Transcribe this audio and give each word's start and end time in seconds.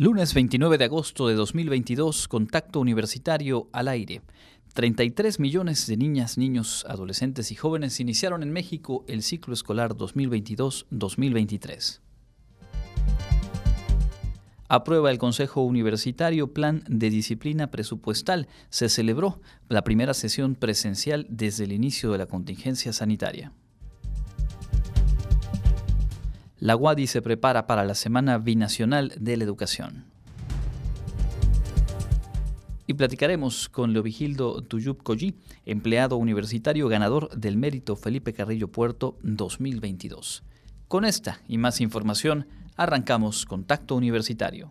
Lunes 0.00 0.32
29 0.32 0.78
de 0.78 0.86
agosto 0.86 1.28
de 1.28 1.34
2022, 1.34 2.26
Contacto 2.26 2.80
Universitario 2.80 3.68
al 3.70 3.86
aire. 3.86 4.22
33 4.72 5.38
millones 5.38 5.86
de 5.86 5.98
niñas, 5.98 6.38
niños, 6.38 6.86
adolescentes 6.88 7.52
y 7.52 7.54
jóvenes 7.54 8.00
iniciaron 8.00 8.42
en 8.42 8.50
México 8.50 9.04
el 9.08 9.22
ciclo 9.22 9.52
escolar 9.52 9.94
2022-2023. 9.94 12.00
Aprueba 14.68 15.10
el 15.10 15.18
Consejo 15.18 15.64
Universitario 15.64 16.54
Plan 16.54 16.82
de 16.88 17.10
Disciplina 17.10 17.70
Presupuestal. 17.70 18.48
Se 18.70 18.88
celebró 18.88 19.42
la 19.68 19.84
primera 19.84 20.14
sesión 20.14 20.54
presencial 20.54 21.26
desde 21.28 21.64
el 21.64 21.72
inicio 21.72 22.10
de 22.12 22.16
la 22.16 22.24
contingencia 22.24 22.94
sanitaria. 22.94 23.52
La 26.60 26.76
UADI 26.76 27.06
se 27.06 27.22
prepara 27.22 27.66
para 27.66 27.86
la 27.86 27.94
Semana 27.94 28.36
Binacional 28.36 29.14
de 29.18 29.38
la 29.38 29.44
Educación. 29.44 30.04
Y 32.86 32.92
platicaremos 32.92 33.70
con 33.70 33.94
Leovigildo 33.94 34.60
Tuyup 34.60 35.02
Collí, 35.02 35.38
empleado 35.64 36.18
universitario 36.18 36.86
ganador 36.88 37.30
del 37.30 37.56
mérito 37.56 37.96
Felipe 37.96 38.34
Carrillo 38.34 38.68
Puerto 38.68 39.16
2022. 39.22 40.42
Con 40.86 41.06
esta 41.06 41.40
y 41.48 41.56
más 41.56 41.80
información, 41.80 42.46
arrancamos 42.76 43.46
Contacto 43.46 43.96
Universitario. 43.96 44.70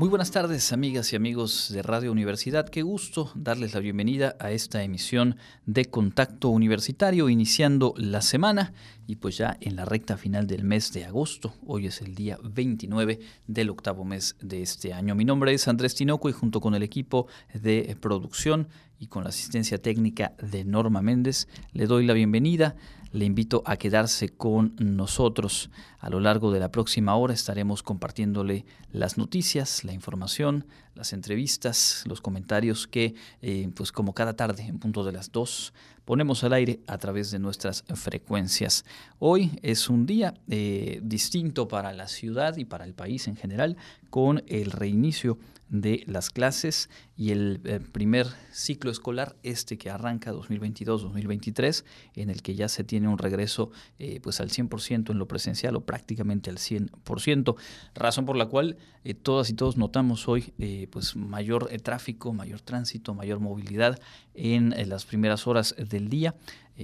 Muy 0.00 0.08
buenas 0.08 0.30
tardes, 0.30 0.72
amigas 0.72 1.12
y 1.12 1.16
amigos 1.16 1.68
de 1.70 1.82
Radio 1.82 2.10
Universidad. 2.10 2.70
Qué 2.70 2.80
gusto 2.80 3.30
darles 3.34 3.74
la 3.74 3.80
bienvenida 3.80 4.34
a 4.40 4.50
esta 4.50 4.82
emisión 4.82 5.36
de 5.66 5.90
Contacto 5.90 6.48
Universitario, 6.48 7.28
iniciando 7.28 7.92
la 7.98 8.22
semana 8.22 8.72
y 9.06 9.16
pues 9.16 9.36
ya 9.36 9.58
en 9.60 9.76
la 9.76 9.84
recta 9.84 10.16
final 10.16 10.46
del 10.46 10.64
mes 10.64 10.94
de 10.94 11.04
agosto. 11.04 11.52
Hoy 11.66 11.84
es 11.84 12.00
el 12.00 12.14
día 12.14 12.38
29 12.42 13.20
del 13.46 13.68
octavo 13.68 14.06
mes 14.06 14.36
de 14.40 14.62
este 14.62 14.94
año. 14.94 15.14
Mi 15.14 15.26
nombre 15.26 15.52
es 15.52 15.68
Andrés 15.68 15.94
Tinoco 15.94 16.30
y 16.30 16.32
junto 16.32 16.62
con 16.62 16.74
el 16.74 16.82
equipo 16.82 17.26
de 17.52 17.94
producción 18.00 18.68
y 18.98 19.08
con 19.08 19.24
la 19.24 19.28
asistencia 19.28 19.82
técnica 19.82 20.32
de 20.40 20.64
Norma 20.64 21.02
Méndez, 21.02 21.46
le 21.72 21.86
doy 21.86 22.06
la 22.06 22.14
bienvenida 22.14 22.74
le 23.12 23.24
invito 23.24 23.62
a 23.66 23.76
quedarse 23.76 24.28
con 24.28 24.74
nosotros. 24.78 25.70
A 25.98 26.10
lo 26.10 26.20
largo 26.20 26.52
de 26.52 26.60
la 26.60 26.70
próxima 26.70 27.14
hora 27.16 27.34
estaremos 27.34 27.82
compartiéndole 27.82 28.64
las 28.92 29.18
noticias, 29.18 29.84
la 29.84 29.92
información, 29.92 30.66
las 30.94 31.12
entrevistas, 31.12 32.04
los 32.06 32.20
comentarios 32.20 32.86
que, 32.86 33.14
eh, 33.42 33.68
pues 33.74 33.92
como 33.92 34.14
cada 34.14 34.34
tarde, 34.34 34.62
en 34.62 34.78
punto 34.78 35.04
de 35.04 35.12
las 35.12 35.32
dos, 35.32 35.72
ponemos 36.04 36.42
al 36.44 36.52
aire 36.52 36.80
a 36.86 36.98
través 36.98 37.30
de 37.30 37.38
nuestras 37.38 37.84
frecuencias. 37.94 38.84
Hoy 39.18 39.58
es 39.62 39.88
un 39.88 40.06
día 40.06 40.34
eh, 40.48 41.00
distinto 41.02 41.68
para 41.68 41.92
la 41.92 42.08
ciudad 42.08 42.56
y 42.56 42.64
para 42.64 42.84
el 42.84 42.94
país 42.94 43.28
en 43.28 43.36
general, 43.36 43.76
con 44.10 44.42
el 44.46 44.70
reinicio 44.72 45.38
de 45.68 46.02
las 46.06 46.30
clases 46.30 46.90
y 47.20 47.32
el, 47.32 47.60
eh, 47.64 47.80
primer 47.80 48.28
ciclo 48.50 48.90
escolar, 48.90 49.36
este 49.42 49.76
que 49.76 49.90
arranca 49.90 50.32
2022-2023, 50.32 51.84
en 52.14 52.30
el 52.30 52.40
que 52.40 52.54
ya 52.54 52.66
se 52.66 52.82
tiene 52.82 53.08
un 53.08 53.18
regreso 53.18 53.70
eh, 53.98 54.20
pues 54.22 54.40
al 54.40 54.48
100% 54.48 55.10
en 55.10 55.18
lo 55.18 55.28
presencial 55.28 55.76
o 55.76 55.82
prácticamente 55.82 56.48
al 56.48 56.56
100%, 56.56 57.56
razón 57.94 58.24
por 58.24 58.38
la 58.38 58.46
cual 58.46 58.78
eh, 59.04 59.12
todas 59.12 59.50
y 59.50 59.52
todos 59.52 59.76
notamos 59.76 60.28
hoy 60.28 60.54
pues 60.90 61.14
mayor 61.14 61.68
tráfico, 61.82 62.32
mayor 62.32 62.62
tránsito, 62.62 63.12
mayor 63.12 63.38
movilidad 63.38 64.00
en 64.32 64.72
las 64.88 65.04
primeras 65.04 65.46
horas 65.46 65.74
del 65.76 66.08
día. 66.08 66.34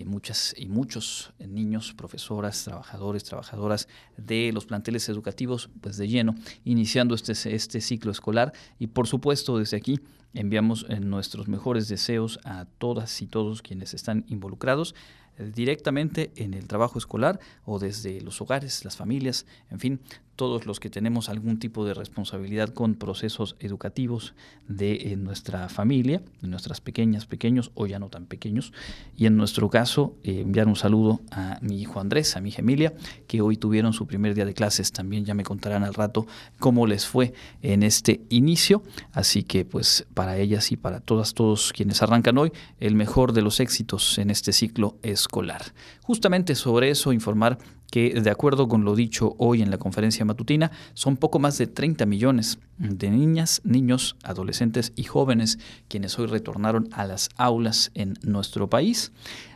Muchas 0.04 0.54
y 0.58 0.68
muchos 0.68 1.32
niños, 1.38 1.94
profesoras, 1.94 2.64
trabajadores, 2.64 3.24
trabajadoras 3.24 3.88
de 4.18 4.50
los 4.52 4.66
planteles 4.66 5.08
educativos, 5.08 5.70
pues 5.80 5.96
de 5.96 6.06
lleno, 6.06 6.34
iniciando 6.64 7.14
este, 7.14 7.32
este 7.54 7.80
ciclo 7.80 8.12
escolar. 8.12 8.52
Y 8.78 8.88
por 8.88 9.06
supuesto, 9.06 9.56
desde 9.56 9.78
aquí 9.78 9.98
enviamos 10.34 10.86
eh, 10.88 11.00
nuestros 11.00 11.48
mejores 11.48 11.88
deseos 11.88 12.38
a 12.44 12.66
todas 12.78 13.22
y 13.22 13.26
todos 13.26 13.62
quienes 13.62 13.94
están 13.94 14.24
involucrados 14.28 14.94
eh, 15.38 15.50
directamente 15.54 16.32
en 16.36 16.54
el 16.54 16.66
trabajo 16.66 16.98
escolar 16.98 17.40
o 17.64 17.78
desde 17.78 18.20
los 18.20 18.40
hogares, 18.40 18.84
las 18.84 18.96
familias, 18.96 19.46
en 19.70 19.80
fin, 19.80 20.00
todos 20.36 20.66
los 20.66 20.78
que 20.78 20.90
tenemos 20.90 21.28
algún 21.28 21.58
tipo 21.58 21.84
de 21.84 21.94
responsabilidad 21.94 22.68
con 22.68 22.94
procesos 22.94 23.56
educativos 23.58 24.34
de 24.68 24.92
eh, 24.94 25.16
nuestra 25.16 25.68
familia, 25.68 26.22
de 26.42 26.48
nuestras 26.48 26.80
pequeñas, 26.80 27.26
pequeños 27.26 27.70
o 27.74 27.86
ya 27.86 27.98
no 27.98 28.08
tan 28.08 28.26
pequeños. 28.26 28.72
Y 29.16 29.26
en 29.26 29.36
nuestro 29.36 29.70
caso, 29.70 30.14
eh, 30.22 30.40
enviar 30.40 30.68
un 30.68 30.76
saludo 30.76 31.20
a 31.30 31.58
mi 31.62 31.80
hijo 31.80 31.98
Andrés, 32.00 32.36
a 32.36 32.40
mi 32.40 32.50
hija 32.50 32.60
Emilia, 32.60 32.92
que 33.26 33.40
hoy 33.40 33.56
tuvieron 33.56 33.92
su 33.92 34.06
primer 34.06 34.34
día 34.34 34.44
de 34.44 34.54
clases. 34.54 34.92
También 34.92 35.24
ya 35.24 35.34
me 35.34 35.42
contarán 35.42 35.82
al 35.82 35.94
rato 35.94 36.26
cómo 36.58 36.86
les 36.86 37.06
fue 37.06 37.32
en 37.62 37.82
este 37.82 38.20
inicio. 38.28 38.82
Así 39.12 39.42
que 39.42 39.64
pues 39.64 40.06
para 40.14 40.36
ellas 40.36 40.70
y 40.70 40.76
para 40.76 41.00
todas, 41.00 41.34
todos 41.34 41.72
quienes 41.72 42.02
arrancan 42.02 42.36
hoy, 42.38 42.52
el 42.78 42.94
mejor 42.94 43.32
de 43.32 43.42
los 43.42 43.60
éxitos 43.60 44.18
en 44.18 44.30
este 44.30 44.52
ciclo 44.52 44.98
escolar. 45.02 45.62
Justamente 46.02 46.54
sobre 46.54 46.90
eso 46.90 47.12
informar 47.12 47.58
que 47.96 48.20
de 48.20 48.28
acuerdo 48.28 48.68
con 48.68 48.84
lo 48.84 48.94
dicho 48.94 49.34
hoy 49.38 49.62
en 49.62 49.70
la 49.70 49.78
conferencia 49.78 50.22
matutina, 50.26 50.70
son 50.92 51.16
poco 51.16 51.38
más 51.38 51.56
de 51.56 51.66
30 51.66 52.04
millones 52.04 52.58
de 52.76 53.08
niñas, 53.08 53.62
niños, 53.64 54.16
adolescentes 54.22 54.92
y 54.96 55.04
jóvenes 55.04 55.58
quienes 55.88 56.18
hoy 56.18 56.26
retornaron 56.26 56.90
a 56.92 57.06
las 57.06 57.30
aulas 57.38 57.90
en 57.94 58.12
nuestro 58.20 58.68
país. 58.68 59.12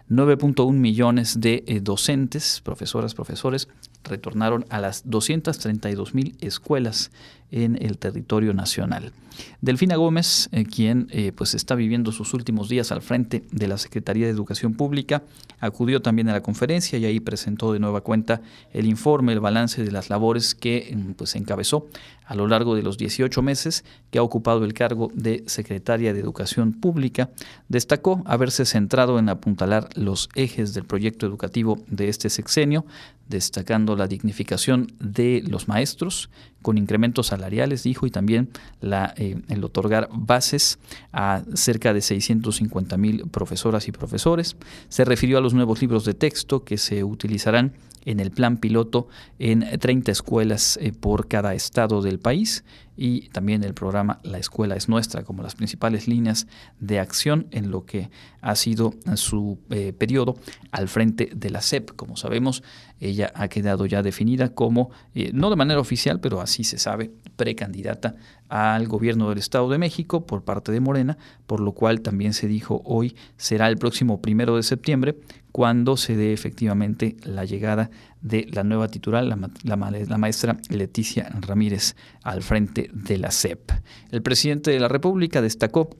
9.1 0.08 0.72
millones 0.72 1.38
de 1.38 1.64
eh, 1.66 1.80
docentes, 1.80 2.62
profesoras, 2.64 3.14
profesores, 3.14 3.68
retornaron 4.04 4.64
a 4.70 4.80
las 4.80 5.02
232 5.04 6.14
mil 6.14 6.34
escuelas 6.40 7.10
en 7.50 7.76
el 7.80 7.98
territorio 7.98 8.54
nacional. 8.54 9.12
Delfina 9.60 9.96
Gómez, 9.96 10.48
eh, 10.52 10.64
quien 10.64 11.08
eh, 11.10 11.32
pues 11.34 11.54
está 11.54 11.74
viviendo 11.74 12.12
sus 12.12 12.34
últimos 12.34 12.68
días 12.68 12.92
al 12.92 13.02
frente 13.02 13.42
de 13.50 13.68
la 13.68 13.78
Secretaría 13.78 14.26
de 14.26 14.32
Educación 14.32 14.74
Pública, 14.74 15.22
acudió 15.60 16.00
también 16.00 16.28
a 16.28 16.32
la 16.32 16.42
conferencia 16.42 16.98
y 16.98 17.04
ahí 17.04 17.20
presentó 17.20 17.72
de 17.72 17.78
nueva 17.78 18.00
cuenta 18.00 18.40
el 18.72 18.86
informe, 18.86 19.32
el 19.32 19.40
balance 19.40 19.84
de 19.84 19.92
las 19.92 20.10
labores 20.10 20.54
que 20.54 20.94
mm, 20.94 21.12
pues 21.12 21.34
encabezó 21.36 21.86
a 22.30 22.36
lo 22.36 22.46
largo 22.46 22.76
de 22.76 22.82
los 22.82 22.96
18 22.96 23.42
meses 23.42 23.84
que 24.10 24.20
ha 24.20 24.22
ocupado 24.22 24.64
el 24.64 24.72
cargo 24.72 25.10
de 25.14 25.42
Secretaria 25.46 26.14
de 26.14 26.20
Educación 26.20 26.72
Pública. 26.72 27.30
Destacó 27.68 28.22
haberse 28.24 28.64
centrado 28.64 29.18
en 29.18 29.28
apuntalar 29.28 29.88
los 29.96 30.28
ejes 30.36 30.72
del 30.72 30.84
proyecto 30.84 31.26
educativo 31.26 31.80
de 31.88 32.08
este 32.08 32.30
sexenio, 32.30 32.86
destacando 33.28 33.96
la 33.96 34.06
dignificación 34.06 34.92
de 35.00 35.42
los 35.46 35.66
maestros 35.66 36.30
con 36.62 36.78
incrementos 36.78 37.28
salariales, 37.28 37.39
dijo, 37.82 38.06
y 38.06 38.10
también 38.10 38.50
la, 38.80 39.14
eh, 39.16 39.40
el 39.48 39.64
otorgar 39.64 40.08
bases 40.12 40.78
a 41.12 41.42
cerca 41.54 41.94
de 41.94 42.00
650 42.00 42.96
mil 42.96 43.28
profesoras 43.30 43.88
y 43.88 43.92
profesores. 43.92 44.56
Se 44.88 45.04
refirió 45.04 45.38
a 45.38 45.40
los 45.40 45.54
nuevos 45.54 45.80
libros 45.80 46.04
de 46.04 46.14
texto 46.14 46.64
que 46.64 46.76
se 46.76 47.04
utilizarán 47.04 47.72
en 48.04 48.20
el 48.20 48.30
plan 48.30 48.56
piloto 48.56 49.08
en 49.38 49.60
30 49.78 50.12
escuelas 50.12 50.78
eh, 50.80 50.92
por 50.92 51.28
cada 51.28 51.54
estado 51.54 52.02
del 52.02 52.18
país 52.18 52.64
y 53.02 53.30
también 53.30 53.64
el 53.64 53.72
programa 53.72 54.20
La 54.24 54.36
Escuela 54.36 54.76
es 54.76 54.90
Nuestra 54.90 55.22
como 55.22 55.42
las 55.42 55.54
principales 55.54 56.06
líneas 56.06 56.46
de 56.80 57.00
acción 57.00 57.46
en 57.50 57.70
lo 57.70 57.86
que 57.86 58.10
ha 58.42 58.54
sido 58.54 58.92
su 59.14 59.58
eh, 59.70 59.94
periodo 59.94 60.36
al 60.70 60.86
frente 60.86 61.30
de 61.34 61.48
la 61.48 61.62
SEP. 61.62 61.96
Como 61.96 62.18
sabemos, 62.18 62.62
ella 63.00 63.32
ha 63.34 63.48
quedado 63.48 63.86
ya 63.86 64.02
definida 64.02 64.50
como, 64.50 64.90
eh, 65.14 65.30
no 65.32 65.48
de 65.48 65.56
manera 65.56 65.80
oficial, 65.80 66.20
pero 66.20 66.42
así 66.42 66.62
se 66.62 66.76
sabe, 66.76 67.10
precandidata 67.36 68.16
al 68.50 68.88
gobierno 68.88 69.28
del 69.28 69.38
Estado 69.38 69.70
de 69.70 69.78
México 69.78 70.26
por 70.26 70.42
parte 70.42 70.72
de 70.72 70.80
Morena, 70.80 71.16
por 71.46 71.60
lo 71.60 71.72
cual 71.72 72.00
también 72.02 72.34
se 72.34 72.48
dijo 72.48 72.82
hoy 72.84 73.16
será 73.36 73.68
el 73.68 73.78
próximo 73.78 74.20
primero 74.20 74.56
de 74.56 74.64
septiembre 74.64 75.16
cuando 75.52 75.96
se 75.96 76.16
dé 76.16 76.32
efectivamente 76.32 77.16
la 77.22 77.44
llegada 77.44 77.90
de 78.20 78.48
la 78.52 78.64
nueva 78.64 78.88
titular, 78.88 79.24
la, 79.24 80.16
maestra 80.18 80.58
Leticia 80.68 81.30
Ramírez, 81.40 81.96
al 82.22 82.42
frente 82.42 82.90
de 82.92 83.18
la 83.18 83.30
CEP. 83.30 83.70
El 84.10 84.22
presidente 84.22 84.70
de 84.70 84.80
la 84.80 84.88
República 84.88 85.40
destacó 85.40 85.90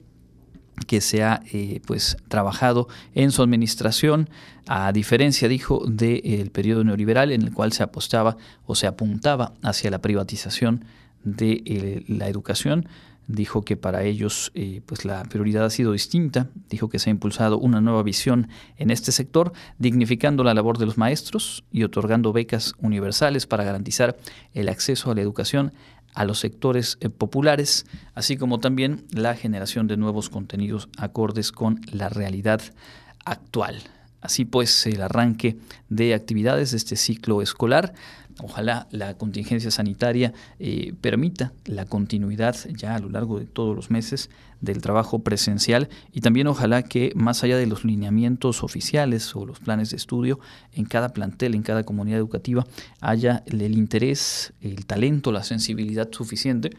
que 0.87 1.01
se 1.01 1.23
ha 1.23 1.41
eh, 1.51 1.81
pues 1.85 2.17
trabajado 2.27 2.87
en 3.13 3.31
su 3.31 3.43
administración, 3.43 4.29
a 4.67 4.91
diferencia, 4.91 5.47
dijo, 5.47 5.85
del 5.85 6.51
periodo 6.51 6.83
neoliberal 6.83 7.31
en 7.31 7.41
el 7.41 7.53
cual 7.53 7.71
se 7.71 7.83
apostaba 7.83 8.37
o 8.65 8.75
se 8.75 8.87
apuntaba 8.87 9.53
hacia 9.61 9.91
la 9.91 10.01
privatización 10.01 10.85
de 11.23 11.61
eh, 11.65 12.03
la 12.07 12.27
educación 12.27 12.87
dijo 13.27 13.63
que 13.63 13.77
para 13.77 14.03
ellos 14.03 14.51
eh, 14.55 14.81
pues 14.85 15.05
la 15.05 15.23
prioridad 15.23 15.65
ha 15.65 15.69
sido 15.69 15.93
distinta, 15.93 16.47
dijo 16.69 16.89
que 16.89 16.99
se 16.99 17.09
ha 17.09 17.11
impulsado 17.11 17.57
una 17.57 17.81
nueva 17.81 18.03
visión 18.03 18.49
en 18.77 18.91
este 18.91 19.11
sector, 19.11 19.53
dignificando 19.79 20.43
la 20.43 20.53
labor 20.53 20.77
de 20.77 20.85
los 20.85 20.97
maestros 20.97 21.63
y 21.71 21.83
otorgando 21.83 22.33
becas 22.33 22.73
universales 22.79 23.47
para 23.47 23.63
garantizar 23.63 24.17
el 24.53 24.69
acceso 24.69 25.11
a 25.11 25.15
la 25.15 25.21
educación 25.21 25.73
a 26.13 26.25
los 26.25 26.39
sectores 26.39 26.97
eh, 26.99 27.09
populares, 27.09 27.85
así 28.15 28.35
como 28.35 28.59
también 28.59 29.05
la 29.11 29.35
generación 29.35 29.87
de 29.87 29.97
nuevos 29.97 30.29
contenidos 30.29 30.89
acordes 30.97 31.51
con 31.51 31.79
la 31.91 32.09
realidad 32.09 32.61
actual. 33.23 33.81
Así 34.21 34.45
pues, 34.45 34.85
el 34.85 35.01
arranque 35.01 35.57
de 35.89 36.13
actividades 36.13 36.71
de 36.71 36.77
este 36.77 36.95
ciclo 36.95 37.41
escolar 37.41 37.93
Ojalá 38.43 38.87
la 38.91 39.15
contingencia 39.17 39.71
sanitaria 39.71 40.33
eh, 40.59 40.93
permita 40.99 41.53
la 41.65 41.85
continuidad 41.85 42.55
ya 42.75 42.95
a 42.95 42.99
lo 42.99 43.09
largo 43.09 43.39
de 43.39 43.45
todos 43.45 43.75
los 43.75 43.91
meses 43.91 44.29
del 44.61 44.81
trabajo 44.81 45.19
presencial 45.19 45.89
y 46.11 46.21
también 46.21 46.47
ojalá 46.47 46.83
que 46.83 47.11
más 47.15 47.43
allá 47.43 47.57
de 47.57 47.65
los 47.65 47.83
lineamientos 47.83 48.63
oficiales 48.63 49.35
o 49.35 49.45
los 49.45 49.59
planes 49.59 49.91
de 49.91 49.97
estudio, 49.97 50.39
en 50.73 50.85
cada 50.85 51.09
plantel, 51.09 51.55
en 51.55 51.63
cada 51.63 51.83
comunidad 51.83 52.19
educativa, 52.19 52.65
haya 52.99 53.43
el 53.45 53.61
interés, 53.61 54.53
el 54.61 54.85
talento, 54.85 55.31
la 55.31 55.43
sensibilidad 55.43 56.09
suficiente 56.11 56.71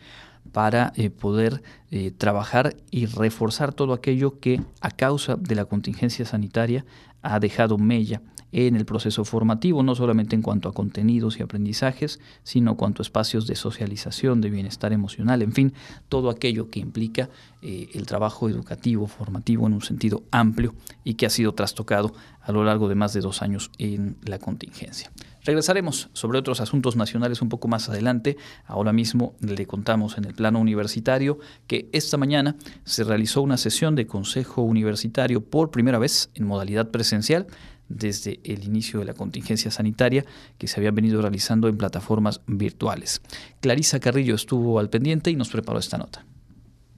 para 0.53 0.93
eh, 0.97 1.11
poder 1.11 1.63
eh, 1.91 2.11
trabajar 2.11 2.77
y 2.91 3.07
reforzar 3.07 3.73
todo 3.73 3.93
aquello 3.93 4.39
que 4.39 4.61
a 4.81 4.91
causa 4.91 5.37
de 5.37 5.55
la 5.55 5.65
contingencia 5.65 6.25
sanitaria 6.25 6.85
ha 7.23 7.41
dejado 7.41 7.79
mella 7.79 8.21
en 8.53 8.77
el 8.77 8.85
proceso 8.85 9.25
formativo, 9.25 9.83
no 9.83 9.95
solamente 9.95 10.37
en 10.37 10.43
cuanto 10.43 10.69
a 10.69 10.75
contenidos 10.75 11.39
y 11.39 11.43
aprendizajes, 11.43 12.21
sino 12.43 12.77
cuanto 12.77 13.01
a 13.01 13.05
espacios 13.05 13.47
de 13.47 13.57
socialización, 13.57 14.43
de 14.43 14.51
bienestar 14.51 14.93
emocional, 14.93 15.41
en 15.41 15.53
fin, 15.53 15.73
todo 16.11 16.29
aquello 16.29 16.69
que 16.69 16.79
implica 16.79 17.31
eh, 17.63 17.89
el 17.95 18.07
trabajo 18.07 18.51
educativo, 18.51 19.07
formativo 19.07 19.67
en 19.67 19.73
un 19.73 19.83
sentido 19.83 20.23
amplio 20.31 20.75
y 21.03 21.15
que 21.15 21.25
ha 21.25 21.31
sido 21.31 21.55
trastocado 21.55 22.13
a 22.43 22.53
lo 22.53 22.63
largo 22.63 22.89
de 22.89 22.95
más 22.95 23.15
de 23.15 23.21
dos 23.21 23.41
años 23.41 23.71
en 23.79 24.17
la 24.23 24.39
contingencia. 24.39 25.11
Regresaremos 25.45 26.09
sobre 26.13 26.39
otros 26.39 26.61
asuntos 26.61 26.95
nacionales 26.95 27.43
un 27.43 27.49
poco 27.49 27.67
más 27.67 27.89
adelante. 27.89 28.37
Ahora 28.65 28.93
mismo 28.93 29.35
le 29.41 29.67
contamos 29.67 30.17
en 30.17 30.25
el 30.25 30.35
plano 30.35 30.61
universitario 30.61 31.39
que 31.67 31.89
esta 31.93 32.17
mañana 32.17 32.57
se 32.85 33.03
realizó 33.03 33.43
una 33.43 33.57
sesión 33.57 33.97
de 33.97 34.07
Consejo 34.07 34.63
Universitario 34.63 35.45
por 35.45 35.71
primera 35.71 35.99
vez 35.99 36.31
en 36.35 36.47
modalidad 36.47 36.91
presencial 36.91 37.47
desde 37.89 38.41
el 38.45 38.65
inicio 38.65 39.01
de 39.01 39.07
la 39.07 39.15
contingencia 39.15 39.71
sanitaria 39.71 40.25
que 40.59 40.69
se 40.69 40.79
había 40.79 40.93
venido 40.93 41.21
realizando 41.21 41.69
en 41.69 41.77
plataformas 41.77 42.41
virtuales. 42.47 43.21
Clarisa 43.61 44.01
Carrillo 44.01 44.35
estuvo 44.35 44.79
al 44.79 44.91
pendiente 44.91 45.31
y 45.31 45.37
nos 45.37 45.51
preparó 45.51 45.79
esta 45.79 45.99
nota. 45.99 46.25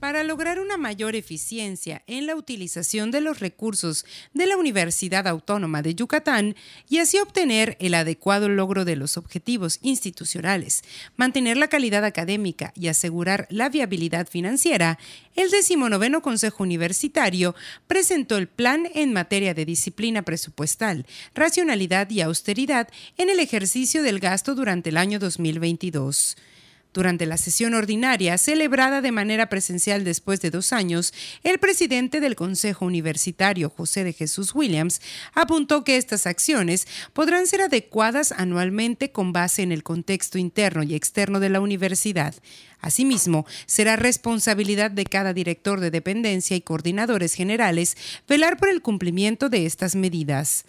Para 0.04 0.22
lograr 0.22 0.60
una 0.60 0.76
mayor 0.76 1.16
eficiencia 1.16 2.02
en 2.06 2.26
la 2.26 2.36
utilización 2.36 3.10
de 3.10 3.22
los 3.22 3.40
recursos 3.40 4.04
de 4.34 4.46
la 4.46 4.58
Universidad 4.58 5.26
Autónoma 5.26 5.80
de 5.80 5.94
Yucatán 5.94 6.56
y 6.90 6.98
así 6.98 7.16
obtener 7.16 7.78
el 7.80 7.94
adecuado 7.94 8.50
logro 8.50 8.84
de 8.84 8.96
los 8.96 9.16
objetivos 9.16 9.78
institucionales, 9.80 10.82
mantener 11.16 11.56
la 11.56 11.68
calidad 11.68 12.04
académica 12.04 12.74
y 12.76 12.88
asegurar 12.88 13.46
la 13.48 13.70
viabilidad 13.70 14.28
financiera, 14.28 14.98
el 15.36 15.50
decimonoveno 15.50 16.20
Consejo 16.20 16.64
Universitario 16.64 17.54
presentó 17.86 18.36
el 18.36 18.46
plan 18.46 18.86
en 18.94 19.14
materia 19.14 19.54
de 19.54 19.64
disciplina 19.64 20.20
presupuestal, 20.20 21.06
racionalidad 21.34 22.10
y 22.10 22.20
austeridad 22.20 22.88
en 23.16 23.30
el 23.30 23.40
ejercicio 23.40 24.02
del 24.02 24.20
gasto 24.20 24.54
durante 24.54 24.90
el 24.90 24.98
año 24.98 25.18
2022. 25.18 26.36
Durante 26.94 27.26
la 27.26 27.38
sesión 27.38 27.74
ordinaria, 27.74 28.38
celebrada 28.38 29.00
de 29.00 29.10
manera 29.10 29.48
presencial 29.48 30.04
después 30.04 30.40
de 30.40 30.50
dos 30.50 30.72
años, 30.72 31.12
el 31.42 31.58
presidente 31.58 32.20
del 32.20 32.36
Consejo 32.36 32.86
Universitario, 32.86 33.68
José 33.68 34.04
de 34.04 34.12
Jesús 34.12 34.54
Williams, 34.54 35.00
apuntó 35.34 35.82
que 35.82 35.96
estas 35.96 36.28
acciones 36.28 36.86
podrán 37.12 37.48
ser 37.48 37.62
adecuadas 37.62 38.30
anualmente 38.30 39.10
con 39.10 39.32
base 39.32 39.62
en 39.62 39.72
el 39.72 39.82
contexto 39.82 40.38
interno 40.38 40.84
y 40.84 40.94
externo 40.94 41.40
de 41.40 41.48
la 41.48 41.60
universidad. 41.60 42.32
Asimismo, 42.80 43.44
será 43.66 43.96
responsabilidad 43.96 44.92
de 44.92 45.04
cada 45.04 45.32
director 45.32 45.80
de 45.80 45.90
dependencia 45.90 46.56
y 46.56 46.60
coordinadores 46.60 47.34
generales 47.34 47.96
velar 48.28 48.56
por 48.56 48.68
el 48.68 48.82
cumplimiento 48.82 49.48
de 49.48 49.66
estas 49.66 49.96
medidas. 49.96 50.64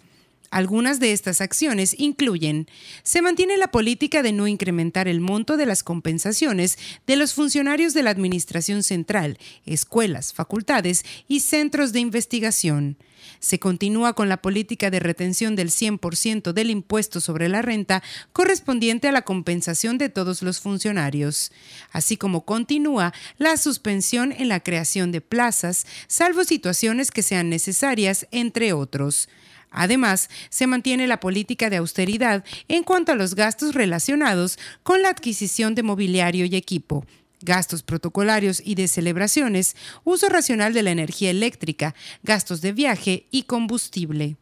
Algunas 0.50 1.00
de 1.00 1.12
estas 1.12 1.40
acciones 1.40 1.94
incluyen, 1.98 2.68
se 3.02 3.22
mantiene 3.22 3.56
la 3.56 3.70
política 3.70 4.22
de 4.22 4.32
no 4.32 4.46
incrementar 4.46 5.08
el 5.08 5.20
monto 5.20 5.56
de 5.56 5.66
las 5.66 5.82
compensaciones 5.82 6.78
de 7.06 7.16
los 7.16 7.34
funcionarios 7.34 7.94
de 7.94 8.02
la 8.02 8.10
Administración 8.10 8.82
Central, 8.82 9.38
escuelas, 9.64 10.32
facultades 10.32 11.04
y 11.28 11.40
centros 11.40 11.92
de 11.92 12.00
investigación. 12.00 12.96
Se 13.40 13.58
continúa 13.58 14.14
con 14.14 14.28
la 14.28 14.38
política 14.38 14.90
de 14.90 15.00
retención 15.00 15.56
del 15.56 15.70
100% 15.70 16.52
del 16.52 16.70
impuesto 16.70 17.20
sobre 17.20 17.48
la 17.48 17.62
renta 17.62 18.02
correspondiente 18.32 19.08
a 19.08 19.12
la 19.12 19.22
compensación 19.22 19.98
de 19.98 20.08
todos 20.08 20.42
los 20.42 20.60
funcionarios, 20.60 21.52
así 21.92 22.16
como 22.16 22.44
continúa 22.44 23.12
la 23.38 23.56
suspensión 23.56 24.32
en 24.32 24.48
la 24.48 24.60
creación 24.60 25.12
de 25.12 25.20
plazas, 25.20 25.86
salvo 26.06 26.44
situaciones 26.44 27.10
que 27.10 27.22
sean 27.22 27.50
necesarias, 27.50 28.26
entre 28.30 28.72
otros. 28.72 29.28
Además, 29.70 30.30
se 30.48 30.66
mantiene 30.66 31.06
la 31.06 31.20
política 31.20 31.70
de 31.70 31.76
austeridad 31.76 32.44
en 32.68 32.82
cuanto 32.82 33.12
a 33.12 33.16
los 33.16 33.34
gastos 33.34 33.74
relacionados 33.74 34.58
con 34.82 35.02
la 35.02 35.10
adquisición 35.10 35.74
de 35.74 35.82
mobiliario 35.82 36.46
y 36.46 36.56
equipo, 36.56 37.04
gastos 37.40 37.82
protocolarios 37.82 38.62
y 38.64 38.74
de 38.74 38.88
celebraciones, 38.88 39.76
uso 40.04 40.28
racional 40.28 40.72
de 40.72 40.82
la 40.82 40.90
energía 40.90 41.30
eléctrica, 41.30 41.94
gastos 42.22 42.60
de 42.60 42.72
viaje 42.72 43.26
y 43.30 43.42
combustible. 43.42 44.36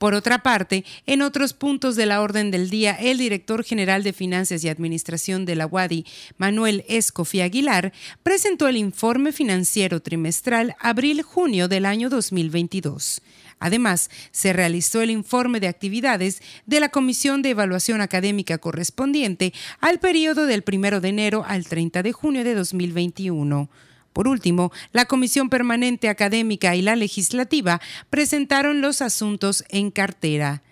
Por 0.00 0.14
otra 0.14 0.42
parte, 0.42 0.86
en 1.04 1.20
otros 1.20 1.52
puntos 1.52 1.94
de 1.94 2.06
la 2.06 2.22
orden 2.22 2.50
del 2.50 2.70
día, 2.70 2.94
el 2.94 3.18
director 3.18 3.62
general 3.62 4.02
de 4.02 4.14
Finanzas 4.14 4.64
y 4.64 4.70
Administración 4.70 5.44
de 5.44 5.56
la 5.56 5.66
UADI, 5.66 6.06
Manuel 6.38 6.86
Escofi 6.88 7.42
Aguilar, 7.42 7.92
presentó 8.22 8.66
el 8.66 8.78
informe 8.78 9.30
financiero 9.30 10.00
trimestral 10.00 10.74
abril-junio 10.80 11.68
del 11.68 11.84
año 11.84 12.08
2022. 12.08 13.20
Además, 13.60 14.10
se 14.32 14.52
realizó 14.54 15.02
el 15.02 15.10
informe 15.10 15.60
de 15.60 15.68
actividades 15.68 16.42
de 16.66 16.80
la 16.80 16.88
Comisión 16.88 17.42
de 17.42 17.50
Evaluación 17.50 18.00
Académica 18.00 18.58
correspondiente 18.58 19.52
al 19.80 20.00
periodo 20.00 20.46
del 20.46 20.64
1 20.66 21.00
de 21.00 21.08
enero 21.08 21.44
al 21.46 21.66
30 21.66 22.02
de 22.02 22.12
junio 22.12 22.42
de 22.42 22.54
2021. 22.54 23.68
Por 24.14 24.26
último, 24.26 24.72
la 24.92 25.04
Comisión 25.04 25.50
Permanente 25.50 26.08
Académica 26.08 26.74
y 26.74 26.82
la 26.82 26.96
Legislativa 26.96 27.80
presentaron 28.08 28.80
los 28.80 29.02
asuntos 29.02 29.62
en 29.68 29.90
cartera. 29.90 30.62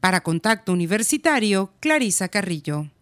Para 0.00 0.22
Contacto 0.22 0.72
Universitario, 0.72 1.72
Clarisa 1.80 2.28
Carrillo. 2.28 2.93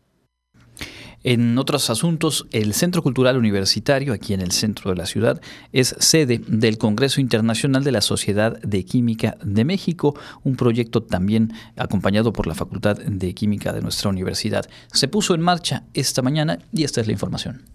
En 1.24 1.56
otros 1.58 1.88
asuntos, 1.90 2.46
el 2.50 2.74
Centro 2.74 3.02
Cultural 3.02 3.36
Universitario, 3.36 4.12
aquí 4.12 4.34
en 4.34 4.40
el 4.40 4.50
centro 4.50 4.90
de 4.90 4.96
la 4.96 5.06
ciudad, 5.06 5.40
es 5.72 5.94
sede 5.98 6.40
del 6.46 6.78
Congreso 6.78 7.20
Internacional 7.20 7.84
de 7.84 7.92
la 7.92 8.00
Sociedad 8.00 8.60
de 8.60 8.84
Química 8.84 9.36
de 9.42 9.64
México, 9.64 10.18
un 10.42 10.56
proyecto 10.56 11.02
también 11.02 11.52
acompañado 11.76 12.32
por 12.32 12.46
la 12.46 12.54
Facultad 12.54 12.96
de 12.98 13.34
Química 13.34 13.72
de 13.72 13.82
nuestra 13.82 14.10
universidad. 14.10 14.68
Se 14.92 15.08
puso 15.08 15.34
en 15.34 15.42
marcha 15.42 15.84
esta 15.94 16.22
mañana 16.22 16.58
y 16.72 16.84
esta 16.84 17.00
es 17.00 17.06
la 17.06 17.12
información 17.12 17.71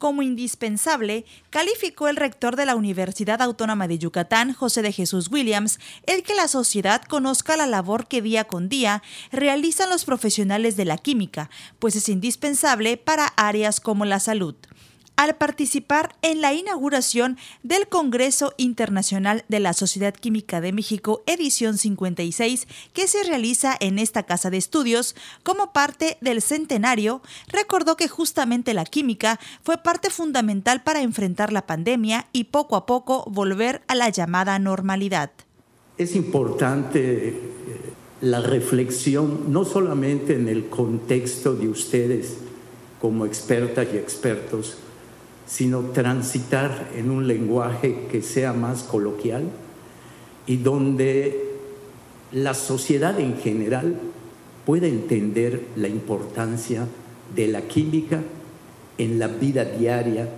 como 0.00 0.22
indispensable, 0.22 1.26
calificó 1.50 2.08
el 2.08 2.16
rector 2.16 2.56
de 2.56 2.64
la 2.64 2.74
Universidad 2.74 3.42
Autónoma 3.42 3.86
de 3.86 3.98
Yucatán, 3.98 4.54
José 4.54 4.80
de 4.80 4.92
Jesús 4.92 5.30
Williams, 5.30 5.78
el 6.06 6.22
que 6.22 6.34
la 6.34 6.48
sociedad 6.48 7.02
conozca 7.02 7.58
la 7.58 7.66
labor 7.66 8.08
que 8.08 8.22
día 8.22 8.44
con 8.44 8.70
día 8.70 9.02
realizan 9.30 9.90
los 9.90 10.06
profesionales 10.06 10.76
de 10.78 10.86
la 10.86 10.96
química, 10.96 11.50
pues 11.78 11.96
es 11.96 12.08
indispensable 12.08 12.96
para 12.96 13.26
áreas 13.36 13.78
como 13.78 14.06
la 14.06 14.20
salud 14.20 14.56
al 15.20 15.36
participar 15.36 16.16
en 16.22 16.40
la 16.40 16.54
inauguración 16.54 17.36
del 17.62 17.88
Congreso 17.88 18.54
Internacional 18.56 19.44
de 19.50 19.60
la 19.60 19.74
Sociedad 19.74 20.14
Química 20.14 20.62
de 20.62 20.72
México, 20.72 21.22
edición 21.26 21.76
56, 21.76 22.66
que 22.94 23.06
se 23.06 23.22
realiza 23.24 23.76
en 23.80 23.98
esta 23.98 24.22
casa 24.22 24.48
de 24.48 24.56
estudios 24.56 25.14
como 25.42 25.74
parte 25.74 26.16
del 26.22 26.40
centenario, 26.40 27.20
recordó 27.48 27.98
que 27.98 28.08
justamente 28.08 28.72
la 28.72 28.86
química 28.86 29.38
fue 29.62 29.76
parte 29.76 30.08
fundamental 30.08 30.82
para 30.82 31.02
enfrentar 31.02 31.52
la 31.52 31.66
pandemia 31.66 32.26
y 32.32 32.44
poco 32.44 32.74
a 32.74 32.86
poco 32.86 33.24
volver 33.30 33.82
a 33.88 33.96
la 33.96 34.08
llamada 34.08 34.58
normalidad. 34.58 35.32
Es 35.98 36.16
importante 36.16 37.28
eh, 37.28 37.40
la 38.22 38.40
reflexión, 38.40 39.52
no 39.52 39.66
solamente 39.66 40.34
en 40.34 40.48
el 40.48 40.70
contexto 40.70 41.52
de 41.52 41.68
ustedes 41.68 42.38
como 43.02 43.26
expertas 43.26 43.86
y 43.92 43.98
expertos, 43.98 44.78
sino 45.50 45.80
transitar 45.80 46.90
en 46.94 47.10
un 47.10 47.26
lenguaje 47.26 48.06
que 48.08 48.22
sea 48.22 48.52
más 48.52 48.84
coloquial 48.84 49.48
y 50.46 50.58
donde 50.58 51.56
la 52.30 52.54
sociedad 52.54 53.18
en 53.18 53.36
general 53.36 53.96
pueda 54.64 54.86
entender 54.86 55.64
la 55.74 55.88
importancia 55.88 56.86
de 57.34 57.48
la 57.48 57.62
química 57.62 58.22
en 58.96 59.18
la 59.18 59.26
vida 59.26 59.64
diaria 59.64 60.28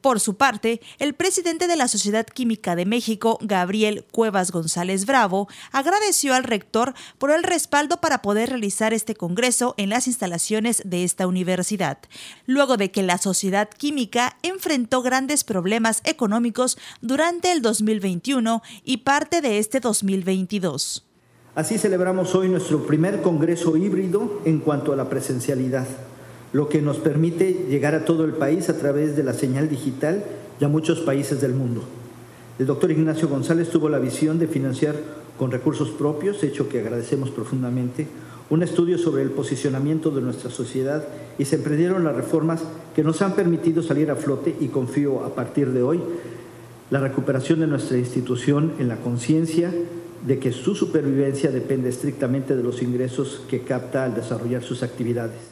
por 0.00 0.20
su 0.20 0.36
parte, 0.36 0.80
el 0.98 1.14
presidente 1.14 1.66
de 1.66 1.76
la 1.76 1.88
Sociedad 1.88 2.26
Química 2.26 2.76
de 2.76 2.86
México, 2.86 3.38
Gabriel 3.40 4.04
Cuevas 4.10 4.50
González 4.50 5.06
Bravo, 5.06 5.48
agradeció 5.72 6.34
al 6.34 6.44
rector 6.44 6.94
por 7.18 7.30
el 7.30 7.42
respaldo 7.42 8.00
para 8.00 8.22
poder 8.22 8.50
realizar 8.50 8.92
este 8.92 9.14
congreso 9.14 9.74
en 9.76 9.90
las 9.90 10.06
instalaciones 10.06 10.82
de 10.84 11.04
esta 11.04 11.26
universidad, 11.26 11.98
luego 12.46 12.76
de 12.76 12.90
que 12.90 13.02
la 13.02 13.18
Sociedad 13.18 13.68
Química 13.68 14.36
enfrentó 14.42 15.02
grandes 15.02 15.44
problemas 15.44 16.00
económicos 16.04 16.78
durante 17.00 17.52
el 17.52 17.62
2021 17.62 18.62
y 18.84 18.98
parte 18.98 19.40
de 19.40 19.58
este 19.58 19.80
2022. 19.80 21.06
Así 21.54 21.78
celebramos 21.78 22.34
hoy 22.34 22.48
nuestro 22.48 22.86
primer 22.86 23.22
congreso 23.22 23.76
híbrido 23.76 24.40
en 24.44 24.60
cuanto 24.60 24.92
a 24.92 24.96
la 24.96 25.08
presencialidad 25.08 25.86
lo 26.52 26.68
que 26.68 26.82
nos 26.82 26.98
permite 26.98 27.66
llegar 27.68 27.94
a 27.94 28.04
todo 28.04 28.24
el 28.24 28.32
país 28.32 28.68
a 28.68 28.76
través 28.76 29.16
de 29.16 29.22
la 29.22 29.34
señal 29.34 29.68
digital 29.68 30.24
y 30.60 30.64
a 30.64 30.68
muchos 30.68 31.00
países 31.00 31.40
del 31.40 31.54
mundo. 31.54 31.82
El 32.58 32.66
doctor 32.66 32.90
Ignacio 32.90 33.28
González 33.28 33.70
tuvo 33.70 33.88
la 33.88 33.98
visión 33.98 34.38
de 34.38 34.46
financiar 34.46 34.94
con 35.38 35.50
recursos 35.50 35.90
propios, 35.90 36.42
hecho 36.42 36.68
que 36.68 36.80
agradecemos 36.80 37.30
profundamente, 37.30 38.06
un 38.50 38.62
estudio 38.62 38.98
sobre 38.98 39.22
el 39.22 39.30
posicionamiento 39.30 40.10
de 40.10 40.20
nuestra 40.20 40.50
sociedad 40.50 41.04
y 41.38 41.44
se 41.44 41.56
emprendieron 41.56 42.04
las 42.04 42.16
reformas 42.16 42.62
que 42.94 43.04
nos 43.04 43.22
han 43.22 43.34
permitido 43.34 43.82
salir 43.82 44.10
a 44.10 44.16
flote 44.16 44.54
y 44.60 44.68
confío 44.68 45.24
a 45.24 45.34
partir 45.34 45.70
de 45.70 45.82
hoy 45.82 46.00
la 46.90 46.98
recuperación 46.98 47.60
de 47.60 47.68
nuestra 47.68 47.96
institución 47.96 48.72
en 48.80 48.88
la 48.88 48.96
conciencia 48.96 49.72
de 50.26 50.38
que 50.40 50.52
su 50.52 50.74
supervivencia 50.74 51.50
depende 51.50 51.88
estrictamente 51.88 52.56
de 52.56 52.64
los 52.64 52.82
ingresos 52.82 53.42
que 53.48 53.60
capta 53.60 54.04
al 54.04 54.16
desarrollar 54.16 54.62
sus 54.62 54.82
actividades. 54.82 55.49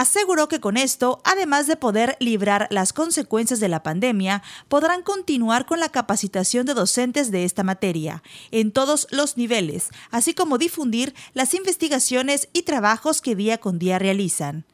Aseguró 0.00 0.48
que 0.48 0.60
con 0.60 0.78
esto, 0.78 1.20
además 1.24 1.66
de 1.66 1.76
poder 1.76 2.16
librar 2.20 2.68
las 2.70 2.94
consecuencias 2.94 3.60
de 3.60 3.68
la 3.68 3.82
pandemia, 3.82 4.42
podrán 4.66 5.02
continuar 5.02 5.66
con 5.66 5.78
la 5.78 5.90
capacitación 5.90 6.64
de 6.64 6.72
docentes 6.72 7.30
de 7.30 7.44
esta 7.44 7.64
materia, 7.64 8.22
en 8.50 8.72
todos 8.72 9.06
los 9.10 9.36
niveles, 9.36 9.90
así 10.10 10.32
como 10.32 10.56
difundir 10.56 11.14
las 11.34 11.52
investigaciones 11.52 12.48
y 12.54 12.62
trabajos 12.62 13.20
que 13.20 13.36
día 13.36 13.58
con 13.58 13.78
día 13.78 13.98
realizan. 13.98 14.64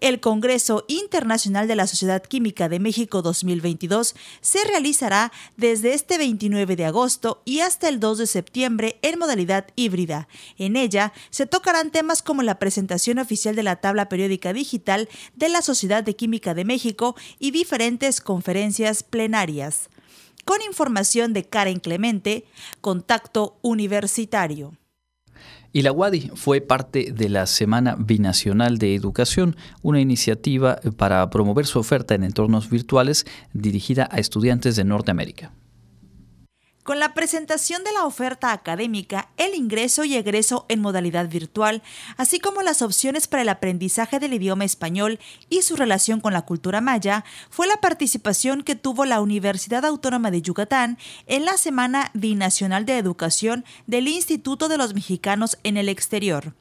El 0.00 0.20
Congreso 0.20 0.84
Internacional 0.86 1.66
de 1.66 1.74
la 1.74 1.88
Sociedad 1.88 2.22
Química 2.22 2.68
de 2.68 2.78
México 2.78 3.20
2022 3.20 4.14
se 4.40 4.64
realizará 4.64 5.32
desde 5.56 5.92
este 5.92 6.18
29 6.18 6.76
de 6.76 6.84
agosto 6.84 7.42
y 7.44 7.60
hasta 7.60 7.88
el 7.88 7.98
2 7.98 8.18
de 8.18 8.26
septiembre 8.28 8.98
en 9.02 9.18
modalidad 9.18 9.66
híbrida. 9.74 10.28
En 10.56 10.76
ella 10.76 11.12
se 11.30 11.46
tocarán 11.46 11.90
temas 11.90 12.22
como 12.22 12.42
la 12.42 12.60
presentación 12.60 13.18
oficial 13.18 13.56
de 13.56 13.64
la 13.64 13.76
tabla 13.76 14.08
periódica 14.08 14.52
digital 14.52 15.08
de 15.34 15.48
la 15.48 15.62
Sociedad 15.62 16.04
de 16.04 16.14
Química 16.14 16.54
de 16.54 16.64
México 16.64 17.16
y 17.40 17.50
diferentes 17.50 18.20
conferencias 18.20 19.02
plenarias. 19.02 19.88
Con 20.44 20.62
información 20.62 21.32
de 21.32 21.44
Karen 21.44 21.80
Clemente, 21.80 22.46
Contacto 22.80 23.58
Universitario. 23.62 24.74
Y 25.72 25.82
la 25.82 25.92
UADI 25.92 26.30
fue 26.34 26.60
parte 26.60 27.12
de 27.12 27.28
la 27.28 27.46
Semana 27.46 27.94
Binacional 27.98 28.78
de 28.78 28.94
Educación, 28.94 29.56
una 29.82 30.00
iniciativa 30.00 30.80
para 30.96 31.28
promover 31.30 31.66
su 31.66 31.78
oferta 31.78 32.14
en 32.14 32.24
entornos 32.24 32.70
virtuales 32.70 33.26
dirigida 33.52 34.08
a 34.10 34.18
estudiantes 34.18 34.76
de 34.76 34.84
Norteamérica. 34.84 35.52
Con 36.88 37.00
la 37.00 37.12
presentación 37.12 37.84
de 37.84 37.92
la 37.92 38.06
oferta 38.06 38.50
académica, 38.50 39.28
el 39.36 39.54
ingreso 39.54 40.04
y 40.04 40.16
egreso 40.16 40.64
en 40.70 40.80
modalidad 40.80 41.28
virtual, 41.28 41.82
así 42.16 42.40
como 42.40 42.62
las 42.62 42.80
opciones 42.80 43.28
para 43.28 43.42
el 43.42 43.50
aprendizaje 43.50 44.18
del 44.18 44.32
idioma 44.32 44.64
español 44.64 45.18
y 45.50 45.60
su 45.60 45.76
relación 45.76 46.22
con 46.22 46.32
la 46.32 46.46
cultura 46.46 46.80
maya, 46.80 47.26
fue 47.50 47.66
la 47.66 47.76
participación 47.76 48.62
que 48.62 48.74
tuvo 48.74 49.04
la 49.04 49.20
Universidad 49.20 49.84
Autónoma 49.84 50.30
de 50.30 50.40
Yucatán 50.40 50.96
en 51.26 51.44
la 51.44 51.58
Semana 51.58 52.10
Binacional 52.14 52.86
de 52.86 52.96
Educación 52.96 53.66
del 53.86 54.08
Instituto 54.08 54.68
de 54.68 54.78
los 54.78 54.94
Mexicanos 54.94 55.58
en 55.64 55.76
el 55.76 55.90
Exterior. 55.90 56.54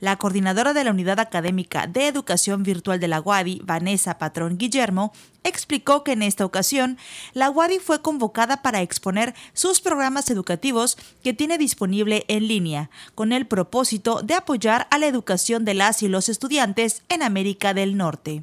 La 0.00 0.16
coordinadora 0.16 0.72
de 0.72 0.82
la 0.82 0.92
Unidad 0.92 1.20
Académica 1.20 1.86
de 1.86 2.08
Educación 2.08 2.62
Virtual 2.62 2.98
de 2.98 3.08
la 3.08 3.20
UADI, 3.20 3.60
Vanessa 3.64 4.16
Patrón 4.16 4.56
Guillermo, 4.56 5.12
explicó 5.44 6.04
que 6.04 6.12
en 6.12 6.22
esta 6.22 6.46
ocasión 6.46 6.96
la 7.34 7.50
UADI 7.50 7.80
fue 7.80 8.00
convocada 8.00 8.62
para 8.62 8.80
exponer 8.80 9.34
sus 9.52 9.82
programas 9.82 10.30
educativos 10.30 10.96
que 11.22 11.34
tiene 11.34 11.58
disponible 11.58 12.24
en 12.28 12.48
línea, 12.48 12.88
con 13.14 13.32
el 13.32 13.46
propósito 13.46 14.22
de 14.22 14.34
apoyar 14.34 14.86
a 14.90 14.96
la 14.96 15.06
educación 15.06 15.66
de 15.66 15.74
las 15.74 16.02
y 16.02 16.08
los 16.08 16.30
estudiantes 16.30 17.02
en 17.10 17.22
América 17.22 17.74
del 17.74 17.98
Norte. 17.98 18.42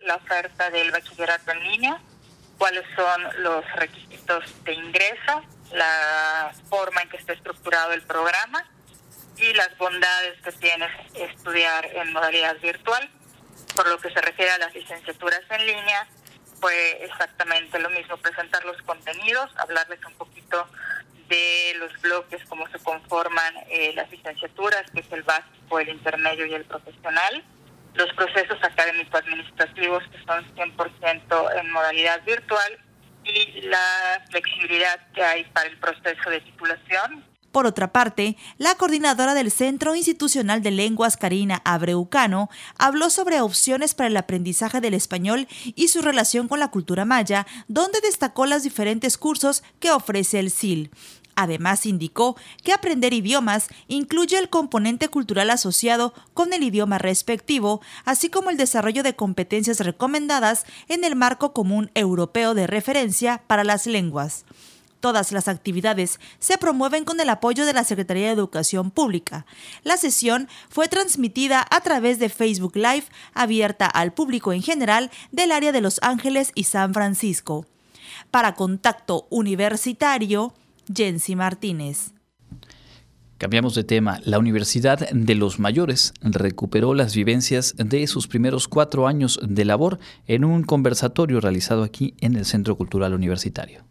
La 0.00 0.16
oferta 0.16 0.70
del 0.70 0.92
bachillerato 0.92 1.52
en 1.52 1.62
línea, 1.72 2.00
cuáles 2.56 2.84
son 2.96 3.42
los 3.42 3.64
requisitos 3.74 4.44
de 4.64 4.72
ingreso, 4.72 5.42
la 5.74 6.54
forma 6.70 7.02
en 7.02 7.10
que 7.10 7.18
está 7.18 7.34
estructurado 7.34 7.92
el 7.92 8.00
programa 8.02 8.64
y 9.38 9.52
las 9.54 9.76
bondades 9.78 10.40
que 10.42 10.52
tiene 10.52 10.86
estudiar 11.14 11.86
en 11.86 12.12
modalidad 12.12 12.58
virtual. 12.60 13.10
Por 13.74 13.88
lo 13.88 13.98
que 13.98 14.10
se 14.10 14.20
refiere 14.20 14.50
a 14.52 14.58
las 14.58 14.74
licenciaturas 14.74 15.42
en 15.50 15.66
línea, 15.66 16.06
fue 16.60 17.04
exactamente 17.04 17.78
lo 17.78 17.90
mismo, 17.90 18.16
presentar 18.16 18.64
los 18.64 18.80
contenidos, 18.82 19.50
hablarles 19.56 20.00
un 20.06 20.14
poquito 20.14 20.66
de 21.28 21.74
los 21.78 22.00
bloques, 22.00 22.42
cómo 22.48 22.66
se 22.68 22.78
conforman 22.78 23.54
eh, 23.68 23.92
las 23.94 24.10
licenciaturas, 24.10 24.90
que 24.92 25.00
es 25.00 25.12
el 25.12 25.22
básico, 25.22 25.78
el 25.78 25.88
intermedio 25.88 26.46
y 26.46 26.54
el 26.54 26.64
profesional, 26.64 27.44
los 27.94 28.12
procesos 28.14 28.58
académico-administrativos 28.62 30.04
que 30.10 30.24
son 30.24 30.54
100% 30.54 31.60
en 31.60 31.70
modalidad 31.70 32.22
virtual 32.24 32.78
y 33.24 33.62
la 33.62 34.24
flexibilidad 34.30 35.00
que 35.12 35.22
hay 35.22 35.44
para 35.44 35.68
el 35.68 35.76
proceso 35.78 36.30
de 36.30 36.40
titulación, 36.40 37.24
por 37.56 37.66
otra 37.66 37.90
parte, 37.90 38.36
la 38.58 38.74
coordinadora 38.74 39.32
del 39.32 39.50
Centro 39.50 39.94
Institucional 39.94 40.62
de 40.62 40.70
Lenguas, 40.70 41.16
Karina 41.16 41.62
Abreucano, 41.64 42.50
habló 42.76 43.08
sobre 43.08 43.40
opciones 43.40 43.94
para 43.94 44.08
el 44.08 44.16
aprendizaje 44.18 44.82
del 44.82 44.92
español 44.92 45.48
y 45.74 45.88
su 45.88 46.02
relación 46.02 46.48
con 46.48 46.60
la 46.60 46.70
cultura 46.70 47.06
maya, 47.06 47.46
donde 47.66 48.02
destacó 48.02 48.44
los 48.44 48.62
diferentes 48.62 49.16
cursos 49.16 49.62
que 49.80 49.90
ofrece 49.90 50.38
el 50.38 50.50
CIL. 50.50 50.90
Además, 51.34 51.86
indicó 51.86 52.36
que 52.62 52.74
aprender 52.74 53.14
idiomas 53.14 53.68
incluye 53.88 54.36
el 54.36 54.50
componente 54.50 55.08
cultural 55.08 55.48
asociado 55.48 56.12
con 56.34 56.52
el 56.52 56.62
idioma 56.62 56.98
respectivo, 56.98 57.80
así 58.04 58.28
como 58.28 58.50
el 58.50 58.58
desarrollo 58.58 59.02
de 59.02 59.16
competencias 59.16 59.80
recomendadas 59.80 60.66
en 60.88 61.04
el 61.04 61.16
marco 61.16 61.54
común 61.54 61.90
europeo 61.94 62.52
de 62.52 62.66
referencia 62.66 63.42
para 63.46 63.64
las 63.64 63.86
lenguas. 63.86 64.44
Todas 65.00 65.32
las 65.32 65.48
actividades 65.48 66.18
se 66.38 66.58
promueven 66.58 67.04
con 67.04 67.20
el 67.20 67.28
apoyo 67.28 67.66
de 67.66 67.72
la 67.72 67.84
Secretaría 67.84 68.26
de 68.26 68.32
Educación 68.32 68.90
Pública. 68.90 69.46
La 69.84 69.96
sesión 69.96 70.48
fue 70.68 70.88
transmitida 70.88 71.66
a 71.70 71.80
través 71.80 72.18
de 72.18 72.28
Facebook 72.28 72.76
Live, 72.76 73.04
abierta 73.34 73.86
al 73.86 74.12
público 74.12 74.52
en 74.52 74.62
general 74.62 75.10
del 75.32 75.52
área 75.52 75.72
de 75.72 75.80
Los 75.80 75.98
Ángeles 76.02 76.52
y 76.54 76.64
San 76.64 76.94
Francisco. 76.94 77.66
Para 78.30 78.54
Contacto 78.54 79.26
Universitario, 79.30 80.54
Jensi 80.92 81.36
Martínez. 81.36 82.12
Cambiamos 83.38 83.74
de 83.74 83.84
tema. 83.84 84.18
La 84.24 84.38
Universidad 84.38 85.10
de 85.10 85.34
los 85.34 85.58
Mayores 85.58 86.14
recuperó 86.22 86.94
las 86.94 87.14
vivencias 87.14 87.74
de 87.76 88.06
sus 88.06 88.28
primeros 88.28 88.66
cuatro 88.66 89.06
años 89.06 89.38
de 89.46 89.66
labor 89.66 89.98
en 90.26 90.42
un 90.44 90.62
conversatorio 90.62 91.40
realizado 91.40 91.82
aquí 91.82 92.14
en 92.20 92.34
el 92.34 92.46
Centro 92.46 92.76
Cultural 92.76 93.12
Universitario. 93.12 93.84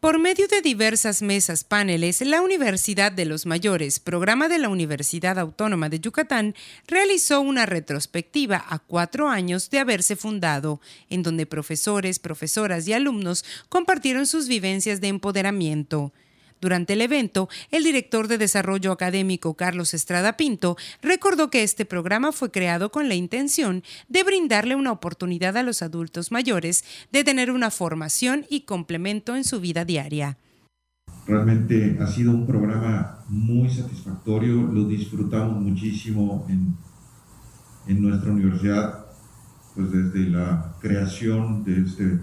Por 0.00 0.18
medio 0.18 0.48
de 0.48 0.62
diversas 0.62 1.20
mesas 1.20 1.62
paneles, 1.62 2.22
la 2.22 2.40
Universidad 2.40 3.12
de 3.12 3.26
los 3.26 3.44
Mayores, 3.44 4.00
programa 4.00 4.48
de 4.48 4.58
la 4.58 4.70
Universidad 4.70 5.38
Autónoma 5.38 5.90
de 5.90 6.00
Yucatán, 6.00 6.54
realizó 6.86 7.42
una 7.42 7.66
retrospectiva 7.66 8.64
a 8.66 8.78
cuatro 8.78 9.28
años 9.28 9.68
de 9.68 9.78
haberse 9.78 10.16
fundado, 10.16 10.80
en 11.10 11.22
donde 11.22 11.44
profesores, 11.44 12.18
profesoras 12.18 12.88
y 12.88 12.94
alumnos 12.94 13.44
compartieron 13.68 14.26
sus 14.26 14.48
vivencias 14.48 15.02
de 15.02 15.08
empoderamiento. 15.08 16.14
Durante 16.60 16.92
el 16.92 17.00
evento, 17.00 17.48
el 17.70 17.84
director 17.84 18.28
de 18.28 18.36
Desarrollo 18.36 18.92
Académico 18.92 19.54
Carlos 19.54 19.94
Estrada 19.94 20.36
Pinto 20.36 20.76
recordó 21.00 21.48
que 21.48 21.62
este 21.62 21.86
programa 21.86 22.32
fue 22.32 22.50
creado 22.50 22.92
con 22.92 23.08
la 23.08 23.14
intención 23.14 23.82
de 24.08 24.24
brindarle 24.24 24.74
una 24.74 24.92
oportunidad 24.92 25.56
a 25.56 25.62
los 25.62 25.80
adultos 25.80 26.30
mayores 26.30 26.84
de 27.12 27.24
tener 27.24 27.50
una 27.50 27.70
formación 27.70 28.44
y 28.50 28.62
complemento 28.62 29.36
en 29.36 29.44
su 29.44 29.60
vida 29.60 29.86
diaria. 29.86 30.36
Realmente 31.26 31.96
ha 32.00 32.06
sido 32.06 32.32
un 32.32 32.46
programa 32.46 33.24
muy 33.28 33.70
satisfactorio, 33.70 34.62
lo 34.62 34.84
disfrutamos 34.84 35.62
muchísimo 35.62 36.46
en, 36.48 36.76
nuestra 38.02 38.30
universidad, 38.30 39.06
pues 39.74 39.90
desde 39.90 40.28
la 40.30 40.76
creación 40.80 41.64
de 41.64 41.80
este 41.80 42.18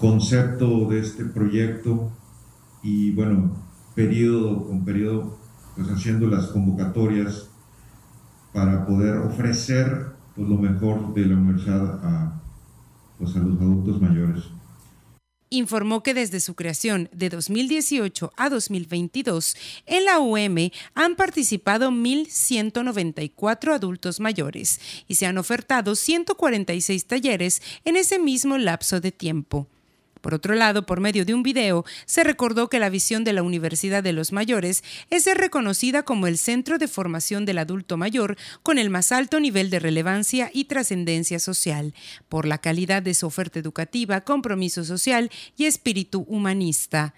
concepto, 0.00 0.88
de 0.88 1.00
este 1.00 1.24
proyecto, 1.24 2.10
y 2.86 3.10
bueno, 3.10 3.50
periodo 3.96 4.64
con 4.64 4.84
periodo, 4.84 5.36
pues 5.74 5.88
haciendo 5.88 6.28
las 6.28 6.46
convocatorias 6.46 7.48
para 8.52 8.86
poder 8.86 9.16
ofrecer 9.16 10.12
pues, 10.36 10.48
lo 10.48 10.56
mejor 10.56 11.12
de 11.12 11.26
la 11.26 11.34
universidad 11.34 12.00
a, 12.04 12.40
pues, 13.18 13.34
a 13.34 13.40
los 13.40 13.60
adultos 13.60 14.00
mayores 14.00 14.44
informó 15.48 16.02
que 16.02 16.12
desde 16.12 16.40
su 16.40 16.56
creación 16.56 17.08
de 17.12 17.28
2018 17.28 18.32
a 18.36 18.50
2022, 18.50 19.56
en 19.86 20.04
la 20.04 20.18
UM 20.18 20.70
han 20.94 21.14
participado 21.14 21.90
1.194 21.90 23.72
adultos 23.72 24.18
mayores 24.18 24.80
y 25.06 25.14
se 25.14 25.26
han 25.26 25.38
ofertado 25.38 25.94
146 25.94 27.06
talleres 27.06 27.62
en 27.84 27.94
ese 27.96 28.18
mismo 28.18 28.58
lapso 28.58 29.00
de 29.00 29.12
tiempo. 29.12 29.68
Por 30.20 30.34
otro 30.34 30.54
lado, 30.54 30.86
por 30.86 31.00
medio 31.00 31.24
de 31.24 31.34
un 31.34 31.42
video, 31.42 31.84
se 32.04 32.24
recordó 32.24 32.68
que 32.68 32.78
la 32.78 32.88
visión 32.88 33.24
de 33.24 33.32
la 33.32 33.42
Universidad 33.42 34.02
de 34.02 34.12
los 34.12 34.32
Mayores 34.32 34.82
es 35.10 35.24
ser 35.24 35.38
reconocida 35.38 36.02
como 36.02 36.26
el 36.26 36.38
centro 36.38 36.78
de 36.78 36.88
formación 36.88 37.44
del 37.44 37.58
adulto 37.58 37.96
mayor 37.96 38.36
con 38.62 38.78
el 38.78 38.90
más 38.90 39.12
alto 39.12 39.40
nivel 39.40 39.70
de 39.70 39.78
relevancia 39.78 40.50
y 40.52 40.64
trascendencia 40.64 41.38
social, 41.38 41.94
por 42.28 42.46
la 42.46 42.58
calidad 42.58 43.02
de 43.02 43.14
su 43.14 43.26
oferta 43.26 43.58
educativa, 43.58 44.22
compromiso 44.22 44.84
social 44.84 45.30
y 45.56 45.66
espíritu 45.66 46.24
humanista. 46.28 47.14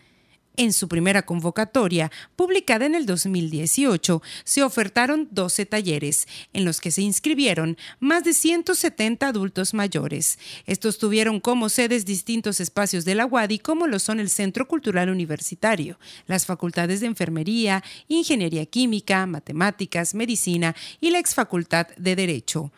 En 0.60 0.72
su 0.72 0.88
primera 0.88 1.22
convocatoria, 1.22 2.10
publicada 2.34 2.84
en 2.84 2.96
el 2.96 3.06
2018, 3.06 4.20
se 4.42 4.64
ofertaron 4.64 5.28
12 5.30 5.66
talleres, 5.66 6.26
en 6.52 6.64
los 6.64 6.80
que 6.80 6.90
se 6.90 7.00
inscribieron 7.00 7.78
más 8.00 8.24
de 8.24 8.34
170 8.34 9.28
adultos 9.28 9.72
mayores. 9.72 10.36
Estos 10.66 10.98
tuvieron 10.98 11.38
como 11.38 11.68
sedes 11.68 12.04
distintos 12.04 12.58
espacios 12.58 13.04
de 13.04 13.14
la 13.14 13.26
UADI, 13.26 13.60
como 13.60 13.86
lo 13.86 14.00
son 14.00 14.18
el 14.18 14.30
Centro 14.30 14.66
Cultural 14.66 15.10
Universitario, 15.10 15.96
las 16.26 16.44
facultades 16.44 16.98
de 16.98 17.06
Enfermería, 17.06 17.84
Ingeniería 18.08 18.66
Química, 18.66 19.26
Matemáticas, 19.26 20.12
Medicina 20.12 20.74
y 21.00 21.10
la 21.10 21.20
exfacultad 21.20 21.86
de 21.96 22.16
Derecho. 22.16 22.72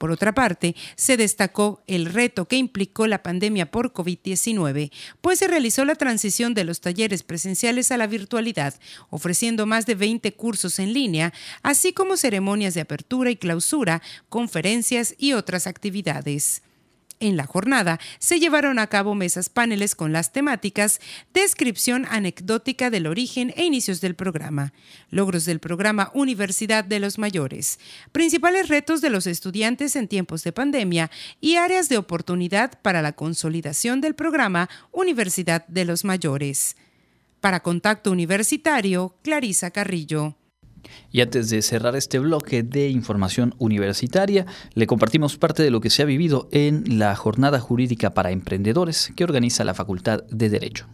Por 0.00 0.10
otra 0.10 0.32
parte, 0.32 0.74
se 0.96 1.18
destacó 1.18 1.82
el 1.86 2.06
reto 2.06 2.48
que 2.48 2.56
implicó 2.56 3.06
la 3.06 3.22
pandemia 3.22 3.70
por 3.70 3.92
COVID-19, 3.92 4.90
pues 5.20 5.40
se 5.40 5.46
realizó 5.46 5.84
la 5.84 5.94
transición 5.94 6.54
de 6.54 6.64
los 6.64 6.80
talleres 6.80 7.22
presenciales 7.22 7.92
a 7.92 7.98
la 7.98 8.06
virtualidad, 8.06 8.80
ofreciendo 9.10 9.66
más 9.66 9.84
de 9.84 9.96
20 9.96 10.32
cursos 10.32 10.78
en 10.78 10.94
línea, 10.94 11.34
así 11.62 11.92
como 11.92 12.16
ceremonias 12.16 12.72
de 12.72 12.80
apertura 12.80 13.30
y 13.30 13.36
clausura, 13.36 14.00
conferencias 14.30 15.14
y 15.18 15.34
otras 15.34 15.66
actividades. 15.66 16.62
En 17.22 17.36
la 17.36 17.44
jornada 17.44 18.00
se 18.18 18.40
llevaron 18.40 18.78
a 18.78 18.86
cabo 18.86 19.14
mesas 19.14 19.50
paneles 19.50 19.94
con 19.94 20.10
las 20.10 20.32
temáticas 20.32 21.00
Descripción 21.34 22.06
anecdótica 22.08 22.88
del 22.88 23.06
origen 23.06 23.52
e 23.58 23.64
inicios 23.64 24.00
del 24.00 24.14
programa, 24.14 24.72
Logros 25.10 25.44
del 25.44 25.60
programa 25.60 26.10
Universidad 26.14 26.82
de 26.82 26.98
los 26.98 27.18
Mayores, 27.18 27.78
Principales 28.10 28.68
retos 28.68 29.02
de 29.02 29.10
los 29.10 29.26
estudiantes 29.26 29.96
en 29.96 30.08
tiempos 30.08 30.44
de 30.44 30.52
pandemia 30.52 31.10
y 31.42 31.56
áreas 31.56 31.90
de 31.90 31.98
oportunidad 31.98 32.80
para 32.80 33.02
la 33.02 33.12
consolidación 33.12 34.00
del 34.00 34.14
programa 34.14 34.70
Universidad 34.90 35.66
de 35.68 35.84
los 35.84 36.06
Mayores. 36.06 36.74
Para 37.40 37.60
Contacto 37.60 38.10
Universitario, 38.12 39.14
Clarisa 39.22 39.70
Carrillo. 39.70 40.39
Y 41.12 41.20
antes 41.20 41.50
de 41.50 41.62
cerrar 41.62 41.96
este 41.96 42.18
bloque 42.18 42.62
de 42.62 42.88
información 42.88 43.54
universitaria, 43.58 44.46
le 44.74 44.86
compartimos 44.86 45.36
parte 45.36 45.62
de 45.62 45.70
lo 45.70 45.80
que 45.80 45.90
se 45.90 46.02
ha 46.02 46.06
vivido 46.06 46.48
en 46.52 46.98
la 46.98 47.14
Jornada 47.16 47.60
Jurídica 47.60 48.10
para 48.10 48.30
Emprendedores 48.30 49.12
que 49.16 49.24
organiza 49.24 49.64
la 49.64 49.74
Facultad 49.74 50.22
de 50.30 50.48
Derecho. 50.48 50.86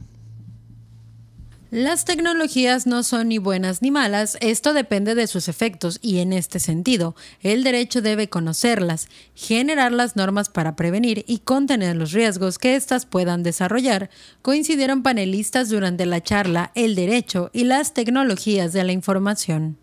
Las 1.72 2.04
tecnologías 2.04 2.86
no 2.86 3.02
son 3.02 3.28
ni 3.28 3.38
buenas 3.38 3.82
ni 3.82 3.90
malas, 3.90 4.38
esto 4.40 4.72
depende 4.72 5.16
de 5.16 5.26
sus 5.26 5.48
efectos 5.48 5.98
y 6.00 6.18
en 6.18 6.32
este 6.32 6.60
sentido, 6.60 7.16
el 7.40 7.64
derecho 7.64 8.02
debe 8.02 8.28
conocerlas, 8.28 9.08
generar 9.34 9.90
las 9.90 10.14
normas 10.14 10.48
para 10.48 10.76
prevenir 10.76 11.24
y 11.26 11.40
contener 11.40 11.96
los 11.96 12.12
riesgos 12.12 12.58
que 12.60 12.76
éstas 12.76 13.04
puedan 13.04 13.42
desarrollar, 13.42 14.10
coincidieron 14.42 15.02
panelistas 15.02 15.68
durante 15.68 16.06
la 16.06 16.22
charla 16.22 16.70
El 16.76 16.94
derecho 16.94 17.50
y 17.52 17.64
las 17.64 17.94
tecnologías 17.94 18.72
de 18.72 18.84
la 18.84 18.92
información. 18.92 19.76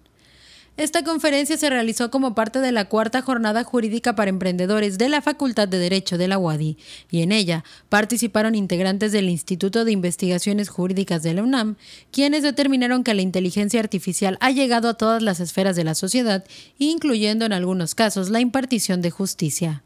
Esta 0.75 1.03
conferencia 1.03 1.55
se 1.55 1.69
realizó 1.69 2.09
como 2.09 2.33
parte 2.33 2.57
de 2.57 2.71
la 2.71 2.89
cuarta 2.89 3.21
jornada 3.21 3.63
jurídica 3.63 4.15
para 4.15 4.31
emprendedores 4.31 4.97
de 4.97 5.07
la 5.07 5.21
Facultad 5.21 5.67
de 5.67 5.77
Derecho 5.77 6.17
de 6.17 6.27
la 6.27 6.39
UADI 6.39 6.77
y 7.11 7.21
en 7.21 7.31
ella 7.31 7.63
participaron 7.89 8.55
integrantes 8.55 9.11
del 9.11 9.29
Instituto 9.29 9.85
de 9.85 9.91
Investigaciones 9.91 10.69
Jurídicas 10.69 11.21
de 11.21 11.35
la 11.35 11.43
UNAM, 11.43 11.75
quienes 12.09 12.41
determinaron 12.41 13.03
que 13.03 13.13
la 13.13 13.21
inteligencia 13.21 13.79
artificial 13.79 14.39
ha 14.41 14.49
llegado 14.49 14.89
a 14.89 14.95
todas 14.95 15.21
las 15.21 15.39
esferas 15.39 15.75
de 15.75 15.83
la 15.83 15.93
sociedad, 15.93 16.43
incluyendo 16.79 17.45
en 17.45 17.53
algunos 17.53 17.93
casos 17.93 18.31
la 18.31 18.39
impartición 18.39 19.03
de 19.03 19.11
justicia. 19.11 19.83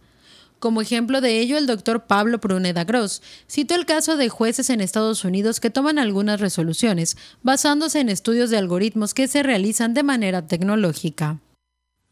Como 0.59 0.81
ejemplo 0.81 1.21
de 1.21 1.39
ello, 1.39 1.57
el 1.57 1.67
doctor 1.67 2.05
Pablo 2.05 2.39
Pruneda 2.39 2.83
Gross 2.83 3.21
citó 3.47 3.75
el 3.75 3.85
caso 3.85 4.17
de 4.17 4.29
jueces 4.29 4.71
en 4.71 4.81
Estados 4.81 5.23
Unidos 5.23 5.59
que 5.59 5.69
toman 5.69 5.99
algunas 5.99 6.39
resoluciones 6.39 7.15
basándose 7.43 7.99
en 7.99 8.09
estudios 8.09 8.49
de 8.49 8.57
algoritmos 8.57 9.13
que 9.13 9.27
se 9.27 9.43
realizan 9.43 9.93
de 9.93 10.01
manera 10.01 10.47
tecnológica. 10.47 11.39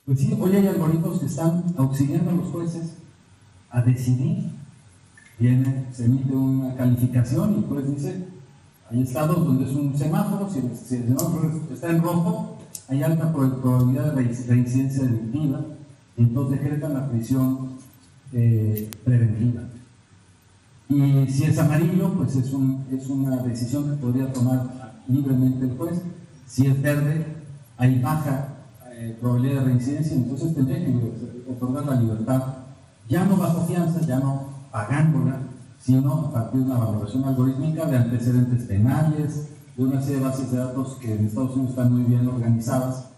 Pues 0.05 0.19
sí, 0.19 0.37
hoy 0.39 0.55
hay 0.55 0.67
algoritmos 0.67 1.19
que 1.19 1.25
están 1.25 1.63
auxiliando 1.75 2.29
a 2.29 2.33
los 2.35 2.51
jueces 2.51 2.83
a 3.71 3.81
decidir. 3.81 4.51
Viene, 5.39 5.87
se 5.91 6.05
emite 6.05 6.35
una 6.35 6.75
calificación 6.75 7.55
y 7.55 7.57
el 7.57 7.63
juez 7.63 7.95
dice, 7.95 8.27
hay 8.91 9.01
estados 9.01 9.43
donde 9.43 9.65
es 9.65 9.71
un 9.71 9.97
semáforo, 9.97 10.47
si 10.51 10.59
el, 10.59 10.77
semáforo 10.77 11.51
está 11.73 11.89
en 11.89 12.03
rojo, 12.03 12.57
hay 12.87 13.01
alta 13.01 13.33
probabilidad 13.33 14.13
de 14.13 14.21
reincidencia 14.21 15.03
delictiva, 15.03 15.61
y 16.15 16.21
entonces 16.21 16.61
decretan 16.61 16.93
la 16.93 17.09
prisión 17.09 17.75
eh, 18.37 18.91
preventiva. 19.05 19.61
Y 20.89 21.25
si 21.31 21.45
es 21.45 21.57
amarillo, 21.57 22.13
pues 22.13 22.35
es, 22.35 22.51
un, 22.51 22.85
es 22.91 23.07
una 23.07 23.37
decisión 23.37 23.89
que 23.89 23.95
podría 23.95 24.33
tomar 24.33 25.01
libremente 25.07 25.65
el 25.65 25.77
juez. 25.77 26.01
Si 26.45 26.67
es 26.67 26.81
verde, 26.81 27.25
hay 27.77 27.99
baja 28.01 28.49
eh, 28.91 29.17
probabilidad 29.21 29.61
de 29.61 29.67
reincidencia, 29.67 30.15
entonces 30.15 30.53
tendría 30.53 30.85
que 30.85 30.93
otorgar 31.49 31.85
la 31.85 32.01
libertad, 32.01 32.43
ya 33.07 33.23
no 33.23 33.37
bajo 33.37 33.65
fianza, 33.65 34.01
ya 34.01 34.19
no 34.19 34.49
pagándola, 34.69 35.39
sino 35.79 36.13
a 36.13 36.33
partir 36.33 36.59
de 36.59 36.65
una 36.65 36.79
valoración 36.79 37.23
algorítmica 37.23 37.85
de 37.85 37.97
antecedentes 37.97 38.63
penales, 38.63 39.47
de 39.77 39.83
una 39.83 40.01
serie 40.01 40.17
de 40.17 40.23
bases 40.25 40.51
de 40.51 40.57
datos 40.57 40.97
que 40.99 41.15
en 41.15 41.25
Estados 41.25 41.51
Unidos 41.55 41.71
están 41.71 41.93
muy 41.93 42.03
bien 42.03 42.27
organizadas 42.27 43.14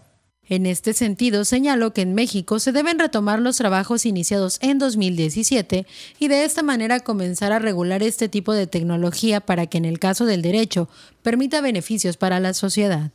en 0.48 0.66
este 0.66 0.94
sentido, 0.94 1.44
señaló 1.44 1.92
que 1.92 2.02
en 2.02 2.14
México 2.14 2.58
se 2.58 2.72
deben 2.72 2.98
retomar 2.98 3.40
los 3.40 3.56
trabajos 3.56 4.06
iniciados 4.06 4.58
en 4.62 4.78
2017 4.78 5.86
y 6.18 6.28
de 6.28 6.44
esta 6.44 6.62
manera 6.62 7.00
comenzar 7.00 7.52
a 7.52 7.58
regular 7.58 8.02
este 8.02 8.28
tipo 8.28 8.52
de 8.54 8.66
tecnología 8.66 9.40
para 9.40 9.66
que 9.66 9.78
en 9.78 9.84
el 9.84 9.98
caso 9.98 10.24
del 10.24 10.42
derecho 10.42 10.88
permita 11.22 11.60
beneficios 11.60 12.16
para 12.16 12.40
la 12.40 12.54
sociedad. 12.54 13.10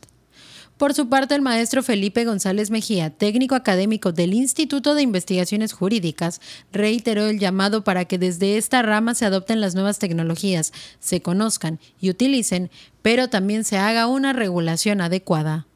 Por 0.76 0.92
su 0.92 1.08
parte, 1.08 1.36
el 1.36 1.42
maestro 1.42 1.84
Felipe 1.84 2.24
González 2.24 2.70
Mejía, 2.70 3.10
técnico 3.10 3.54
académico 3.54 4.10
del 4.10 4.34
Instituto 4.34 4.96
de 4.96 5.02
Investigaciones 5.02 5.72
Jurídicas, 5.72 6.40
reiteró 6.72 7.26
el 7.26 7.38
llamado 7.38 7.84
para 7.84 8.06
que 8.06 8.18
desde 8.18 8.56
esta 8.56 8.82
rama 8.82 9.14
se 9.14 9.24
adopten 9.24 9.60
las 9.60 9.76
nuevas 9.76 10.00
tecnologías, 10.00 10.72
se 10.98 11.22
conozcan 11.22 11.78
y 12.00 12.10
utilicen, 12.10 12.70
pero 13.02 13.28
también 13.28 13.62
se 13.62 13.76
haga 13.78 14.08
una 14.08 14.32
regulación 14.32 15.00
adecuada. 15.00 15.66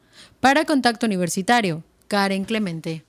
Para 0.41 0.63
Contacto 0.63 1.05
Universitario, 1.05 1.83
Karen 2.07 2.45
Clemente. 2.45 3.03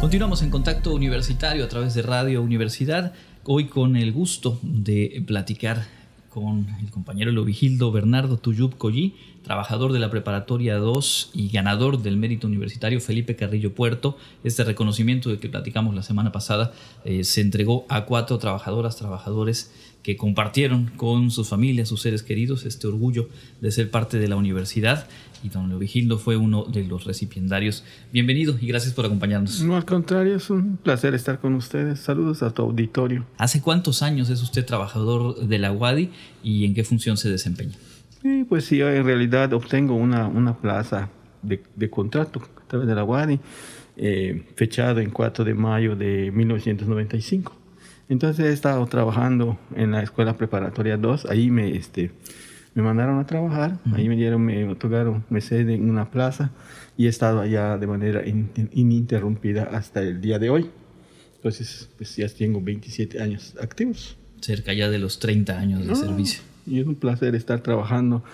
Continuamos 0.00 0.40
en 0.40 0.48
contacto 0.48 0.94
universitario 0.94 1.62
a 1.62 1.68
través 1.68 1.92
de 1.92 2.00
Radio 2.00 2.40
Universidad, 2.40 3.12
hoy 3.44 3.66
con 3.66 3.96
el 3.96 4.12
gusto 4.12 4.58
de 4.62 5.22
platicar 5.26 5.84
con 6.40 6.68
el 6.80 6.90
compañero 6.90 7.32
Lovigildo 7.32 7.92
Bernardo 7.92 8.36
Tuyub 8.36 8.76
Collí, 8.76 9.14
trabajador 9.42 9.92
de 9.92 9.98
la 9.98 10.10
Preparatoria 10.10 10.76
2 10.76 11.30
y 11.34 11.48
ganador 11.48 12.02
del 12.02 12.16
mérito 12.16 12.46
universitario 12.46 13.00
Felipe 13.00 13.36
Carrillo 13.36 13.74
Puerto. 13.74 14.16
Este 14.44 14.64
reconocimiento 14.64 15.30
de 15.30 15.38
que 15.38 15.48
platicamos 15.48 15.94
la 15.94 16.02
semana 16.02 16.32
pasada 16.32 16.72
eh, 17.04 17.24
se 17.24 17.40
entregó 17.40 17.86
a 17.88 18.04
cuatro 18.04 18.38
trabajadoras, 18.38 18.96
trabajadores 18.96 19.72
que 20.08 20.16
compartieron 20.16 20.90
con 20.96 21.30
sus 21.30 21.50
familias, 21.50 21.90
sus 21.90 22.00
seres 22.00 22.22
queridos, 22.22 22.64
este 22.64 22.86
orgullo 22.86 23.28
de 23.60 23.70
ser 23.70 23.90
parte 23.90 24.18
de 24.18 24.26
la 24.26 24.36
universidad. 24.36 25.06
Y 25.44 25.50
don 25.50 25.68
Lovigildo 25.68 26.16
fue 26.16 26.38
uno 26.38 26.64
de 26.64 26.84
los 26.84 27.04
recipiendarios. 27.04 27.84
Bienvenido 28.10 28.56
y 28.58 28.68
gracias 28.68 28.94
por 28.94 29.04
acompañarnos. 29.04 29.60
No, 29.60 29.76
al 29.76 29.84
contrario, 29.84 30.34
es 30.34 30.48
un 30.48 30.78
placer 30.78 31.14
estar 31.14 31.40
con 31.40 31.52
ustedes. 31.52 32.00
Saludos 32.00 32.42
a 32.42 32.54
tu 32.54 32.62
auditorio. 32.62 33.26
¿Hace 33.36 33.60
cuántos 33.60 34.00
años 34.00 34.30
es 34.30 34.40
usted 34.40 34.64
trabajador 34.64 35.46
de 35.46 35.58
la 35.58 35.72
UADI 35.72 36.08
y 36.42 36.64
en 36.64 36.72
qué 36.72 36.84
función 36.84 37.18
se 37.18 37.28
desempeña? 37.28 37.74
Sí, 38.22 38.46
pues 38.48 38.64
sí, 38.64 38.80
en 38.80 39.04
realidad 39.04 39.52
obtengo 39.52 39.94
una, 39.94 40.26
una 40.26 40.56
plaza 40.56 41.10
de, 41.42 41.62
de, 41.76 41.90
contrato 41.90 42.40
a 42.64 42.66
través 42.66 42.88
de 42.88 42.94
la 42.94 43.04
UADI, 43.04 43.40
eh, 43.98 44.42
fechado 44.56 45.00
en 45.00 45.10
4 45.10 45.44
de 45.44 45.52
mayo 45.52 45.96
de 45.96 46.30
1995. 46.32 47.57
Entonces 48.08 48.46
he 48.46 48.52
estado 48.52 48.86
trabajando 48.86 49.58
en 49.74 49.90
la 49.92 50.02
escuela 50.02 50.36
preparatoria 50.36 50.96
2, 50.96 51.26
ahí 51.26 51.50
me, 51.50 51.76
este, 51.76 52.10
me 52.74 52.82
mandaron 52.82 53.18
a 53.18 53.26
trabajar, 53.26 53.78
ahí 53.92 54.08
me 54.08 54.16
dieron, 54.16 54.42
me 54.42 54.66
otorgaron 54.68 55.24
me 55.28 55.40
sede 55.40 55.74
en 55.74 55.90
una 55.90 56.10
plaza 56.10 56.50
y 56.96 57.06
he 57.06 57.08
estado 57.08 57.40
allá 57.40 57.76
de 57.76 57.86
manera 57.86 58.22
ininterrumpida 58.26 59.64
hasta 59.64 60.00
el 60.02 60.20
día 60.20 60.38
de 60.38 60.50
hoy. 60.50 60.70
Entonces, 61.36 61.88
pues 61.96 62.16
ya 62.16 62.28
tengo 62.28 62.60
27 62.60 63.20
años 63.20 63.54
activos. 63.60 64.16
Cerca 64.40 64.72
ya 64.72 64.90
de 64.90 64.98
los 64.98 65.18
30 65.18 65.58
años 65.58 65.86
de 65.86 65.94
servicio. 65.94 66.40
Y 66.66 66.80
es 66.80 66.86
un 66.86 66.96
placer 66.96 67.34
estar 67.34 67.60
trabajando 67.60 68.24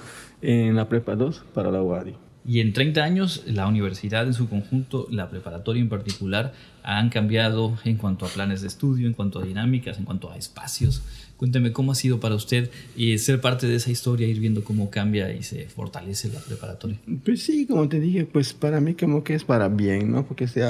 en 0.41 0.75
la 0.77 0.89
Prepa 0.89 1.15
2 1.15 1.45
para 1.53 1.71
la 1.71 1.83
UADI. 1.83 2.15
Y 2.47 2.61
en 2.61 2.75
30 2.75 3.03
años, 3.03 3.43
la 3.47 3.67
universidad 3.67 4.27
en 4.27 4.35
su 4.35 4.49
conjunto, 4.49 5.07
la 5.11 5.31
preparatoria 5.31 5.81
en 5.81 5.89
particular, 5.89 6.53
han 6.83 7.09
cambiado 7.09 7.79
en 7.85 7.97
cuanto 7.97 8.27
a 8.27 8.29
planes 8.29 8.61
de 8.61 8.69
estudio, 8.69 9.07
en 9.07 9.15
cuanto 9.15 9.41
a 9.41 9.45
dinámicas, 9.45 9.99
en 9.99 10.05
cuanto 10.05 10.31
a 10.31 10.37
espacios. 10.37 11.03
Cuénteme 11.39 11.73
cómo 11.73 11.93
ha 11.93 11.95
sido 11.95 12.21
para 12.21 12.35
usted 12.35 12.71
y 12.97 13.17
ser 13.19 13.41
parte 13.41 13.67
de 13.67 13.77
esa 13.77 13.91
historia, 13.91 14.27
ir 14.27 14.41
viendo 14.41 14.63
cómo 14.63 14.91
cambia 14.91 15.33
y 15.33 15.43
se 15.43 15.67
fortalece 15.69 16.29
la 16.29 16.41
preparatoria. 16.41 16.99
Pues 17.25 17.43
sí, 17.43 17.67
como 17.67 17.89
te 17.89 17.99
dije, 17.99 18.27
pues 18.27 18.53
para 18.53 18.81
mí 18.81 18.95
como 18.95 19.25
que 19.25 19.35
es 19.35 19.45
para 19.45 19.69
bien, 19.69 20.13
¿no? 20.13 20.27
Porque 20.27 20.47
se, 20.47 20.63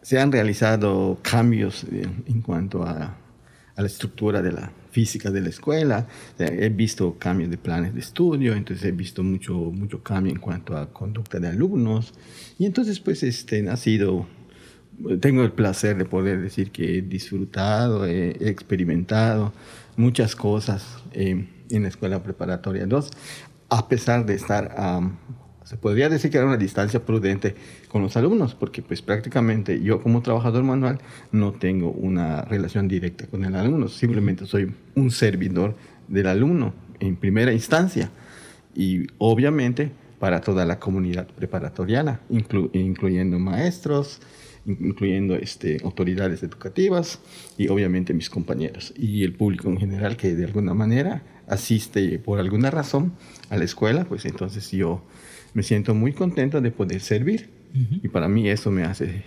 se 0.00 0.18
han 0.18 0.32
realizado 0.32 1.18
cambios 1.22 1.84
en 1.92 2.40
cuanto 2.40 2.84
a, 2.84 3.18
a 3.76 3.80
la 3.82 3.86
estructura 3.86 4.40
de 4.40 4.52
la 4.52 4.72
física 4.94 5.32
de 5.32 5.40
la 5.40 5.48
escuela, 5.48 6.06
he 6.38 6.68
visto 6.68 7.18
cambios 7.18 7.50
de 7.50 7.58
planes 7.58 7.94
de 7.94 8.00
estudio, 8.00 8.54
entonces 8.54 8.84
he 8.86 8.92
visto 8.92 9.24
mucho, 9.24 9.52
mucho 9.52 10.04
cambio 10.04 10.32
en 10.32 10.38
cuanto 10.38 10.76
a 10.76 10.92
conducta 10.92 11.40
de 11.40 11.48
alumnos, 11.48 12.14
y 12.60 12.64
entonces 12.64 13.00
pues 13.00 13.24
este, 13.24 13.68
ha 13.68 13.76
sido, 13.76 14.28
tengo 15.20 15.42
el 15.42 15.50
placer 15.50 15.98
de 15.98 16.04
poder 16.04 16.40
decir 16.40 16.70
que 16.70 16.98
he 16.98 17.02
disfrutado, 17.02 18.06
he, 18.06 18.48
experimentado 18.48 19.52
muchas 19.96 20.36
cosas 20.36 21.02
eh, 21.12 21.44
en 21.70 21.82
la 21.82 21.88
escuela 21.88 22.22
preparatoria 22.22 22.86
2, 22.86 23.10
a 23.70 23.88
pesar 23.88 24.24
de 24.26 24.34
estar 24.34 24.76
se 25.64 25.76
podría 25.76 26.08
decir 26.08 26.30
que 26.30 26.36
era 26.36 26.46
una 26.46 26.56
distancia 26.56 27.04
prudente 27.04 27.54
con 27.88 28.02
los 28.02 28.16
alumnos, 28.16 28.54
porque 28.54 28.82
pues 28.82 29.02
prácticamente 29.02 29.82
yo 29.82 30.02
como 30.02 30.22
trabajador 30.22 30.62
manual 30.62 31.00
no 31.32 31.52
tengo 31.52 31.90
una 31.90 32.42
relación 32.42 32.86
directa 32.86 33.26
con 33.26 33.44
el 33.44 33.54
alumno, 33.54 33.88
simplemente 33.88 34.46
soy 34.46 34.72
un 34.94 35.10
servidor 35.10 35.74
del 36.06 36.26
alumno 36.26 36.74
en 37.00 37.16
primera 37.16 37.52
instancia 37.52 38.10
y 38.74 39.06
obviamente 39.18 39.90
para 40.18 40.40
toda 40.40 40.64
la 40.64 40.78
comunidad 40.78 41.26
preparatoriana, 41.26 42.20
incluyendo 42.30 43.38
maestros, 43.38 44.20
incluyendo 44.66 45.34
este, 45.34 45.78
autoridades 45.84 46.42
educativas 46.42 47.18
y 47.58 47.68
obviamente 47.68 48.14
mis 48.14 48.30
compañeros 48.30 48.92
y 48.96 49.24
el 49.24 49.34
público 49.34 49.68
en 49.68 49.78
general 49.78 50.16
que 50.16 50.34
de 50.34 50.44
alguna 50.44 50.74
manera 50.74 51.22
asiste 51.46 52.18
por 52.18 52.38
alguna 52.38 52.70
razón 52.70 53.12
a 53.50 53.56
la 53.56 53.64
escuela, 53.64 54.04
pues 54.04 54.24
entonces 54.24 54.70
yo 54.70 55.02
me 55.54 55.62
siento 55.62 55.94
muy 55.94 56.12
contento 56.12 56.60
de 56.60 56.70
poder 56.70 57.00
servir. 57.00 57.48
Y 58.02 58.06
para 58.06 58.28
mí 58.28 58.48
eso 58.48 58.70
me 58.70 58.84
hace 58.84 59.24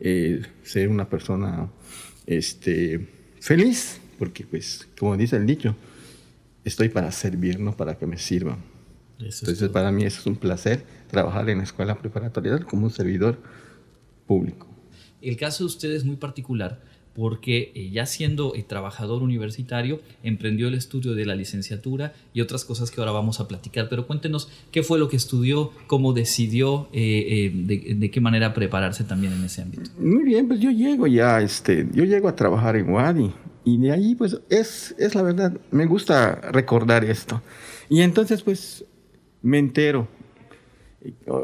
eh, 0.00 0.40
ser 0.62 0.88
una 0.88 1.10
persona 1.10 1.68
este, 2.24 3.06
feliz, 3.40 4.00
porque 4.18 4.46
pues, 4.46 4.88
como 4.98 5.18
dice 5.18 5.36
el 5.36 5.44
dicho, 5.44 5.76
estoy 6.64 6.88
para 6.88 7.12
servir, 7.12 7.60
no 7.60 7.76
para 7.76 7.98
que 7.98 8.06
me 8.06 8.16
sirvan. 8.16 8.58
Entonces, 9.18 9.68
para 9.68 9.92
mí 9.92 10.04
eso 10.04 10.20
es 10.20 10.26
un 10.26 10.36
placer 10.36 10.84
trabajar 11.08 11.50
en 11.50 11.58
la 11.58 11.64
escuela 11.64 11.98
preparatoria 11.98 12.58
como 12.60 12.84
un 12.84 12.90
servidor 12.90 13.38
público. 14.26 14.66
El 15.20 15.36
caso 15.36 15.64
de 15.64 15.66
usted 15.66 15.90
es 15.90 16.04
muy 16.04 16.16
particular 16.16 16.80
porque 17.18 17.72
eh, 17.74 17.90
ya 17.90 18.06
siendo 18.06 18.54
eh, 18.54 18.62
trabajador 18.62 19.24
universitario 19.24 20.00
emprendió 20.22 20.68
el 20.68 20.74
estudio 20.74 21.16
de 21.16 21.26
la 21.26 21.34
licenciatura 21.34 22.12
y 22.32 22.42
otras 22.42 22.64
cosas 22.64 22.92
que 22.92 23.00
ahora 23.00 23.10
vamos 23.10 23.40
a 23.40 23.48
platicar. 23.48 23.88
Pero 23.88 24.06
cuéntenos 24.06 24.48
qué 24.70 24.84
fue 24.84 25.00
lo 25.00 25.08
que 25.08 25.16
estudió, 25.16 25.72
cómo 25.88 26.12
decidió, 26.12 26.88
eh, 26.92 27.50
de, 27.52 28.10
qué 28.12 28.20
manera 28.20 28.54
prepararse 28.54 29.02
también 29.02 29.32
en 29.32 29.42
ese 29.42 29.62
ámbito. 29.62 29.90
Muy 29.98 30.22
bien, 30.22 30.46
pues 30.46 30.60
yo 30.60 30.70
llego 30.70 31.08
ya, 31.08 31.40
este, 31.40 31.88
yo 31.92 32.04
llego 32.04 32.28
a 32.28 32.36
trabajar 32.36 32.76
en 32.76 32.88
Wadi 32.88 33.32
y 33.64 33.78
de 33.78 33.90
ahí 33.90 34.14
pues 34.14 34.40
es, 34.48 34.94
es 34.96 35.16
la 35.16 35.22
verdad, 35.22 35.58
me 35.72 35.86
gusta 35.86 36.36
recordar 36.52 37.04
esto. 37.04 37.42
Y 37.88 38.02
entonces 38.02 38.42
pues 38.42 38.84
me 39.42 39.58
entero. 39.58 40.06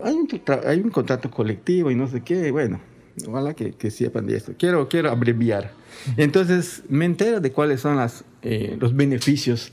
Hay 0.04 0.14
un, 0.14 0.28
hay 0.66 0.78
un 0.78 0.90
contrato 0.90 1.28
colectivo 1.32 1.90
y 1.90 1.96
no 1.96 2.06
sé 2.06 2.20
qué, 2.20 2.52
bueno, 2.52 2.80
Ojalá 3.26 3.54
que, 3.54 3.72
que, 3.72 3.90
sepan 3.90 4.26
de 4.26 4.36
esto. 4.36 4.54
Quiero, 4.58 4.88
quiero 4.88 5.10
abreviar. 5.10 5.72
Entonces, 6.16 6.82
me 6.88 7.04
entero 7.04 7.40
de 7.40 7.52
cuáles 7.52 7.80
son 7.80 7.96
las, 7.96 8.24
eh, 8.42 8.76
los 8.80 8.94
beneficios 8.94 9.72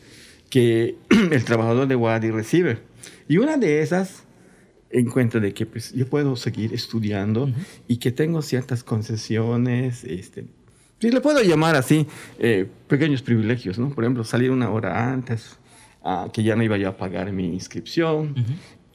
que 0.50 0.96
el 1.10 1.44
trabajador 1.44 1.88
de 1.88 1.96
Wadi 1.96 2.30
recibe. 2.30 2.80
Y 3.28 3.38
una 3.38 3.58
de 3.58 3.82
esas, 3.82 4.24
encuentro 4.92 5.40
de 5.40 5.54
que 5.54 5.66
pues, 5.66 5.94
yo 5.94 6.08
puedo 6.08 6.36
seguir 6.36 6.74
estudiando 6.74 7.50
y 7.88 7.98
que 7.98 8.12
tengo 8.12 8.42
ciertas 8.42 8.84
concesiones, 8.84 10.04
este, 10.04 10.46
si 11.00 11.10
le 11.10 11.22
puedo 11.22 11.42
llamar 11.42 11.76
así, 11.76 12.06
eh, 12.38 12.68
pequeños 12.88 13.24
privilegios, 13.24 13.80
¿no? 13.80 13.90
Por 13.90 14.04
ejemplo, 14.04 14.24
salir 14.24 14.52
una 14.52 14.70
hora 14.70 15.12
antes, 15.12 15.58
ah, 16.04 16.30
que 16.32 16.44
ya 16.44 16.56
no 16.56 16.62
iba 16.62 16.78
yo 16.78 16.90
a 16.90 16.98
pagar 16.98 17.32
mi 17.32 17.48
inscripción, 17.54 18.36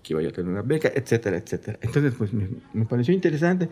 que 0.03 0.13
iba 0.13 0.23
yo 0.23 0.29
a 0.29 0.33
tener 0.33 0.53
una 0.53 0.63
beca, 0.63 0.93
etcétera, 0.95 1.39
etcétera. 1.39 1.79
Entonces, 1.83 2.15
pues 2.17 2.33
me, 2.33 2.49
me 2.75 2.85
pareció 2.85 3.13
interesante 3.13 3.69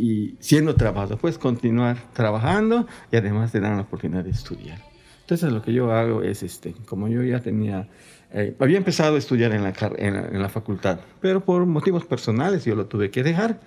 y 0.00 0.36
siendo 0.40 0.74
trabajador, 0.74 1.18
puedes 1.18 1.38
continuar 1.38 1.98
trabajando 2.14 2.86
y 3.12 3.16
además 3.16 3.52
te 3.52 3.60
dan 3.60 3.76
la 3.76 3.82
oportunidad 3.82 4.24
de 4.24 4.30
estudiar. 4.30 4.78
Entonces 5.20 5.52
lo 5.52 5.62
que 5.62 5.72
yo 5.72 5.92
hago 5.92 6.22
es, 6.22 6.42
este, 6.42 6.74
como 6.86 7.06
yo 7.06 7.22
ya 7.22 7.38
tenía, 7.40 7.88
eh, 8.32 8.56
había 8.58 8.78
empezado 8.78 9.14
a 9.14 9.18
estudiar 9.18 9.52
en 9.52 9.62
la, 9.62 9.72
en 9.96 10.42
la, 10.42 10.48
facultad, 10.48 11.00
pero 11.20 11.44
por 11.44 11.66
motivos 11.66 12.04
personales 12.04 12.64
yo 12.64 12.74
lo 12.74 12.86
tuve 12.86 13.10
que 13.10 13.22
dejar. 13.22 13.60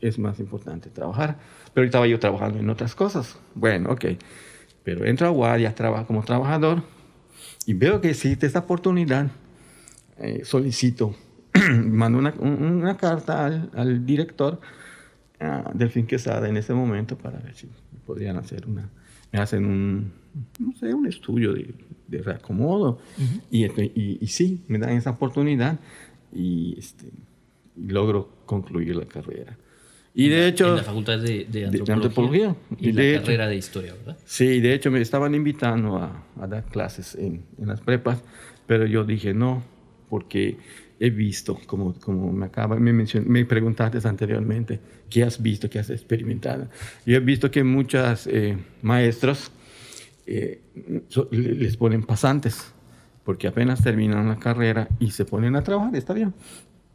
es 0.00 0.18
más 0.18 0.40
importante 0.40 0.90
trabajar. 0.90 1.38
Pero 1.72 1.86
estaba 1.86 2.06
yo 2.06 2.18
trabajando 2.18 2.58
en 2.58 2.68
otras 2.68 2.94
cosas. 2.94 3.38
Bueno, 3.54 3.90
ok. 3.92 4.04
Pero 4.82 5.06
entro 5.06 5.26
a 5.26 5.30
Guardia, 5.30 5.74
trabajo 5.74 6.06
como 6.06 6.22
trabajador 6.22 6.82
y 7.64 7.72
veo 7.72 8.00
que 8.00 8.10
existe 8.10 8.46
esta 8.46 8.58
oportunidad. 8.58 9.28
Eh, 10.18 10.42
solicito, 10.44 11.14
mando 11.84 12.18
una, 12.18 12.34
una 12.38 12.96
carta 12.96 13.46
al, 13.46 13.70
al 13.74 14.04
director 14.04 14.60
del 15.74 15.90
fin 15.90 16.06
Quesada 16.06 16.48
en 16.48 16.56
ese 16.56 16.74
momento 16.74 17.16
para 17.16 17.38
ver 17.38 17.54
si 17.54 17.68
podrían 18.06 18.36
hacer 18.36 18.66
una, 18.66 18.88
me 19.32 19.38
hacen 19.38 19.64
un, 19.64 20.12
no 20.58 20.72
sé, 20.76 20.92
un 20.94 21.06
estudio 21.06 21.52
de, 21.52 21.74
de 22.08 22.22
reacomodo 22.22 23.00
y, 23.50 23.64
y, 23.64 24.18
y, 24.20 24.26
sí, 24.26 24.62
me 24.68 24.78
dan 24.78 24.90
esa 24.90 25.10
oportunidad 25.10 25.78
y, 26.32 26.76
este, 26.78 27.06
logro 27.76 28.28
concluir 28.46 28.96
la 28.96 29.06
carrera. 29.06 29.56
Y 30.14 30.28
de 30.28 30.46
hecho... 30.46 30.70
En 30.70 30.76
la 30.76 30.82
facultad 30.84 31.18
de, 31.18 31.44
de 31.46 31.92
antropología. 31.92 32.54
y, 32.78 32.92
la 32.92 33.20
carrera 33.20 33.48
de 33.48 33.56
historia, 33.56 33.94
¿verdad? 33.94 34.16
Sí, 34.24 34.60
de 34.60 34.74
hecho 34.74 34.90
me 34.90 35.00
estaban 35.00 35.34
invitando 35.34 35.96
a, 35.96 36.24
a 36.40 36.46
dar 36.46 36.64
clases 36.64 37.16
en, 37.16 37.42
en, 37.58 37.66
las 37.66 37.80
prepas, 37.80 38.22
pero 38.66 38.86
yo 38.86 39.04
dije 39.04 39.34
no, 39.34 39.64
porque 40.08 40.56
he 41.00 41.10
visto, 41.10 41.58
como, 41.66 41.94
como 41.94 42.32
me 42.32 42.46
acaba, 42.46 42.76
me, 42.76 42.92
me 42.92 43.44
preguntaste 43.44 44.06
anteriormente, 44.06 44.80
¿qué 45.10 45.24
has 45.24 45.42
visto, 45.42 45.68
qué 45.68 45.78
has 45.78 45.90
experimentado? 45.90 46.68
Yo 47.04 47.16
he 47.16 47.20
visto 47.20 47.50
que 47.50 47.64
muchos 47.64 48.26
eh, 48.26 48.56
maestros 48.82 49.50
eh, 50.26 50.60
les 51.30 51.76
ponen 51.76 52.02
pasantes, 52.02 52.72
porque 53.24 53.46
apenas 53.48 53.82
terminan 53.82 54.28
la 54.28 54.38
carrera 54.38 54.88
y 55.00 55.10
se 55.10 55.24
ponen 55.24 55.56
a 55.56 55.62
trabajar, 55.62 55.94
está 55.96 56.14
bien. 56.14 56.34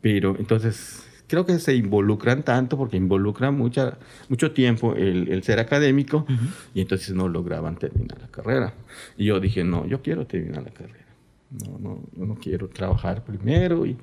Pero 0.02 0.36
entonces 0.40 1.04
creo 1.28 1.46
que 1.46 1.60
se 1.60 1.76
involucran 1.76 2.44
tanto 2.44 2.78
porque 2.78 2.98
involucran 2.98 3.56
mucha, 3.56 3.98
mucho 4.30 4.52
tiempo 4.52 4.96
el, 4.96 5.42
ser 5.44 5.60
académico 5.60 6.26
y 6.74 6.82
entonces 6.82 7.14
no 7.14 7.28
lograban 7.28 7.78
terminar 7.78 8.20
la 8.20 8.28
carrera. 8.28 8.74
Y 9.18 9.26
yo 9.26 9.40
dije, 9.40 9.64
no, 9.64 9.86
yo 9.86 10.02
quiero 10.02 10.26
terminar 10.26 10.64
la 10.64 10.72
carrera. 10.72 11.09
No, 11.52 11.80
no, 11.80 12.10
no 12.16 12.36
quiero 12.36 12.68
trabajar 12.70 13.24
primero. 13.24 13.86
Y, 13.86 13.98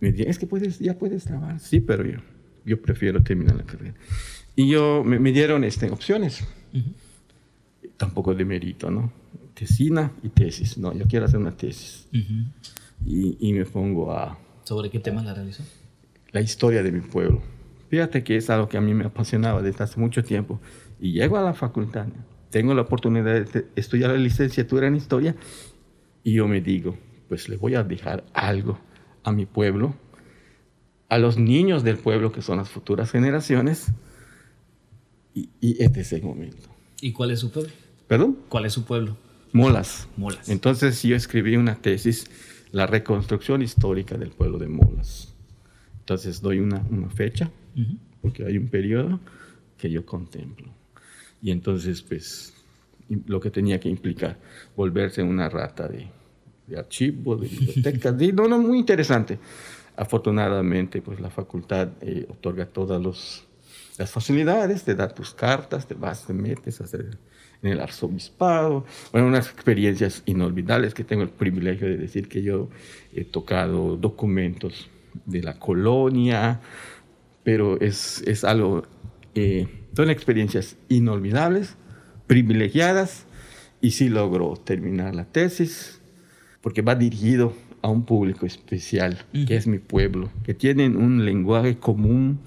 me 0.00 0.12
dicen, 0.12 0.30
es 0.30 0.38
que 0.38 0.46
puedes, 0.46 0.78
ya 0.78 0.98
puedes 0.98 1.24
trabajar. 1.24 1.60
Sí, 1.60 1.80
pero 1.80 2.04
yo, 2.04 2.18
yo 2.64 2.80
prefiero 2.80 3.22
terminar 3.22 3.56
la 3.56 3.64
carrera. 3.64 3.94
Y 4.56 4.68
yo, 4.68 5.04
me, 5.04 5.18
me 5.18 5.32
dieron 5.32 5.64
este, 5.64 5.90
opciones. 5.90 6.46
Tampoco 7.96 8.34
de 8.34 8.44
mérito, 8.44 8.90
¿no? 8.90 9.12
Tesina 9.54 10.12
y 10.22 10.30
tesis. 10.30 10.78
No, 10.78 10.94
yo 10.94 11.06
quiero 11.06 11.26
hacer 11.26 11.38
una 11.38 11.56
tesis. 11.56 12.08
y, 13.04 13.36
y, 13.38 13.52
me 13.52 13.64
pongo 13.66 14.12
a... 14.12 14.38
¿Sobre 14.64 14.88
qué 14.88 14.98
tema 14.98 15.22
la 15.22 15.34
realizó? 15.34 15.62
La 16.32 16.40
historia 16.40 16.82
de 16.82 16.92
mi 16.92 17.00
pueblo. 17.00 17.42
Fíjate 17.90 18.22
que 18.22 18.36
es 18.36 18.48
algo 18.48 18.68
que 18.68 18.78
a 18.78 18.80
mí 18.80 18.94
me 18.94 19.04
apasionaba 19.04 19.60
desde 19.62 19.84
hace 19.84 20.00
mucho 20.00 20.22
tiempo. 20.22 20.60
Y 21.00 21.12
llego 21.12 21.36
a 21.36 21.42
la 21.42 21.54
facultad, 21.54 22.06
tengo 22.50 22.74
la 22.74 22.82
oportunidad 22.82 23.46
de 23.46 23.66
estudiar 23.76 24.10
la 24.10 24.16
licenciatura 24.16 24.86
en 24.86 24.96
historia 24.96 25.34
y 26.22 26.34
yo 26.34 26.48
me 26.48 26.60
digo, 26.60 26.96
pues 27.28 27.48
le 27.48 27.56
voy 27.56 27.74
a 27.74 27.82
dejar 27.82 28.24
algo 28.32 28.78
a 29.22 29.32
mi 29.32 29.46
pueblo, 29.46 29.94
a 31.08 31.18
los 31.18 31.38
niños 31.38 31.82
del 31.82 31.96
pueblo 31.96 32.32
que 32.32 32.42
son 32.42 32.58
las 32.58 32.68
futuras 32.68 33.10
generaciones. 33.10 33.92
Y, 35.34 35.48
este 35.82 36.00
es 36.00 36.12
el 36.12 36.22
momento. 36.22 36.68
¿Y 37.00 37.12
cuál 37.12 37.30
es 37.30 37.40
su 37.40 37.50
pueblo? 37.50 37.70
¿Perdón? 38.08 38.38
¿Cuál 38.48 38.66
es 38.66 38.72
su 38.72 38.84
pueblo? 38.84 39.16
Molas. 39.52 40.08
Molas. 40.16 40.48
Entonces 40.48 41.02
yo 41.02 41.16
escribí 41.16 41.56
una 41.56 41.76
tesis, 41.76 42.30
la 42.72 42.86
reconstrucción 42.86 43.62
histórica 43.62 44.16
del 44.16 44.30
pueblo 44.30 44.58
de 44.58 44.68
Molas. 44.68 45.34
Entonces 46.00 46.40
doy 46.40 46.58
una, 46.58 46.84
una 46.90 47.08
fecha, 47.10 47.50
porque 48.20 48.44
hay 48.44 48.58
un 48.58 48.68
periodo 48.68 49.20
que 49.78 49.90
yo 49.90 50.04
contemplo. 50.04 50.68
Y 51.42 51.52
entonces, 51.52 52.02
pues, 52.02 52.52
lo 53.26 53.40
que 53.40 53.50
tenía 53.50 53.80
que 53.80 53.88
implicar, 53.88 54.38
volverse 54.76 55.22
una 55.22 55.48
rata 55.48 55.88
de, 55.88 56.08
de 56.66 56.78
archivo, 56.78 57.36
de 57.36 57.48
bibliotecas, 57.48 58.16
de, 58.16 58.32
no, 58.32 58.48
no, 58.48 58.58
muy 58.58 58.78
interesante. 58.78 59.38
Afortunadamente, 59.96 61.02
pues 61.02 61.20
la 61.20 61.30
facultad 61.30 61.88
eh, 62.00 62.26
otorga 62.30 62.66
todas 62.66 63.44
las 63.98 64.10
facilidades, 64.10 64.84
te 64.84 64.94
da 64.94 65.08
tus 65.08 65.34
cartas, 65.34 65.86
te 65.86 65.94
vas, 65.94 66.26
te 66.26 66.32
metes 66.32 66.80
a 66.80 66.84
hacer 66.84 67.18
en 67.62 67.72
el 67.72 67.80
arzobispado. 67.80 68.86
Bueno, 69.12 69.26
unas 69.26 69.50
experiencias 69.50 70.22
inolvidables 70.26 70.94
que 70.94 71.04
tengo 71.04 71.22
el 71.22 71.28
privilegio 71.28 71.86
de 71.88 71.96
decir 71.96 72.28
que 72.28 72.42
yo 72.42 72.68
he 73.12 73.24
tocado 73.24 73.96
documentos 73.96 74.88
de 75.26 75.42
la 75.42 75.58
colonia, 75.58 76.60
pero 77.42 77.80
es, 77.80 78.22
es 78.26 78.44
algo, 78.44 78.84
eh, 79.34 79.66
son 79.94 80.08
experiencias 80.08 80.76
inolvidables, 80.88 81.76
privilegiadas, 82.30 83.24
y 83.80 83.90
sí 83.90 84.08
logro 84.08 84.54
terminar 84.54 85.16
la 85.16 85.24
tesis, 85.24 86.00
porque 86.60 86.80
va 86.80 86.94
dirigido 86.94 87.52
a 87.82 87.88
un 87.88 88.04
público 88.04 88.46
especial, 88.46 89.24
que 89.48 89.56
es 89.56 89.66
mi 89.66 89.80
pueblo, 89.80 90.30
que 90.44 90.54
tienen 90.54 90.96
un 90.96 91.24
lenguaje 91.24 91.78
común, 91.78 92.38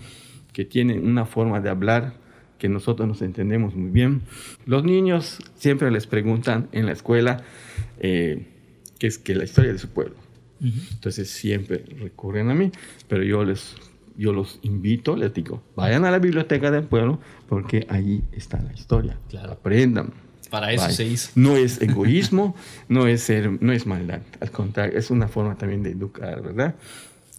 que 0.53 0.63
tienen 0.63 1.05
una 1.05 1.25
forma 1.25 1.59
de 1.59 1.69
hablar 1.69 2.13
que 2.59 2.69
nosotros 2.69 3.09
nos 3.09 3.21
entendemos 3.21 3.75
muy 3.75 3.91
bien. 3.91 4.21
Los 4.65 4.85
niños 4.85 5.39
siempre 5.55 5.91
les 5.91 6.07
preguntan 6.07 6.69
en 6.71 6.85
la 6.85 6.93
escuela 6.93 7.43
eh, 7.99 8.47
qué 8.99 9.07
es 9.07 9.17
que 9.17 9.35
la 9.35 9.43
historia 9.43 9.73
de 9.73 9.79
su 9.79 9.89
pueblo. 9.89 10.15
Entonces 10.61 11.29
siempre 11.29 11.83
recurren 11.99 12.49
a 12.49 12.53
mí, 12.53 12.71
pero 13.09 13.21
yo 13.23 13.43
les 13.43 13.75
yo 14.17 14.33
los 14.33 14.59
invito, 14.61 15.15
les 15.15 15.33
digo, 15.33 15.63
vayan 15.75 16.05
a 16.05 16.11
la 16.11 16.19
biblioteca 16.19 16.71
del 16.71 16.83
pueblo 16.83 17.19
porque 17.47 17.85
allí 17.89 18.23
está 18.31 18.61
la 18.61 18.73
historia. 18.73 19.17
Aprendan. 19.49 20.13
Para 20.49 20.71
eso 20.71 20.89
se 20.89 21.05
hizo. 21.05 21.31
No 21.35 21.57
es 21.57 21.81
egoísmo, 21.81 22.55
no 22.87 23.07
es 23.07 23.21
ser, 23.21 23.61
no 23.61 23.71
es 23.71 23.87
maldad. 23.87 24.21
Al 24.39 24.51
contrario, 24.51 24.99
es 24.99 25.09
una 25.09 25.27
forma 25.27 25.57
también 25.57 25.81
de 25.81 25.91
educar, 25.91 26.43
¿verdad? 26.43 26.75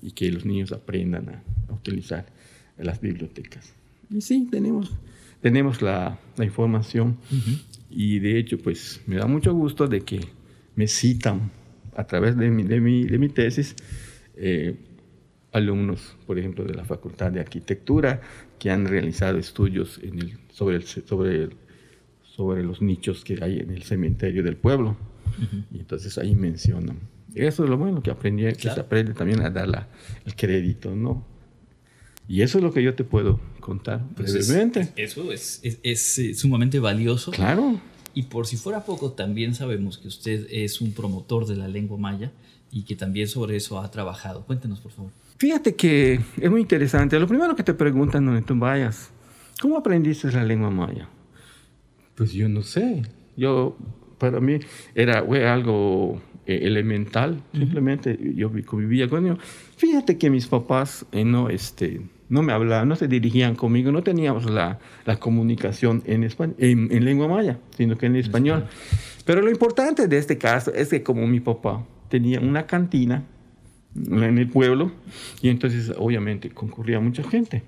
Y 0.02 0.10
que 0.10 0.30
los 0.32 0.44
niños 0.44 0.72
aprendan 0.72 1.28
a, 1.28 1.72
utilizar 1.72 2.26
las 2.76 3.00
bibliotecas. 3.00 3.72
Y 4.10 4.20
sí, 4.20 4.48
tenemos, 4.50 4.92
tenemos 5.40 5.80
la, 5.80 6.18
la 6.36 6.44
información. 6.44 7.16
Y 7.88 8.18
de 8.18 8.38
hecho, 8.38 8.58
pues 8.58 9.00
me 9.06 9.16
da 9.16 9.26
mucho 9.26 9.54
gusto 9.54 9.86
de 9.86 10.00
que 10.00 10.20
me 10.74 10.88
citan 10.88 11.52
a 11.96 12.04
través 12.04 12.36
de 12.36 12.50
mi, 12.50 12.64
de 12.64 12.80
mi, 12.80 13.04
de 13.04 13.18
mi 13.18 13.28
tesis 13.28 13.76
eh, 14.36 14.74
alumnos, 15.54 16.16
por 16.26 16.38
ejemplo, 16.38 16.64
de 16.64 16.74
la 16.74 16.84
Facultad 16.84 17.32
de 17.32 17.40
Arquitectura, 17.40 18.20
que 18.58 18.70
han 18.70 18.86
realizado 18.86 19.38
estudios 19.38 19.98
en 20.02 20.18
el, 20.20 20.38
sobre, 20.52 20.76
el, 20.76 20.82
sobre, 20.84 21.48
sobre 22.22 22.62
los 22.62 22.82
nichos 22.82 23.24
que 23.24 23.38
hay 23.42 23.58
en 23.60 23.70
el 23.70 23.82
cementerio 23.84 24.42
del 24.42 24.56
pueblo. 24.56 24.96
Y 25.72 25.78
entonces 25.78 26.16
ahí 26.18 26.34
mencionan. 26.36 26.98
Eso 27.34 27.64
es 27.64 27.70
lo 27.70 27.76
bueno 27.76 28.02
que 28.02 28.10
aprendí, 28.10 28.44
que 28.52 28.70
se 28.70 28.80
aprende 28.80 29.14
también 29.14 29.40
a 29.40 29.50
dar 29.50 29.88
el 30.24 30.36
crédito, 30.36 30.94
¿no? 30.94 31.24
Y 32.28 32.42
eso 32.42 32.58
es 32.58 32.64
lo 32.64 32.72
que 32.72 32.82
yo 32.82 32.94
te 32.94 33.04
puedo 33.04 33.40
contar 33.60 34.02
Pues 34.16 34.32
brevemente. 34.32 34.80
es- 34.96 35.10
eso 35.12 35.32
es, 35.32 35.60
es- 35.62 35.78
es, 35.82 36.18
eh, 36.18 36.34
sumamente 36.34 36.78
valioso. 36.78 37.32
Claro. 37.32 37.80
Y 38.14 38.22
por 38.24 38.46
si 38.46 38.56
fuera 38.56 38.84
poco, 38.84 39.12
también 39.12 39.54
sabemos 39.54 39.98
que 39.98 40.08
usted 40.08 40.46
es 40.50 40.80
un 40.80 40.92
promotor 40.92 41.46
de 41.46 41.56
la 41.56 41.66
lengua 41.68 41.98
maya 41.98 42.30
y 42.70 42.82
que 42.84 42.94
también 42.94 43.26
sobre 43.28 43.56
eso 43.56 43.80
ha 43.80 43.90
trabajado. 43.90 44.44
Cuéntenos, 44.46 44.80
por 44.80 44.92
favor. 44.92 45.10
Fíjate 45.38 45.74
que 45.74 46.20
es 46.40 46.50
muy 46.50 46.60
interesante. 46.60 47.18
Lo 47.18 47.26
primero 47.26 47.54
que 47.56 47.62
te 47.62 47.74
preguntan 47.74 48.24
donde 48.24 48.42
tú 48.42 48.54
vayas, 48.56 49.10
¿cómo 49.60 49.76
aprendiste 49.76 50.30
la 50.32 50.44
lengua 50.44 50.70
maya? 50.70 51.08
Pues 52.14 52.32
yo 52.32 52.48
no 52.48 52.62
sé. 52.62 53.02
Yo, 53.36 53.76
para 54.18 54.40
mí, 54.40 54.60
era 54.94 55.22
fue 55.24 55.46
algo 55.48 56.20
eh, 56.46 56.60
elemental. 56.62 57.42
Simplemente 57.52 58.16
yo 58.36 58.48
vi- 58.48 58.62
convivía 58.62 59.08
con 59.08 59.24
ellos. 59.26 59.38
Fíjate 59.76 60.18
que 60.18 60.30
mis 60.30 60.46
papás 60.46 61.04
eh, 61.10 61.24
no, 61.24 61.48
este, 61.48 62.00
no 62.28 62.42
me 62.42 62.52
hablaban, 62.52 62.88
no 62.88 62.94
se 62.94 63.08
dirigían 63.08 63.56
conmigo, 63.56 63.90
no 63.90 64.02
teníamos 64.04 64.48
la, 64.48 64.78
la 65.04 65.16
comunicación 65.18 66.02
en, 66.06 66.22
español, 66.22 66.54
en, 66.58 66.92
en 66.92 67.04
lengua 67.04 67.26
maya, 67.26 67.58
sino 67.76 67.98
que 67.98 68.06
en 68.06 68.14
español. 68.16 68.66
Pero 69.24 69.42
lo 69.42 69.50
importante 69.50 70.06
de 70.06 70.16
este 70.18 70.38
caso 70.38 70.72
es 70.72 70.88
que 70.90 71.02
como 71.02 71.26
mi 71.26 71.40
papá 71.40 71.84
tenía 72.08 72.38
una 72.38 72.66
cantina, 72.66 73.24
en 73.94 74.38
el 74.38 74.48
pueblo 74.48 74.92
y 75.40 75.48
entonces 75.48 75.92
obviamente 75.96 76.50
concurría 76.50 77.00
mucha 77.00 77.22
gente. 77.22 77.62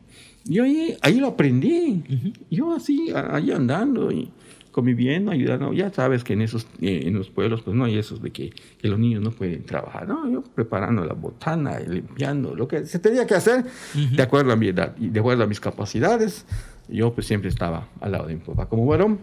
Yo 0.44 0.64
ahí, 0.64 0.96
ahí 1.02 1.18
lo 1.18 1.28
aprendí, 1.28 2.02
yo 2.50 2.72
así, 2.72 3.12
ahí 3.14 3.50
andando 3.50 4.12
y 4.12 4.30
conviviendo, 4.70 5.32
ayudando. 5.32 5.72
Ya 5.72 5.90
sabes 5.90 6.22
que 6.22 6.34
en 6.34 6.42
esos 6.42 6.66
eh, 6.80 7.04
en 7.06 7.14
los 7.14 7.30
pueblos 7.30 7.62
pues 7.62 7.74
no 7.74 7.84
hay 7.84 7.98
eso 7.98 8.18
de 8.18 8.30
que, 8.30 8.50
que 8.78 8.88
los 8.88 8.98
niños 8.98 9.22
no 9.22 9.30
pueden 9.30 9.64
trabajar. 9.64 10.06
No, 10.06 10.30
yo 10.30 10.42
preparando 10.42 11.04
la 11.04 11.14
botana, 11.14 11.80
y 11.80 11.88
limpiando, 11.88 12.54
lo 12.54 12.68
que 12.68 12.84
se 12.86 12.98
tenía 12.98 13.26
que 13.26 13.34
hacer 13.34 13.64
de 13.94 14.22
acuerdo 14.22 14.52
a 14.52 14.56
mi 14.56 14.68
edad 14.68 14.94
y 15.00 15.08
de 15.08 15.18
acuerdo 15.18 15.44
a 15.44 15.46
mis 15.46 15.60
capacidades. 15.60 16.44
Yo 16.88 17.12
pues 17.12 17.26
siempre 17.26 17.48
estaba 17.48 17.88
al 18.00 18.12
lado 18.12 18.26
de 18.26 18.34
mi 18.34 18.40
papá 18.40 18.68
como 18.68 18.86
varón. 18.86 19.18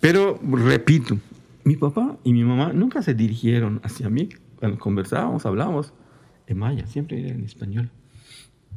Pero 0.00 0.40
repito, 0.42 1.18
mi 1.62 1.76
papá 1.76 2.16
y 2.24 2.32
mi 2.32 2.42
mamá 2.42 2.72
nunca 2.72 3.02
se 3.02 3.14
dirigieron 3.14 3.80
hacia 3.84 4.08
mí 4.08 4.30
cuando 4.58 4.78
conversábamos, 4.78 5.44
hablábamos 5.44 5.92
en 6.52 6.58
maya, 6.58 6.86
siempre 6.86 7.18
era 7.20 7.34
en 7.34 7.44
español. 7.44 7.90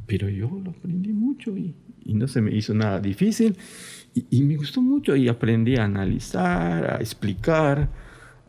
Pero 0.06 0.28
yo 0.28 0.48
lo 0.62 0.70
aprendí 0.70 1.12
mucho 1.12 1.56
y, 1.56 1.74
y 2.04 2.14
no 2.14 2.28
se 2.28 2.40
me 2.40 2.54
hizo 2.54 2.74
nada 2.74 3.00
difícil 3.00 3.56
y, 4.14 4.24
y 4.30 4.42
me 4.42 4.56
gustó 4.56 4.80
mucho 4.80 5.16
y 5.16 5.28
aprendí 5.28 5.76
a 5.76 5.84
analizar, 5.84 6.94
a 6.94 6.98
explicar, 6.98 7.88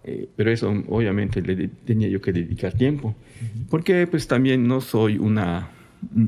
eh, 0.03 0.29
pero 0.35 0.51
eso 0.51 0.69
obviamente 0.87 1.41
le 1.41 1.55
de- 1.55 1.67
tenía 1.67 2.07
yo 2.09 2.21
que 2.21 2.31
dedicar 2.31 2.73
tiempo, 2.73 3.15
porque 3.69 4.05
pues 4.07 4.27
también 4.27 4.67
no 4.67 4.81
soy 4.81 5.17
una 5.17 5.69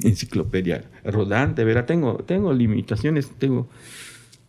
enciclopedia 0.04 0.84
rodante, 1.06 1.64
¿verdad? 1.64 1.86
Tengo, 1.86 2.16
tengo 2.26 2.52
limitaciones, 2.54 3.30
tengo... 3.38 3.70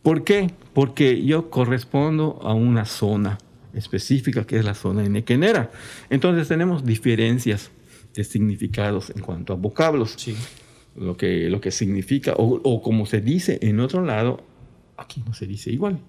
¿Por 0.03 0.25
qué? 0.25 0.51
Porque 0.73 1.23
yo 1.27 1.51
correspondo 1.51 2.39
a 2.43 2.55
una 2.55 2.87
zona 2.87 3.37
específica 3.75 4.47
que 4.47 4.59
es 4.59 4.65
la 4.65 4.73
zona 4.75 5.03
de 5.03 5.11
Nequenera. 5.11 5.71
Entonces 6.09 6.49
tenemos 6.49 6.87
diferencias 6.87 7.71
de 8.15 8.25
significados 8.25 9.11
en 9.11 9.23
cuanto 9.23 9.53
a 9.53 9.57
vocablos. 9.57 10.17
Lo, 10.97 11.17
que, 11.17 11.49
lo 11.49 11.61
que 11.61 11.71
significa, 11.71 12.35
o, 12.37 12.61
o 12.65 12.83
como 12.83 13.07
se 13.07 13.21
dice 13.21 13.59
en 13.63 13.81
otro 13.81 14.05
lado, 14.05 14.43
aquí 14.97 15.23
no 15.27 15.33
se 15.33 15.47
dice 15.47 15.71
igual. 15.71 16.01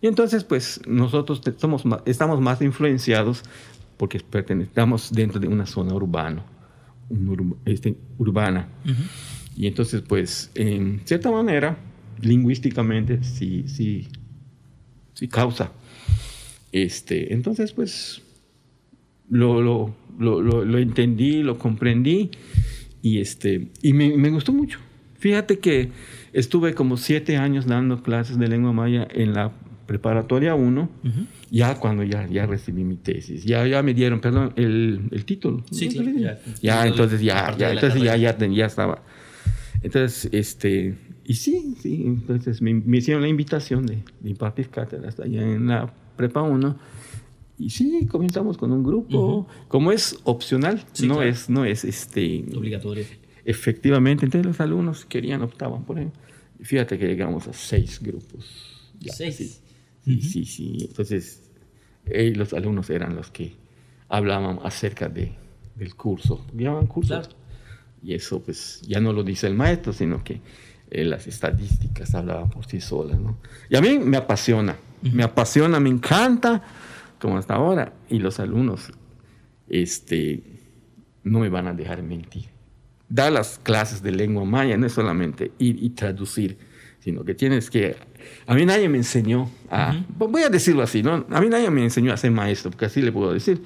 Y 0.00 0.06
entonces, 0.06 0.44
pues 0.44 0.80
nosotros 0.86 1.40
somos 1.56 1.82
estamos 2.06 2.40
más 2.40 2.62
influenciados 2.62 3.42
porque 3.96 4.20
pertenecemos 4.20 5.10
dentro 5.12 5.40
de 5.40 5.48
una 5.48 5.66
zona 5.66 5.92
urbana, 5.94 6.44
un 7.08 7.56
este, 7.64 7.96
urbana. 8.16 8.68
Y 9.56 9.66
entonces, 9.66 10.02
pues, 10.02 10.52
en 10.54 11.02
cierta 11.04 11.30
manera, 11.32 11.76
lingüísticamente, 12.20 13.24
sí, 13.24 13.64
sí, 13.66 14.06
sí 15.14 15.26
causa. 15.26 15.72
Este, 16.70 17.34
entonces, 17.34 17.72
pues, 17.72 18.22
lo, 19.28 19.60
lo, 19.60 19.94
lo, 20.18 20.40
lo- 20.42 20.64
lo 20.64 20.78
entendí, 20.78 21.42
lo 21.42 21.58
comprendí 21.58 22.30
y, 23.02 23.18
este, 23.20 23.68
y 23.82 23.92
me, 23.92 24.16
me 24.16 24.30
gustó 24.30 24.52
mucho. 24.52 24.78
Fíjate 25.18 25.58
que 25.58 25.88
estuve 26.32 26.74
como 26.74 26.96
siete 26.96 27.36
años 27.36 27.66
dando 27.66 28.02
clases 28.02 28.38
de 28.38 28.48
lengua 28.48 28.72
maya 28.72 29.06
en 29.10 29.32
la 29.34 29.52
preparatoria 29.86 30.54
1, 30.54 30.90
ya 31.50 31.74
cuando 31.76 32.02
ya, 32.04 32.28
ya 32.28 32.44
recibí 32.46 32.84
mi 32.84 32.96
tesis, 32.96 33.42
ya, 33.44 33.66
ya 33.66 33.82
me 33.82 33.94
dieron, 33.94 34.20
perdón, 34.20 34.52
el, 34.56 35.00
el 35.10 35.24
título. 35.24 35.64
Sí, 35.70 35.86
¿no? 35.88 35.92
claro, 36.02 36.18
ya. 36.18 36.38
Ya, 36.60 36.86
entonces 36.86 37.20
ya, 37.22 37.56
ya, 37.56 37.72
entonces 37.72 38.02
ya, 38.02 38.16
ya, 38.16 38.36
ya 38.36 38.66
estaba. 38.66 39.02
Entonces, 39.82 40.28
este, 40.32 40.94
y 41.24 41.34
sí, 41.34 41.74
sí, 41.80 42.02
entonces 42.04 42.60
me, 42.60 42.74
me 42.74 42.98
hicieron 42.98 43.22
la 43.22 43.28
invitación 43.28 43.86
de, 43.86 43.98
de 44.20 44.30
impartir 44.30 44.68
cátedras 44.68 45.18
allá 45.20 45.40
en 45.42 45.68
la 45.68 45.92
prepa 46.16 46.42
1. 46.42 46.76
Y 47.58 47.70
sí, 47.70 48.06
comenzamos 48.06 48.56
con 48.56 48.70
un 48.72 48.84
grupo. 48.84 49.46
Como 49.68 49.90
es 49.92 50.18
opcional, 50.24 50.84
Sí, 50.92 51.06
no, 51.08 51.14
claro. 51.16 51.28
es, 51.30 51.48
no 51.50 51.64
es 51.64 51.84
este, 51.84 52.44
Obligatorio. 52.56 53.04
Efectivamente, 53.44 54.24
entonces 54.26 54.46
los 54.46 54.60
alumnos 54.60 55.04
querían, 55.06 55.42
optaban 55.42 55.84
por 55.84 55.98
él. 55.98 56.10
Fíjate 56.60 56.98
que 56.98 57.06
llegamos 57.06 57.48
a 57.48 57.52
seis 57.52 58.00
grupos. 58.02 58.90
Ya, 59.00 59.12
Seis. 59.12 59.36
Sí, 59.36 59.60
sí, 60.04 60.20
sí, 60.22 60.44
sí. 60.44 60.76
Entonces, 60.88 61.42
eh, 62.06 62.32
los 62.34 62.52
alumnos 62.52 62.90
eran 62.90 63.14
los 63.16 63.30
que 63.30 63.54
hablaban 64.08 64.58
acerca 64.64 65.08
de, 65.08 65.32
del 65.76 65.94
curso. 65.94 66.44
Llamaban 66.54 66.86
curso. 66.86 67.14
Claro. 67.20 67.28
Y 68.02 68.14
eso, 68.14 68.40
pues, 68.42 68.82
ya 68.86 69.00
no 69.00 69.12
lo 69.12 69.22
dice 69.24 69.46
el 69.46 69.54
maestro, 69.54 69.92
sino 69.92 70.22
que 70.22 70.40
eh, 70.90 71.04
las 71.04 71.26
estadísticas 71.26 72.14
hablaban 72.14 72.48
por 72.50 72.66
sí 72.66 72.80
solas, 72.80 73.18
¿no? 73.20 73.38
Y 73.68 73.76
a 73.76 73.80
mí 73.80 73.98
me 73.98 74.16
apasiona, 74.16 74.76
me 75.02 75.22
apasiona, 75.22 75.78
me 75.80 75.90
encanta, 75.90 76.62
como 77.20 77.38
hasta 77.38 77.54
ahora, 77.54 77.92
y 78.08 78.18
los 78.18 78.40
alumnos 78.40 78.92
este, 79.68 80.42
no 81.24 81.40
me 81.40 81.48
van 81.48 81.66
a 81.68 81.74
dejar 81.74 82.02
mentir. 82.02 82.46
Dar 83.08 83.32
las 83.32 83.58
clases 83.58 84.02
de 84.02 84.12
lengua 84.12 84.44
maya 84.44 84.76
no 84.76 84.86
es 84.86 84.92
solamente 84.92 85.52
ir 85.58 85.82
y 85.82 85.90
traducir, 85.90 86.58
sino 87.00 87.24
que 87.24 87.34
tienes 87.34 87.70
que... 87.70 87.96
A 88.46 88.54
mí 88.54 88.66
nadie 88.66 88.88
me 88.88 88.98
enseñó 88.98 89.50
a... 89.70 89.98
Voy 90.18 90.42
a 90.42 90.50
decirlo 90.50 90.82
así, 90.82 91.02
¿no? 91.02 91.24
A 91.30 91.40
mí 91.40 91.48
nadie 91.48 91.70
me 91.70 91.82
enseñó 91.82 92.12
a 92.12 92.16
ser 92.16 92.30
maestro, 92.30 92.70
porque 92.70 92.86
así 92.86 93.00
le 93.00 93.12
puedo 93.12 93.32
decir. 93.32 93.62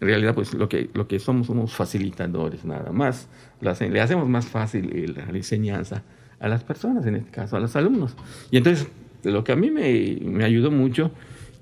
En 0.00 0.08
realidad, 0.08 0.34
pues 0.34 0.54
lo 0.54 0.68
que, 0.68 0.90
lo 0.94 1.08
que 1.08 1.18
somos 1.18 1.46
somos 1.46 1.72
facilitadores, 1.72 2.64
nada 2.64 2.92
más. 2.92 3.28
Le 3.60 4.00
hacemos 4.00 4.28
más 4.28 4.46
fácil 4.46 5.14
la 5.16 5.36
enseñanza 5.36 6.04
a 6.38 6.48
las 6.48 6.62
personas, 6.62 7.06
en 7.06 7.16
este 7.16 7.30
caso 7.30 7.56
a 7.56 7.60
los 7.60 7.74
alumnos. 7.74 8.14
Y 8.50 8.58
entonces, 8.58 8.86
lo 9.22 9.42
que 9.42 9.52
a 9.52 9.56
mí 9.56 9.70
me, 9.70 10.18
me 10.22 10.44
ayudó 10.44 10.70
mucho, 10.70 11.10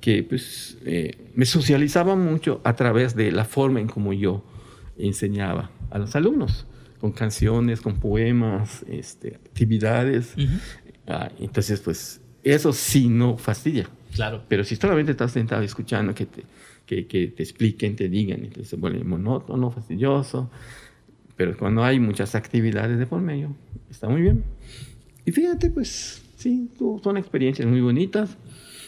que 0.02 0.24
pues 0.24 0.76
eh, 0.84 1.12
me 1.34 1.46
socializaba 1.46 2.16
mucho 2.16 2.60
a 2.64 2.74
través 2.74 3.14
de 3.14 3.30
la 3.30 3.44
forma 3.44 3.80
en 3.80 3.86
como 3.86 4.12
yo 4.12 4.44
enseñaba 4.98 5.70
a 5.90 5.98
los 5.98 6.14
alumnos, 6.16 6.66
con 7.00 7.12
canciones, 7.12 7.80
con 7.80 8.00
poemas, 8.00 8.84
este, 8.88 9.36
actividades. 9.36 10.34
Ah, 11.06 11.30
entonces, 11.38 11.80
pues 11.80 12.20
eso 12.42 12.72
sí 12.72 13.08
no 13.08 13.38
fastidia. 13.38 13.88
Claro. 14.12 14.42
Pero 14.48 14.64
si 14.64 14.74
solamente 14.74 15.12
estás 15.12 15.30
sentado 15.30 15.62
escuchando 15.62 16.14
que 16.14 16.26
te, 16.26 16.42
que, 16.84 17.06
que 17.06 17.28
te 17.28 17.44
expliquen, 17.44 17.94
te 17.94 18.08
digan, 18.08 18.40
entonces 18.40 18.68
se 18.68 18.76
vuelve 18.76 19.04
monótono, 19.04 19.70
fastidioso. 19.70 20.50
Pero 21.36 21.56
cuando 21.56 21.84
hay 21.84 22.00
muchas 22.00 22.34
actividades 22.34 22.98
de 22.98 23.06
por 23.06 23.20
medio, 23.20 23.54
está 23.88 24.08
muy 24.08 24.20
bien. 24.20 24.42
Y 25.24 25.30
fíjate, 25.30 25.70
pues 25.70 26.22
sí, 26.36 26.68
son 27.04 27.16
experiencias 27.16 27.68
muy 27.68 27.80
bonitas. 27.80 28.36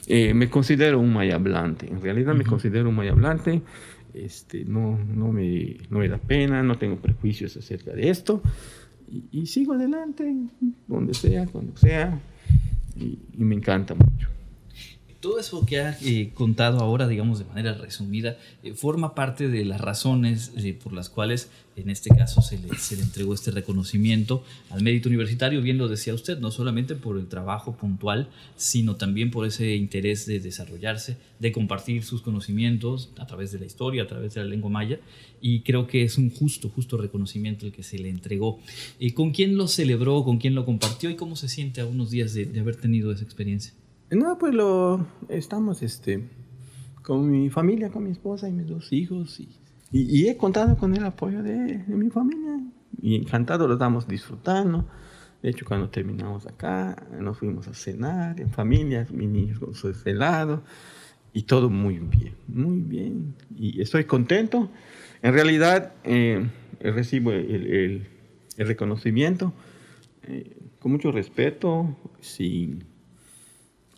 Eh, 0.07 0.35
me 0.35 0.51
considero 0.51 1.01
un 1.01 1.13
maya 1.13 1.37
hablante, 1.37 1.87
en 1.87 2.01
realidad 2.03 2.35
me 2.35 2.45
considero 2.45 2.89
un 2.89 2.95
maya 2.95 3.13
hablante. 3.13 3.63
Este, 4.13 4.65
no, 4.65 4.97
no, 4.97 5.33
me, 5.33 5.77
no 5.91 5.99
me 5.99 6.09
da 6.09 6.19
pena, 6.19 6.63
no 6.63 6.79
tengo 6.79 6.97
prejuicios 6.97 7.57
acerca 7.57 7.93
de 7.93 8.11
esto. 8.11 8.43
Y, 9.33 9.47
sigo 9.47 9.75
adelante, 9.75 10.35
donde 10.87 11.15
sea, 11.15 11.47
cuando 11.47 11.77
sea. 11.77 12.19
y 12.97 13.45
me 13.45 13.55
encanta 13.55 13.95
mucho 13.95 14.29
todo 15.25 15.39
eso 15.39 15.65
que 15.65 15.81
ha 15.81 15.97
eh, 16.03 16.33
contado 16.35 16.81
ahora, 16.81 17.09
digamos 17.09 17.39
de 17.39 17.47
manera 17.47 17.73
resumida, 17.73 18.37
eh, 18.63 18.75
forma 18.75 19.15
parte 19.15 19.49
de 19.49 19.65
las 19.65 19.81
razones 19.81 20.53
eh, 20.55 20.75
por 20.75 20.93
las 20.93 21.09
cuales 21.09 21.49
en 21.77 21.89
este 21.89 22.11
caso 22.11 22.43
se 22.43 22.59
le, 22.59 22.69
entregó 23.03 23.33
este 23.33 23.51
reconocimiento 23.51 24.45
al 24.69 24.83
mérito 24.83 25.09
universitario, 25.09 25.63
bien 25.63 25.79
lo 25.79 25.89
decía 25.89 26.13
usted, 26.13 26.39
no 26.41 26.51
solamente 26.51 26.95
por 26.95 27.19
el 27.19 27.27
trabajo 27.27 27.75
puntual, 27.75 28.29
sino 28.57 28.97
también 28.97 29.31
por 29.31 29.47
ese 29.47 29.77
interés 29.77 30.27
de 30.27 30.41
desarrollarse, 30.41 31.17
de 31.39 31.53
compartir 31.53 32.05
sus 32.05 32.21
conocimientos 32.21 33.09
a 33.17 33.27
través 33.27 33.51
de 33.51 33.61
la 33.61 33.65
historia, 33.65 34.03
a 34.03 34.07
través 34.07 34.35
de 34.35 34.43
la 34.43 34.47
lengua 34.47 34.69
maya, 34.69 35.01
y 35.41 35.61
creo 35.61 35.87
que 35.87 36.03
es 36.03 36.19
un 36.19 36.29
justo, 36.29 36.69
justo 36.69 36.99
reconocimiento 36.99 37.65
el 37.65 37.73
que 37.73 37.83
se 37.83 37.99
le 37.99 38.11
entregó. 38.11 38.61
¿Con 39.15 39.31
quién 39.31 39.57
lo 39.57 39.69
celebró, 39.69 40.23
con 40.23 40.37
quién 40.37 40.55
lo 40.55 40.67
compartió 40.67 41.09
y 41.09 41.17
cómo 41.17 41.35
se 41.35 41.49
siente 41.49 41.81
a 41.81 41.87
unos 41.87 42.11
días 42.11 42.35
de 42.35 42.61
haber 42.61 42.77
tenido 42.77 43.11
esa 43.11 43.25
experiencia? 43.25 43.73
No, 44.15 44.39
pues 44.39 44.55
lo 44.55 45.07
estamos 45.29 45.83
este, 45.83 46.29
con 47.03 47.31
mi 47.31 47.51
familia, 47.51 47.91
con 47.91 48.05
mi 48.05 48.11
esposa 48.11 48.49
y 48.49 48.53
mis 48.53 48.69
dos 48.69 48.93
hijos. 48.93 49.41
Y, 49.41 49.49
y, 49.93 50.29
he 50.29 50.37
contado 50.37 50.77
con 50.77 50.95
el 50.95 51.05
apoyo 51.05 51.43
de, 51.43 51.79
de, 51.79 51.95
mi 51.97 52.11
familia. 52.11 52.61
Y 53.01 53.17
encantado 53.17 53.67
lo 53.67 53.75
estamos 53.75 54.07
disfrutando. 54.07 54.87
De 55.43 55.51
hecho, 55.51 55.65
cuando 55.67 55.91
terminamos 55.91 56.47
acá, 56.47 56.97
nos 57.21 57.39
fuimos 57.39 57.69
a 57.69 57.75
cenar 57.75 58.41
en 58.41 58.51
familia, 58.51 59.07
mi 59.13 59.27
niño 59.27 59.59
con 59.61 59.75
su 59.75 59.95
helado. 60.05 60.63
Y 61.33 61.43
todo 61.43 61.69
muy 61.69 61.99
bien, 61.99 62.37
muy 62.47 62.81
bien. 62.81 63.35
Y 63.57 63.81
estoy 63.81 64.05
contento. 64.05 64.71
En 65.23 65.33
realidad, 65.33 65.93
eh, 66.05 66.49
recibo 66.81 67.33
el, 67.33 67.67
el, 67.67 68.07
el 68.57 68.67
reconocimiento 68.67 69.53
eh, 70.23 70.57
con 70.79 70.93
mucho 70.93 71.11
respeto, 71.13 71.97
sin 72.21 72.85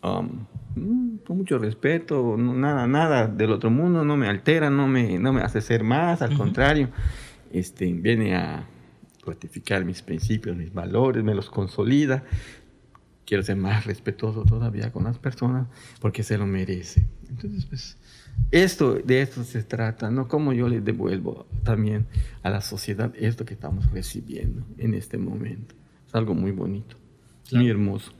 Um, 0.03 0.47
mm, 0.75 1.17
con 1.27 1.39
mucho 1.39 1.59
respeto, 1.59 2.37
nada, 2.37 2.87
nada 2.87 3.27
del 3.27 3.51
otro 3.53 3.71
mundo, 3.71 4.05
no 4.05 4.17
me 4.17 4.29
altera, 4.29 4.71
no 4.71 4.87
me, 4.87 5.19
no 5.19 5.33
me 5.33 5.41
hace 5.41 5.61
ser 5.61 5.83
más, 5.83 6.23
al 6.23 6.37
contrario, 6.37 6.91
este, 7.53 7.93
viene 7.93 8.37
a 8.37 8.67
ratificar 9.25 9.85
mis 9.85 10.03
principios, 10.03 10.57
mis 10.57 10.73
valores, 10.73 11.25
me 11.25 11.35
los 11.35 11.51
consolida. 11.51 12.25
Quiero 13.25 13.43
ser 13.43 13.57
más 13.57 13.87
respetuoso 13.87 14.45
todavía 14.45 14.93
con 14.93 15.05
las 15.05 15.19
personas 15.19 15.67
porque 16.01 16.23
se 16.23 16.39
lo 16.39 16.47
merece. 16.47 17.05
Entonces, 17.29 17.65
pues, 17.67 17.99
esto, 18.53 18.95
de 18.95 19.23
esto 19.23 19.43
se 19.43 19.65
trata, 19.65 20.11
¿no? 20.11 20.29
Como 20.29 20.53
yo 20.53 20.69
les 20.69 20.85
devuelvo 20.85 21.47
también 21.65 22.07
a 22.45 22.51
la 22.51 22.61
sociedad 22.61 23.13
esto 23.17 23.45
que 23.45 23.55
estamos 23.55 23.91
recibiendo 23.91 24.65
en 24.79 24.95
este 24.95 25.19
momento. 25.19 25.75
Es 26.07 26.15
algo 26.15 26.35
muy 26.35 26.53
bonito, 26.53 26.97
muy 27.51 27.69
hermoso 27.69 28.13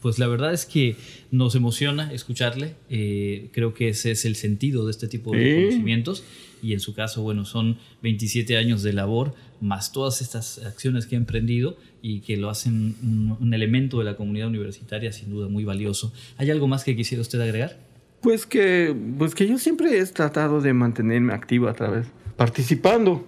pues 0.00 0.18
la 0.18 0.26
verdad 0.26 0.52
es 0.52 0.66
que 0.66 0.96
nos 1.30 1.54
emociona 1.54 2.12
escucharle. 2.12 2.74
Eh, 2.88 3.50
creo 3.52 3.74
que 3.74 3.88
ese 3.88 4.12
es 4.12 4.24
el 4.24 4.36
sentido 4.36 4.86
de 4.86 4.92
este 4.92 5.08
tipo 5.08 5.32
de 5.32 5.66
conocimientos. 5.66 6.24
Y 6.62 6.72
en 6.72 6.80
su 6.80 6.94
caso, 6.94 7.22
bueno, 7.22 7.44
son 7.44 7.78
27 8.02 8.56
años 8.56 8.82
de 8.82 8.92
labor, 8.92 9.34
más 9.60 9.92
todas 9.92 10.20
estas 10.20 10.58
acciones 10.58 11.06
que 11.06 11.16
ha 11.16 11.18
emprendido 11.18 11.76
y 12.02 12.20
que 12.20 12.36
lo 12.36 12.50
hacen 12.50 12.96
un, 13.40 13.54
elemento 13.54 13.98
de 13.98 14.04
la 14.04 14.16
comunidad 14.16 14.48
universitaria 14.48 15.12
sin 15.12 15.30
duda 15.30 15.48
muy 15.48 15.64
valioso. 15.64 16.12
¿Hay 16.36 16.50
algo 16.50 16.68
más 16.68 16.84
que 16.84 16.96
quisiera 16.96 17.22
usted 17.22 17.40
agregar? 17.40 17.78
Pues 18.20 18.44
que, 18.44 18.94
pues 19.18 19.34
que 19.34 19.46
yo 19.46 19.58
siempre 19.58 19.98
he 19.98 20.06
tratado 20.06 20.60
de 20.60 20.74
mantenerme 20.74 21.32
activo 21.32 21.68
a 21.68 21.74
través, 21.74 22.06
participando. 22.36 23.26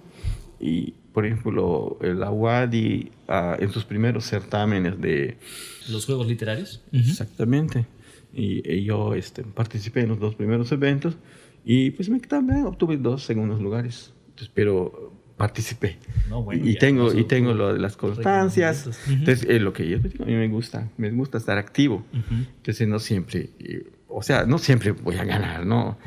Y, 0.60 0.94
por 1.12 1.26
ejemplo, 1.26 1.98
la 2.00 2.30
UADI 2.30 3.12
ah, 3.28 3.56
en 3.58 3.70
sus 3.70 3.84
primeros 3.84 4.24
certámenes 4.24 5.00
de 5.00 5.36
los 5.90 6.06
Juegos 6.06 6.26
Literarios. 6.26 6.82
Exactamente. 6.92 7.86
Y, 8.32 8.84
yo 8.84 9.14
este, 9.14 9.42
participé 9.42 10.00
en 10.00 10.08
los 10.08 10.18
dos 10.18 10.34
primeros 10.34 10.72
eventos 10.72 11.16
y 11.64 11.90
pues 11.90 12.08
me 12.08 12.18
también 12.20 12.64
obtuve 12.64 12.96
dos 12.96 13.24
segundos 13.24 13.60
lugares. 13.60 14.12
pero 14.54 15.12
participé. 15.36 15.98
y, 16.52 16.76
tengo, 16.76 17.12
y 17.12 17.24
tengo 17.24 17.52
lo 17.52 17.76
las 17.76 17.96
constancias. 17.96 18.88
Entonces, 19.08 19.46
es 19.48 19.60
lo 19.60 19.72
que 19.72 19.88
yo 19.88 19.98
digo, 19.98 20.24
a 20.24 20.26
mí 20.26 20.34
me 20.34 20.48
gusta, 20.48 20.88
me 20.96 21.10
gusta 21.10 21.38
estar 21.38 21.58
activo. 21.58 22.04
Entonces, 22.12 22.88
no 22.88 22.98
siempre, 22.98 23.50
o 24.08 24.22
sea, 24.22 24.46
no 24.46 24.58
siempre 24.58 24.92
voy 24.92 25.16
a 25.16 25.24
ganar, 25.24 25.66
¿no? 25.66 25.98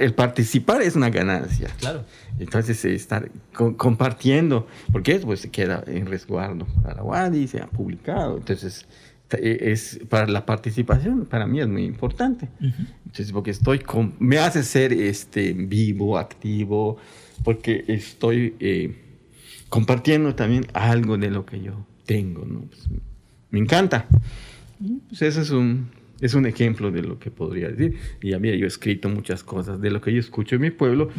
El 0.00 0.14
participar 0.14 0.82
es 0.82 0.96
una 0.96 1.10
ganancia. 1.10 1.68
Claro. 1.78 2.04
Entonces, 2.38 2.84
estar 2.84 3.30
compartiendo, 3.52 4.66
porque 4.92 5.12
eso 5.12 5.26
pues, 5.26 5.40
se 5.40 5.50
queda 5.50 5.84
en 5.86 6.06
resguardo 6.06 6.66
para 6.82 6.96
la 6.96 7.02
WADI, 7.02 7.48
se 7.48 7.60
ha 7.60 7.66
publicado. 7.66 8.38
Entonces, 8.38 8.86
e, 9.30 9.72
es 9.72 10.00
para 10.08 10.26
la 10.26 10.44
participación, 10.44 11.26
para 11.26 11.46
mí 11.46 11.60
es 11.60 11.68
muy 11.68 11.84
importante. 11.84 12.48
Entonces, 12.60 13.32
porque 13.32 13.50
estoy, 13.50 13.82
me 14.18 14.38
hace 14.38 14.62
ser 14.62 14.92
este, 14.92 15.52
vivo, 15.52 16.18
activo, 16.18 16.96
porque 17.44 17.84
estoy 17.88 18.56
eh, 18.60 18.96
compartiendo 19.68 20.34
también 20.34 20.66
algo 20.72 21.16
de 21.16 21.30
lo 21.30 21.46
que 21.46 21.60
yo 21.60 21.86
tengo, 22.06 22.44
¿no? 22.44 22.60
Pues, 22.62 22.88
me 23.50 23.58
encanta. 23.58 24.06
Pues 25.08 25.22
eso 25.22 25.42
es 25.42 25.50
un, 25.50 25.90
es 26.20 26.34
un 26.34 26.46
ejemplo 26.46 26.90
de 26.90 27.02
lo 27.02 27.18
que 27.18 27.30
podría 27.30 27.68
decir. 27.68 27.96
Y 28.22 28.32
a 28.32 28.38
mí 28.38 28.48
yo 28.56 28.64
he 28.64 28.68
escrito 28.68 29.08
muchas 29.08 29.42
cosas 29.42 29.80
de 29.80 29.90
lo 29.90 30.00
que 30.00 30.12
yo 30.12 30.20
escucho 30.20 30.56
en 30.56 30.62
mi 30.62 30.70
pueblo 30.70 31.10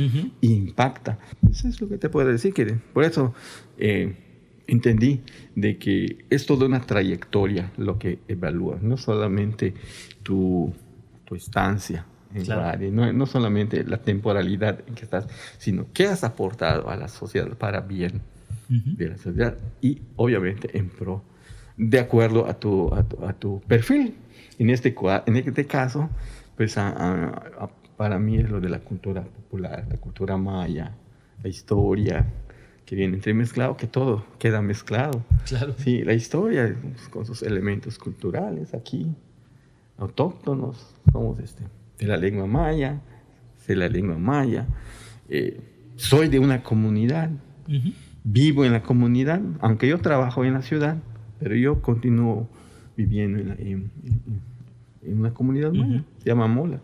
y 0.41 0.53
impacta. 0.53 1.19
Eso 1.49 1.67
es 1.67 1.81
lo 1.81 1.89
que 1.89 1.97
te 1.97 2.09
puedo 2.09 2.27
decir. 2.27 2.53
Que 2.53 2.65
por 2.93 3.03
eso 3.03 3.33
eh, 3.77 4.15
entendí 4.67 5.21
de 5.55 5.77
que 5.77 6.25
es 6.29 6.45
toda 6.45 6.65
una 6.65 6.81
trayectoria 6.81 7.71
lo 7.77 7.99
que 7.99 8.19
evalúa, 8.27 8.79
no 8.81 8.97
solamente 8.97 9.73
tu, 10.23 10.73
tu 11.25 11.35
estancia 11.35 12.05
en 12.33 12.45
claro. 12.45 12.79
no, 12.91 13.11
no, 13.11 13.25
solamente 13.25 13.83
la 13.83 13.97
temporalidad 13.97 14.79
en 14.87 14.95
que 14.95 15.03
estás, 15.03 15.27
sino 15.57 15.87
qué 15.93 16.07
has 16.07 16.23
aportado 16.23 16.89
a 16.89 16.95
la 16.95 17.09
sociedad 17.09 17.49
para 17.57 17.81
bien 17.81 18.21
de 18.69 19.09
la 19.09 19.17
sociedad 19.17 19.57
y 19.81 19.99
obviamente 20.15 20.77
en 20.77 20.87
pro, 20.87 21.25
de 21.75 21.99
acuerdo 21.99 22.47
a 22.47 22.53
tu, 22.53 22.93
a 22.93 23.03
tu, 23.03 23.25
a 23.25 23.33
tu 23.33 23.59
perfil 23.67 24.15
en 24.61 24.69
este, 24.69 24.95
en 25.25 25.35
este 25.37 25.65
caso, 25.65 26.09
pues 26.55 26.77
para 27.97 28.19
mí 28.19 28.37
es 28.37 28.49
lo 28.49 28.59
de 28.59 28.69
la 28.69 28.79
cultura 28.79 29.23
popular, 29.23 29.87
la 29.89 29.97
cultura 29.97 30.37
maya, 30.37 30.95
la 31.41 31.49
historia, 31.49 32.27
que 32.85 32.95
viene 32.95 33.15
entremezclado, 33.15 33.75
que 33.75 33.87
todo 33.87 34.23
queda 34.37 34.61
mezclado. 34.61 35.23
Claro. 35.47 35.73
Sí, 35.77 36.03
la 36.03 36.13
historia 36.13 36.75
pues, 36.79 37.09
con 37.09 37.25
sus 37.25 37.41
elementos 37.41 37.97
culturales 37.97 38.75
aquí, 38.75 39.15
autóctonos, 39.97 40.93
somos 41.11 41.39
este, 41.39 41.63
de 41.97 42.05
la 42.05 42.17
lengua 42.17 42.45
maya, 42.45 43.01
de 43.67 43.75
la 43.75 43.89
lengua 43.89 44.19
maya. 44.19 44.67
Eh, 45.27 45.59
soy 45.95 46.27
de 46.27 46.37
una 46.37 46.61
comunidad, 46.61 47.31
vivo 48.23 48.63
en 48.63 48.73
la 48.73 48.83
comunidad, 48.83 49.41
aunque 49.59 49.87
yo 49.87 49.99
trabajo 49.99 50.45
en 50.45 50.53
la 50.53 50.61
ciudad, 50.61 50.97
pero 51.39 51.55
yo 51.55 51.81
continúo 51.81 52.47
viviendo 53.05 53.53
en, 53.57 53.91
una 55.03 55.33
comunidad 55.33 55.71
maya, 55.73 56.03
se 56.19 56.29
llama 56.29 56.47
Mola. 56.47 56.81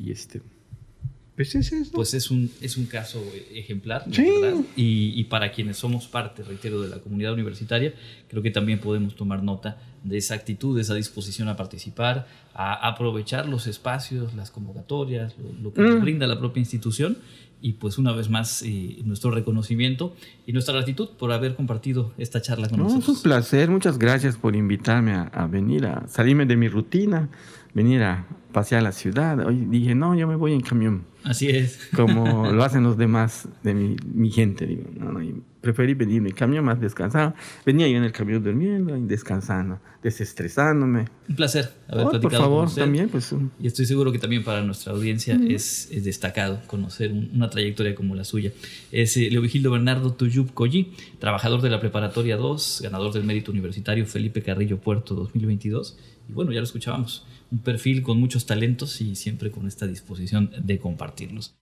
Y 0.00 0.12
este, 0.12 0.40
pues 1.38 1.54
es 1.54 1.90
Pues 1.92 2.14
es 2.14 2.32
un, 2.32 2.50
es 2.60 2.76
un 2.76 2.86
caso 2.86 3.22
ejemplar, 3.54 4.04
¿verdad? 4.06 4.60
Y, 4.74 5.22
para 5.24 5.52
quienes 5.52 5.76
somos 5.76 6.08
parte, 6.08 6.42
reitero, 6.42 6.82
de 6.82 6.88
la 6.88 6.98
comunidad 6.98 7.32
universitaria, 7.32 7.94
creo 8.28 8.42
que 8.42 8.50
también 8.50 8.80
podemos 8.80 9.14
tomar 9.14 9.42
nota 9.44 9.78
de 10.04 10.18
esa 10.18 10.34
actitud, 10.34 10.76
de 10.76 10.82
esa 10.82 10.94
disposición 10.94 11.48
a 11.48 11.56
participar, 11.56 12.26
a 12.54 12.88
aprovechar 12.88 13.48
los 13.48 13.66
espacios, 13.66 14.34
las 14.34 14.50
convocatorias, 14.50 15.34
lo, 15.62 15.72
que 15.72 15.82
nos 15.82 15.96
mm. 15.96 16.00
brinda 16.00 16.26
la 16.26 16.38
propia 16.38 16.60
institución. 16.60 17.18
Y 17.60 17.72
pues 17.72 17.98
una 17.98 18.12
vez 18.12 18.30
más, 18.30 18.62
eh, 18.62 18.98
nuestro 19.04 19.32
reconocimiento 19.32 20.14
y 20.46 20.52
nuestra 20.52 20.74
gratitud 20.74 21.08
por 21.18 21.32
haber 21.32 21.56
compartido 21.56 22.12
esta 22.16 22.40
charla 22.40 22.68
con 22.68 22.78
nosotros. 22.78 23.08
Es 23.08 23.16
un 23.16 23.22
placer, 23.22 23.68
muchas 23.68 23.98
gracias 23.98 24.36
por 24.36 24.54
invitarme 24.54 25.12
a, 25.12 25.22
a 25.22 25.48
venir, 25.48 25.86
a 25.86 26.06
salirme 26.06 26.46
de 26.46 26.56
mi 26.56 26.68
rutina, 26.68 27.28
venir 27.78 28.02
a 28.02 28.26
pasear 28.52 28.82
la 28.82 28.90
ciudad. 28.90 29.38
Hoy 29.46 29.66
dije, 29.68 29.94
no, 29.94 30.16
yo 30.16 30.26
me 30.26 30.34
voy 30.34 30.52
en 30.52 30.60
camión. 30.60 31.04
Así 31.22 31.48
es. 31.48 31.78
Como 31.94 32.50
lo 32.50 32.64
hacen 32.64 32.82
los 32.82 32.96
demás 32.96 33.48
de 33.62 33.72
mi, 33.72 33.96
mi 34.12 34.32
gente. 34.32 34.66
Digo, 34.66 34.82
no, 34.96 35.12
no, 35.12 35.20
preferí 35.60 35.94
venir 35.94 36.16
en 36.16 36.24
mi 36.24 36.32
camión 36.32 36.64
más 36.64 36.80
descansado. 36.80 37.34
Venía 37.64 37.86
yo 37.86 37.96
en 37.96 38.02
el 38.02 38.10
camión 38.10 38.42
durmiendo 38.42 38.96
y 38.96 39.02
descansando, 39.02 39.78
desestresándome. 40.02 41.04
Un 41.28 41.36
placer 41.36 41.70
haber 41.88 42.06
oh, 42.06 42.10
platicado 42.10 42.42
Por 42.42 42.68
favor, 42.68 42.74
también. 42.74 43.08
Pues, 43.10 43.32
y 43.60 43.66
estoy 43.68 43.86
seguro 43.86 44.10
que 44.10 44.18
también 44.18 44.42
para 44.42 44.60
nuestra 44.62 44.92
audiencia 44.92 45.38
es, 45.48 45.88
es, 45.92 46.04
destacado 46.04 46.60
conocer 46.66 47.12
una 47.12 47.48
trayectoria 47.50 47.94
como 47.94 48.16
la 48.16 48.24
suya. 48.24 48.50
Es 48.90 49.16
eh, 49.16 49.28
Leovigildo 49.30 49.70
Bernardo 49.70 50.14
Tuyub 50.14 50.52
Colli, 50.52 50.94
trabajador 51.20 51.62
de 51.62 51.70
la 51.70 51.78
Preparatoria 51.78 52.36
2, 52.36 52.80
ganador 52.82 53.12
del 53.12 53.22
Mérito 53.22 53.52
Universitario 53.52 54.04
Felipe 54.04 54.42
Carrillo 54.42 54.78
Puerto 54.78 55.14
2022. 55.14 55.96
Y 56.28 56.32
bueno, 56.32 56.50
ya 56.50 56.58
lo 56.58 56.64
escuchábamos 56.64 57.24
un 57.50 57.58
perfil 57.58 58.02
con 58.02 58.20
muchos 58.20 58.46
talentos 58.46 59.00
y 59.00 59.16
siempre 59.16 59.50
con 59.50 59.66
esta 59.66 59.86
disposición 59.86 60.50
de 60.62 60.78
compartirlos. 60.78 61.56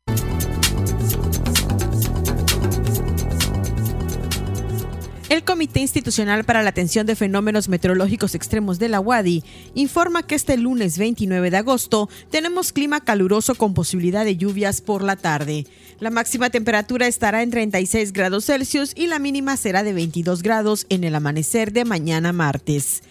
El 5.29 5.43
Comité 5.43 5.81
Institucional 5.81 6.45
para 6.45 6.63
la 6.63 6.71
Atención 6.71 7.05
de 7.05 7.17
Fenómenos 7.17 7.69
Meteorológicos 7.69 8.37
Extremos 8.37 8.79
de 8.79 8.89
la 8.89 9.01
UADI 9.01 9.43
informa 9.75 10.23
que 10.23 10.37
este 10.37 10.57
lunes 10.57 10.99
29 10.99 11.51
de 11.51 11.57
agosto 11.57 12.09
tenemos 12.31 12.73
clima 12.73 13.01
caluroso 13.01 13.57
con 13.57 13.75
posibilidad 13.75 14.25
de 14.25 14.37
lluvias 14.37 14.81
por 14.81 15.03
la 15.03 15.17
tarde. 15.17 15.67
La 15.99 16.11
máxima 16.11 16.51
temperatura 16.51 17.09
estará 17.09 17.43
en 17.43 17.51
36 17.51 18.13
grados 18.13 18.45
Celsius 18.45 18.93
y 18.95 19.09
la 19.09 19.19
mínima 19.19 19.57
será 19.57 19.83
de 19.83 19.95
22 19.95 20.43
grados 20.43 20.87
en 20.91 21.03
el 21.03 21.15
amanecer 21.17 21.73
de 21.73 21.85
mañana 21.85 22.33
martes. 22.33 23.03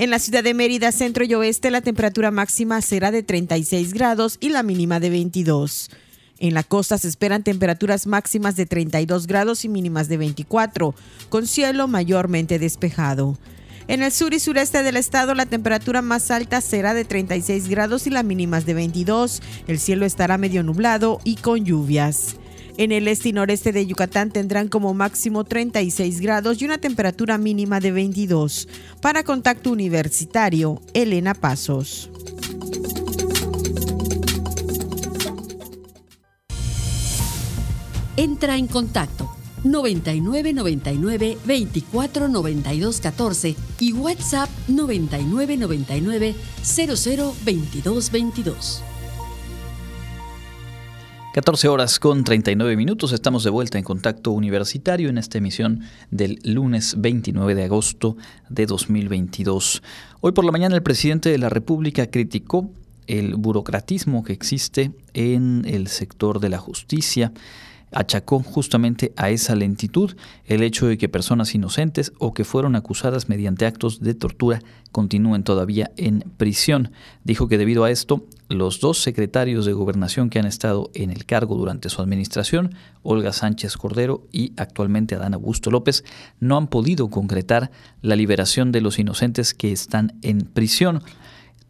En 0.00 0.08
la 0.08 0.18
ciudad 0.18 0.42
de 0.42 0.54
Mérida, 0.54 0.92
centro 0.92 1.24
y 1.24 1.34
oeste, 1.34 1.70
la 1.70 1.82
temperatura 1.82 2.30
máxima 2.30 2.80
será 2.80 3.10
de 3.10 3.22
36 3.22 3.92
grados 3.92 4.38
y 4.40 4.48
la 4.48 4.62
mínima 4.62 4.98
de 4.98 5.10
22. 5.10 5.90
En 6.38 6.54
la 6.54 6.62
costa 6.62 6.96
se 6.96 7.06
esperan 7.06 7.42
temperaturas 7.42 8.06
máximas 8.06 8.56
de 8.56 8.64
32 8.64 9.26
grados 9.26 9.62
y 9.66 9.68
mínimas 9.68 10.08
de 10.08 10.16
24, 10.16 10.94
con 11.28 11.46
cielo 11.46 11.86
mayormente 11.86 12.58
despejado. 12.58 13.36
En 13.88 14.02
el 14.02 14.10
sur 14.10 14.32
y 14.32 14.40
sureste 14.40 14.82
del 14.82 14.96
estado 14.96 15.34
la 15.34 15.44
temperatura 15.44 16.00
más 16.00 16.30
alta 16.30 16.62
será 16.62 16.94
de 16.94 17.04
36 17.04 17.68
grados 17.68 18.06
y 18.06 18.10
la 18.10 18.22
mínima 18.22 18.62
de 18.62 18.72
22. 18.72 19.42
El 19.66 19.78
cielo 19.78 20.06
estará 20.06 20.38
medio 20.38 20.62
nublado 20.62 21.20
y 21.24 21.36
con 21.36 21.62
lluvias. 21.62 22.39
En 22.80 22.92
el 22.92 23.08
este 23.08 23.28
y 23.28 23.32
noreste 23.34 23.72
de 23.72 23.84
Yucatán 23.84 24.30
tendrán 24.30 24.68
como 24.68 24.94
máximo 24.94 25.44
36 25.44 26.18
grados 26.22 26.62
y 26.62 26.64
una 26.64 26.78
temperatura 26.78 27.36
mínima 27.36 27.78
de 27.78 27.92
22. 27.92 28.68
Para 29.02 29.22
Contacto 29.22 29.70
Universitario, 29.70 30.80
Elena 30.94 31.34
Pasos. 31.34 32.08
Entra 38.16 38.56
en 38.56 38.66
contacto 38.66 39.30
9999 39.62 41.36
24 41.44 42.28
92 42.28 43.00
14 43.02 43.56
y 43.78 43.92
WhatsApp 43.92 44.48
9999 44.68 46.34
00 46.62 47.34
22 47.44 48.10
22. 48.10 48.84
14 51.32 51.68
horas 51.68 52.00
con 52.00 52.24
39 52.24 52.76
minutos, 52.76 53.12
estamos 53.12 53.44
de 53.44 53.50
vuelta 53.50 53.78
en 53.78 53.84
contacto 53.84 54.32
universitario 54.32 55.08
en 55.10 55.16
esta 55.16 55.38
emisión 55.38 55.82
del 56.10 56.40
lunes 56.42 56.96
29 56.98 57.54
de 57.54 57.62
agosto 57.62 58.16
de 58.48 58.66
2022. 58.66 59.80
Hoy 60.20 60.32
por 60.32 60.44
la 60.44 60.50
mañana 60.50 60.74
el 60.74 60.82
presidente 60.82 61.30
de 61.30 61.38
la 61.38 61.48
República 61.48 62.10
criticó 62.10 62.72
el 63.06 63.36
burocratismo 63.36 64.24
que 64.24 64.32
existe 64.32 64.90
en 65.14 65.64
el 65.68 65.86
sector 65.86 66.40
de 66.40 66.48
la 66.48 66.58
justicia 66.58 67.32
achacó 67.92 68.40
justamente 68.40 69.12
a 69.16 69.30
esa 69.30 69.54
lentitud 69.54 70.16
el 70.46 70.62
hecho 70.62 70.86
de 70.86 70.98
que 70.98 71.08
personas 71.08 71.54
inocentes 71.54 72.12
o 72.18 72.32
que 72.32 72.44
fueron 72.44 72.76
acusadas 72.76 73.28
mediante 73.28 73.66
actos 73.66 74.00
de 74.00 74.14
tortura 74.14 74.60
continúen 74.92 75.44
todavía 75.44 75.90
en 75.96 76.24
prisión. 76.36 76.92
Dijo 77.24 77.48
que 77.48 77.58
debido 77.58 77.84
a 77.84 77.90
esto, 77.90 78.26
los 78.48 78.80
dos 78.80 79.00
secretarios 79.02 79.64
de 79.66 79.72
gobernación 79.72 80.30
que 80.30 80.38
han 80.38 80.46
estado 80.46 80.90
en 80.94 81.10
el 81.10 81.24
cargo 81.24 81.54
durante 81.54 81.88
su 81.88 82.02
administración, 82.02 82.74
Olga 83.02 83.32
Sánchez 83.32 83.76
Cordero 83.76 84.26
y 84.32 84.52
actualmente 84.56 85.14
Adán 85.14 85.34
Augusto 85.34 85.70
López, 85.70 86.04
no 86.40 86.56
han 86.56 86.66
podido 86.66 87.08
concretar 87.08 87.70
la 88.02 88.16
liberación 88.16 88.72
de 88.72 88.80
los 88.80 88.98
inocentes 88.98 89.54
que 89.54 89.72
están 89.72 90.18
en 90.22 90.40
prisión. 90.40 91.02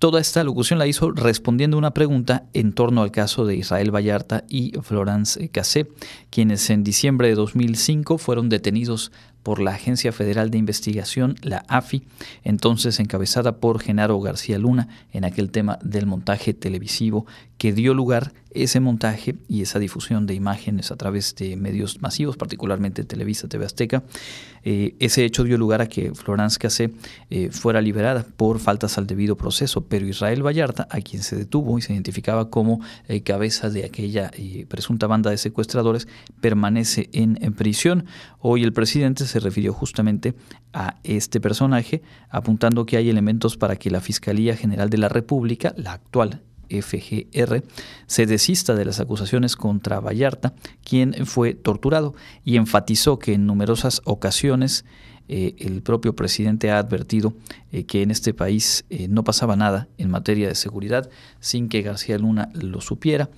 Toda 0.00 0.18
esta 0.18 0.42
locución 0.44 0.78
la 0.78 0.86
hizo 0.86 1.10
respondiendo 1.10 1.76
una 1.76 1.92
pregunta 1.92 2.44
en 2.54 2.72
torno 2.72 3.02
al 3.02 3.10
caso 3.10 3.44
de 3.44 3.56
Israel 3.56 3.94
Vallarta 3.94 4.44
y 4.48 4.72
Florence 4.80 5.50
Cassé, 5.50 5.88
quienes 6.30 6.70
en 6.70 6.82
diciembre 6.82 7.28
de 7.28 7.34
2005 7.34 8.16
fueron 8.16 8.48
detenidos 8.48 9.12
por 9.42 9.60
la 9.60 9.72
Agencia 9.72 10.10
Federal 10.10 10.50
de 10.50 10.56
Investigación, 10.56 11.34
la 11.42 11.66
AFI, 11.68 12.02
entonces 12.44 12.98
encabezada 12.98 13.58
por 13.58 13.78
Genaro 13.78 14.18
García 14.20 14.58
Luna 14.58 14.88
en 15.12 15.26
aquel 15.26 15.50
tema 15.50 15.78
del 15.82 16.06
montaje 16.06 16.54
televisivo 16.54 17.26
que 17.60 17.74
dio 17.74 17.92
lugar 17.92 18.32
ese 18.52 18.80
montaje 18.80 19.34
y 19.46 19.60
esa 19.60 19.78
difusión 19.78 20.26
de 20.26 20.32
imágenes 20.32 20.90
a 20.90 20.96
través 20.96 21.34
de 21.34 21.56
medios 21.56 22.00
masivos, 22.00 22.38
particularmente 22.38 23.04
Televisa, 23.04 23.48
TV 23.48 23.66
Azteca, 23.66 24.02
eh, 24.64 24.94
ese 24.98 25.26
hecho 25.26 25.44
dio 25.44 25.58
lugar 25.58 25.82
a 25.82 25.86
que 25.86 26.14
Florence 26.14 26.58
Cassé 26.58 26.90
eh, 27.28 27.50
fuera 27.50 27.82
liberada 27.82 28.24
por 28.24 28.60
faltas 28.60 28.96
al 28.96 29.06
debido 29.06 29.36
proceso, 29.36 29.82
pero 29.82 30.06
Israel 30.06 30.42
Vallarta, 30.42 30.88
a 30.90 31.02
quien 31.02 31.22
se 31.22 31.36
detuvo 31.36 31.76
y 31.76 31.82
se 31.82 31.92
identificaba 31.92 32.48
como 32.48 32.80
eh, 33.08 33.20
cabeza 33.20 33.68
de 33.68 33.84
aquella 33.84 34.30
presunta 34.68 35.06
banda 35.06 35.30
de 35.30 35.36
secuestradores, 35.36 36.08
permanece 36.40 37.10
en, 37.12 37.36
en 37.42 37.52
prisión. 37.52 38.06
Hoy 38.38 38.62
el 38.62 38.72
presidente 38.72 39.26
se 39.26 39.38
refirió 39.38 39.74
justamente 39.74 40.34
a 40.72 40.96
este 41.04 41.42
personaje, 41.42 42.00
apuntando 42.30 42.86
que 42.86 42.96
hay 42.96 43.10
elementos 43.10 43.58
para 43.58 43.76
que 43.76 43.90
la 43.90 44.00
Fiscalía 44.00 44.56
General 44.56 44.88
de 44.88 44.96
la 44.96 45.10
República, 45.10 45.74
la 45.76 45.92
actual 45.92 46.40
FGR, 46.70 47.62
se 48.06 48.26
desista 48.26 48.74
de 48.74 48.84
las 48.84 49.00
acusaciones 49.00 49.56
contra 49.56 50.00
Vallarta, 50.00 50.54
quien 50.84 51.26
fue 51.26 51.54
torturado, 51.54 52.14
y 52.44 52.56
enfatizó 52.56 53.18
que 53.18 53.34
en 53.34 53.46
numerosas 53.46 54.02
ocasiones 54.04 54.84
eh, 55.32 55.54
el 55.58 55.80
propio 55.82 56.16
presidente 56.16 56.72
ha 56.72 56.78
advertido 56.78 57.34
eh, 57.70 57.84
que 57.84 58.02
en 58.02 58.10
este 58.10 58.34
país 58.34 58.84
eh, 58.90 59.06
no 59.06 59.22
pasaba 59.22 59.54
nada 59.54 59.86
en 59.96 60.10
materia 60.10 60.48
de 60.48 60.56
seguridad 60.56 61.08
sin 61.38 61.68
que 61.68 61.82
García 61.82 62.18
Luna 62.18 62.50
lo 62.52 62.80
supiera 62.80 63.30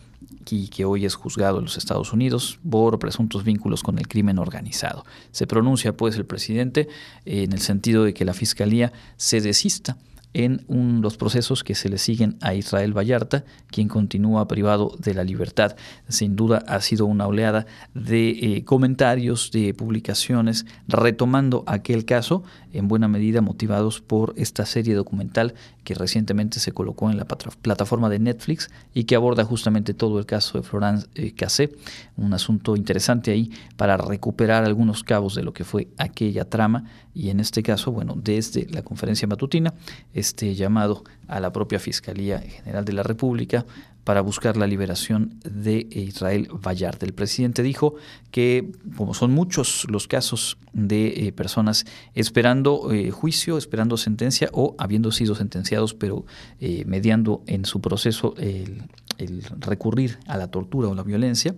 y 0.48 0.68
que 0.68 0.86
hoy 0.86 1.04
es 1.04 1.16
juzgado 1.16 1.58
en 1.58 1.64
los 1.64 1.76
Estados 1.76 2.14
Unidos 2.14 2.58
por 2.68 2.98
presuntos 2.98 3.44
vínculos 3.44 3.82
con 3.82 3.98
el 3.98 4.08
crimen 4.08 4.38
organizado. 4.38 5.04
Se 5.32 5.46
pronuncia 5.46 5.94
pues 5.94 6.16
el 6.16 6.24
presidente 6.24 6.88
en 7.26 7.52
el 7.52 7.60
sentido 7.60 8.04
de 8.04 8.14
que 8.14 8.24
la 8.24 8.32
Fiscalía 8.32 8.90
se 9.18 9.42
desista 9.42 9.98
en 10.34 10.64
los 11.02 11.16
procesos 11.16 11.62
que 11.62 11.74
se 11.74 11.88
le 11.88 11.98
siguen 11.98 12.36
a 12.40 12.54
Israel 12.54 12.96
Vallarta, 12.96 13.44
quien 13.68 13.88
continúa 13.88 14.48
privado 14.48 14.96
de 14.98 15.14
la 15.14 15.24
libertad. 15.24 15.76
Sin 16.08 16.36
duda 16.36 16.64
ha 16.66 16.80
sido 16.80 17.06
una 17.06 17.26
oleada 17.26 17.66
de 17.94 18.30
eh, 18.30 18.64
comentarios, 18.64 19.50
de 19.50 19.74
publicaciones, 19.74 20.66
retomando 20.88 21.64
aquel 21.66 22.04
caso, 22.04 22.42
en 22.72 22.88
buena 22.88 23.08
medida 23.08 23.42
motivados 23.42 24.00
por 24.00 24.32
esta 24.36 24.64
serie 24.64 24.94
documental 24.94 25.54
que 25.84 25.94
recientemente 25.94 26.60
se 26.60 26.72
colocó 26.72 27.10
en 27.10 27.18
la 27.18 27.26
plataforma 27.26 28.08
de 28.08 28.18
Netflix 28.18 28.70
y 28.94 29.04
que 29.04 29.16
aborda 29.16 29.44
justamente 29.44 29.94
todo 29.94 30.18
el 30.18 30.26
caso 30.26 30.58
de 30.58 30.64
Florence 30.64 31.06
eh, 31.14 31.32
Cassé, 31.32 31.72
un 32.16 32.32
asunto 32.32 32.76
interesante 32.76 33.32
ahí 33.32 33.50
para 33.76 33.96
recuperar 33.96 34.64
algunos 34.64 35.02
cabos 35.02 35.34
de 35.34 35.42
lo 35.42 35.52
que 35.52 35.64
fue 35.64 35.88
aquella 35.98 36.48
trama 36.48 36.84
y 37.14 37.30
en 37.30 37.40
este 37.40 37.62
caso, 37.62 37.92
bueno, 37.92 38.14
desde 38.16 38.66
la 38.70 38.82
conferencia 38.82 39.28
matutina, 39.28 39.74
este 40.14 40.54
llamado 40.54 41.04
a 41.28 41.40
la 41.40 41.52
propia 41.52 41.78
Fiscalía 41.78 42.38
General 42.38 42.84
de 42.84 42.92
la 42.92 43.02
República 43.02 43.66
para 44.04 44.20
buscar 44.20 44.56
la 44.56 44.66
liberación 44.66 45.38
de 45.44 45.86
Israel 45.90 46.48
Vallarta. 46.50 47.06
El 47.06 47.14
presidente 47.14 47.62
dijo 47.62 47.94
que, 48.30 48.72
como 48.96 49.14
son 49.14 49.30
muchos 49.30 49.86
los 49.88 50.08
casos 50.08 50.58
de 50.72 51.28
eh, 51.28 51.32
personas 51.32 51.84
esperando 52.14 52.90
eh, 52.92 53.10
juicio, 53.10 53.58
esperando 53.58 53.96
sentencia 53.96 54.48
o 54.52 54.74
habiendo 54.78 55.12
sido 55.12 55.34
sentenciados, 55.34 55.94
pero 55.94 56.24
eh, 56.60 56.84
mediando 56.86 57.42
en 57.46 57.64
su 57.64 57.80
proceso 57.80 58.34
el 58.38 59.44
recurrir 59.60 60.18
a 60.26 60.36
la 60.36 60.48
tortura 60.48 60.88
o 60.88 60.94
la 60.94 61.02
violencia, 61.04 61.54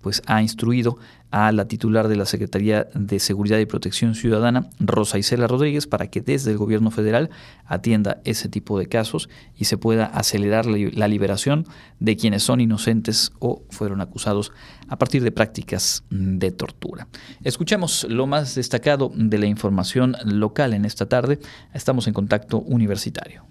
pues 0.00 0.22
ha 0.26 0.42
instruido 0.42 0.98
a 1.30 1.52
la 1.52 1.66
titular 1.66 2.08
de 2.08 2.16
la 2.16 2.26
Secretaría 2.26 2.88
de 2.94 3.20
Seguridad 3.20 3.58
y 3.58 3.66
Protección 3.66 4.14
Ciudadana, 4.14 4.68
Rosa 4.80 5.18
Isela 5.18 5.46
Rodríguez, 5.46 5.86
para 5.86 6.08
que 6.08 6.20
desde 6.20 6.50
el 6.50 6.58
gobierno 6.58 6.90
federal 6.90 7.30
atienda 7.66 8.20
ese 8.24 8.48
tipo 8.48 8.78
de 8.78 8.86
casos 8.86 9.28
y 9.56 9.66
se 9.66 9.78
pueda 9.78 10.06
acelerar 10.06 10.66
la 10.66 11.08
liberación 11.08 11.66
de 12.00 12.16
quienes 12.16 12.42
son 12.42 12.60
inocentes 12.60 13.32
o 13.38 13.62
fueron 13.70 14.00
acusados 14.00 14.52
a 14.88 14.98
partir 14.98 15.22
de 15.22 15.30
prácticas 15.30 16.04
de 16.10 16.50
tortura. 16.50 17.06
Escuchemos 17.44 18.06
lo 18.08 18.26
más 18.26 18.56
destacado 18.56 19.12
de 19.14 19.38
la 19.38 19.46
información 19.46 20.16
local 20.24 20.74
en 20.74 20.84
esta 20.84 21.08
tarde. 21.08 21.38
Estamos 21.72 22.08
en 22.08 22.14
contacto 22.14 22.58
universitario. 22.58 23.44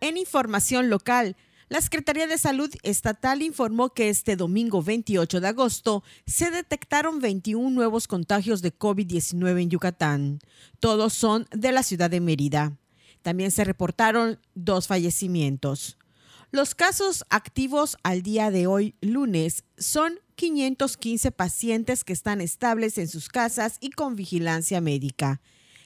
En 0.00 0.16
información 0.16 0.88
local, 0.88 1.36
la 1.68 1.80
Secretaría 1.80 2.26
de 2.26 2.38
Salud 2.38 2.68
Estatal 2.82 3.42
informó 3.42 3.90
que 3.90 4.08
este 4.08 4.34
domingo 4.34 4.82
28 4.82 5.40
de 5.40 5.48
agosto 5.48 6.02
se 6.26 6.50
detectaron 6.50 7.20
21 7.20 7.70
nuevos 7.70 8.08
contagios 8.08 8.62
de 8.62 8.76
COVID-19 8.76 9.62
en 9.62 9.70
Yucatán. 9.70 10.40
Todos 10.80 11.12
son 11.12 11.46
de 11.52 11.70
la 11.70 11.82
ciudad 11.82 12.10
de 12.10 12.20
Mérida. 12.20 12.76
También 13.22 13.50
se 13.50 13.64
reportaron 13.64 14.40
dos 14.54 14.88
fallecimientos. 14.88 15.98
Los 16.50 16.74
casos 16.74 17.24
activos 17.30 17.96
al 18.02 18.22
día 18.22 18.50
de 18.50 18.66
hoy, 18.66 18.96
lunes, 19.00 19.62
son 19.78 20.18
515 20.34 21.30
pacientes 21.30 22.02
que 22.02 22.12
están 22.14 22.40
estables 22.40 22.98
en 22.98 23.06
sus 23.06 23.28
casas 23.28 23.76
y 23.80 23.90
con 23.90 24.16
vigilancia 24.16 24.80
médica. 24.80 25.40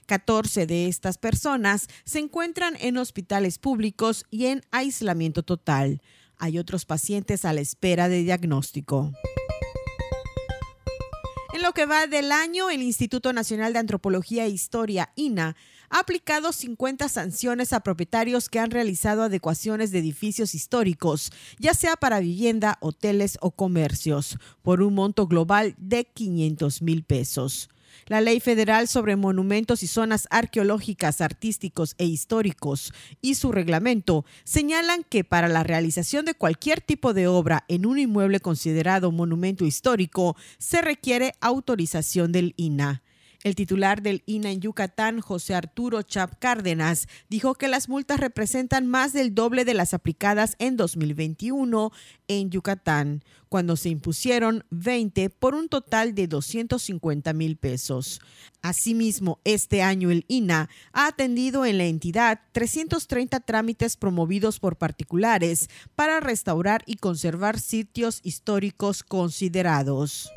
14 0.04 0.66
de 0.66 0.88
estas 0.88 1.18
personas 1.18 1.88
se 2.04 2.18
encuentran 2.18 2.76
en 2.80 2.96
hospitales 2.96 3.58
públicos 3.58 4.24
y 4.30 4.46
en 4.46 4.62
aislamiento 4.70 5.42
total. 5.42 6.02
Hay 6.38 6.58
otros 6.58 6.84
pacientes 6.84 7.44
a 7.44 7.52
la 7.52 7.60
espera 7.60 8.08
de 8.08 8.22
diagnóstico. 8.22 9.12
En 11.54 11.62
lo 11.62 11.72
que 11.72 11.86
va 11.86 12.08
del 12.08 12.32
año, 12.32 12.68
el 12.68 12.82
Instituto 12.82 13.32
Nacional 13.32 13.72
de 13.72 13.78
Antropología 13.78 14.44
e 14.44 14.48
Historia, 14.48 15.12
INA, 15.14 15.54
ha 15.88 16.00
aplicado 16.00 16.52
50 16.52 17.08
sanciones 17.08 17.72
a 17.72 17.78
propietarios 17.78 18.48
que 18.48 18.58
han 18.58 18.72
realizado 18.72 19.22
adecuaciones 19.22 19.92
de 19.92 20.00
edificios 20.00 20.56
históricos, 20.56 21.30
ya 21.60 21.72
sea 21.72 21.94
para 21.94 22.18
vivienda, 22.18 22.78
hoteles 22.80 23.38
o 23.40 23.52
comercios, 23.52 24.36
por 24.62 24.82
un 24.82 24.94
monto 24.94 25.28
global 25.28 25.76
de 25.78 26.04
500 26.06 26.82
mil 26.82 27.04
pesos. 27.04 27.68
La 28.06 28.20
Ley 28.20 28.40
Federal 28.40 28.88
sobre 28.88 29.16
Monumentos 29.16 29.82
y 29.82 29.86
Zonas 29.86 30.26
Arqueológicas, 30.30 31.20
Artísticos 31.20 31.94
e 31.98 32.04
Históricos 32.04 32.92
y 33.20 33.34
su 33.34 33.52
reglamento 33.52 34.24
señalan 34.44 35.04
que 35.04 35.24
para 35.24 35.48
la 35.48 35.62
realización 35.62 36.24
de 36.24 36.34
cualquier 36.34 36.80
tipo 36.80 37.14
de 37.14 37.28
obra 37.28 37.64
en 37.68 37.86
un 37.86 37.98
inmueble 37.98 38.40
considerado 38.40 39.12
monumento 39.12 39.64
histórico 39.64 40.36
se 40.58 40.82
requiere 40.82 41.32
autorización 41.40 42.32
del 42.32 42.54
INA. 42.56 43.02
El 43.44 43.56
titular 43.56 44.00
del 44.00 44.22
INA 44.24 44.52
en 44.52 44.60
Yucatán, 44.62 45.20
José 45.20 45.54
Arturo 45.54 46.00
Chap 46.00 46.32
Cárdenas, 46.38 47.08
dijo 47.28 47.54
que 47.54 47.68
las 47.68 47.90
multas 47.90 48.18
representan 48.18 48.86
más 48.86 49.12
del 49.12 49.34
doble 49.34 49.66
de 49.66 49.74
las 49.74 49.92
aplicadas 49.92 50.56
en 50.58 50.78
2021 50.78 51.92
en 52.26 52.50
Yucatán, 52.50 53.22
cuando 53.50 53.76
se 53.76 53.90
impusieron 53.90 54.64
20 54.70 55.28
por 55.28 55.54
un 55.54 55.68
total 55.68 56.14
de 56.14 56.26
250 56.26 57.34
mil 57.34 57.58
pesos. 57.58 58.22
Asimismo, 58.62 59.40
este 59.44 59.82
año 59.82 60.10
el 60.10 60.24
INA 60.26 60.70
ha 60.94 61.06
atendido 61.06 61.66
en 61.66 61.76
la 61.76 61.84
entidad 61.84 62.40
330 62.52 63.40
trámites 63.40 63.98
promovidos 63.98 64.58
por 64.58 64.76
particulares 64.76 65.68
para 65.94 66.18
restaurar 66.20 66.82
y 66.86 66.96
conservar 66.96 67.60
sitios 67.60 68.20
históricos 68.22 69.02
considerados. 69.02 70.30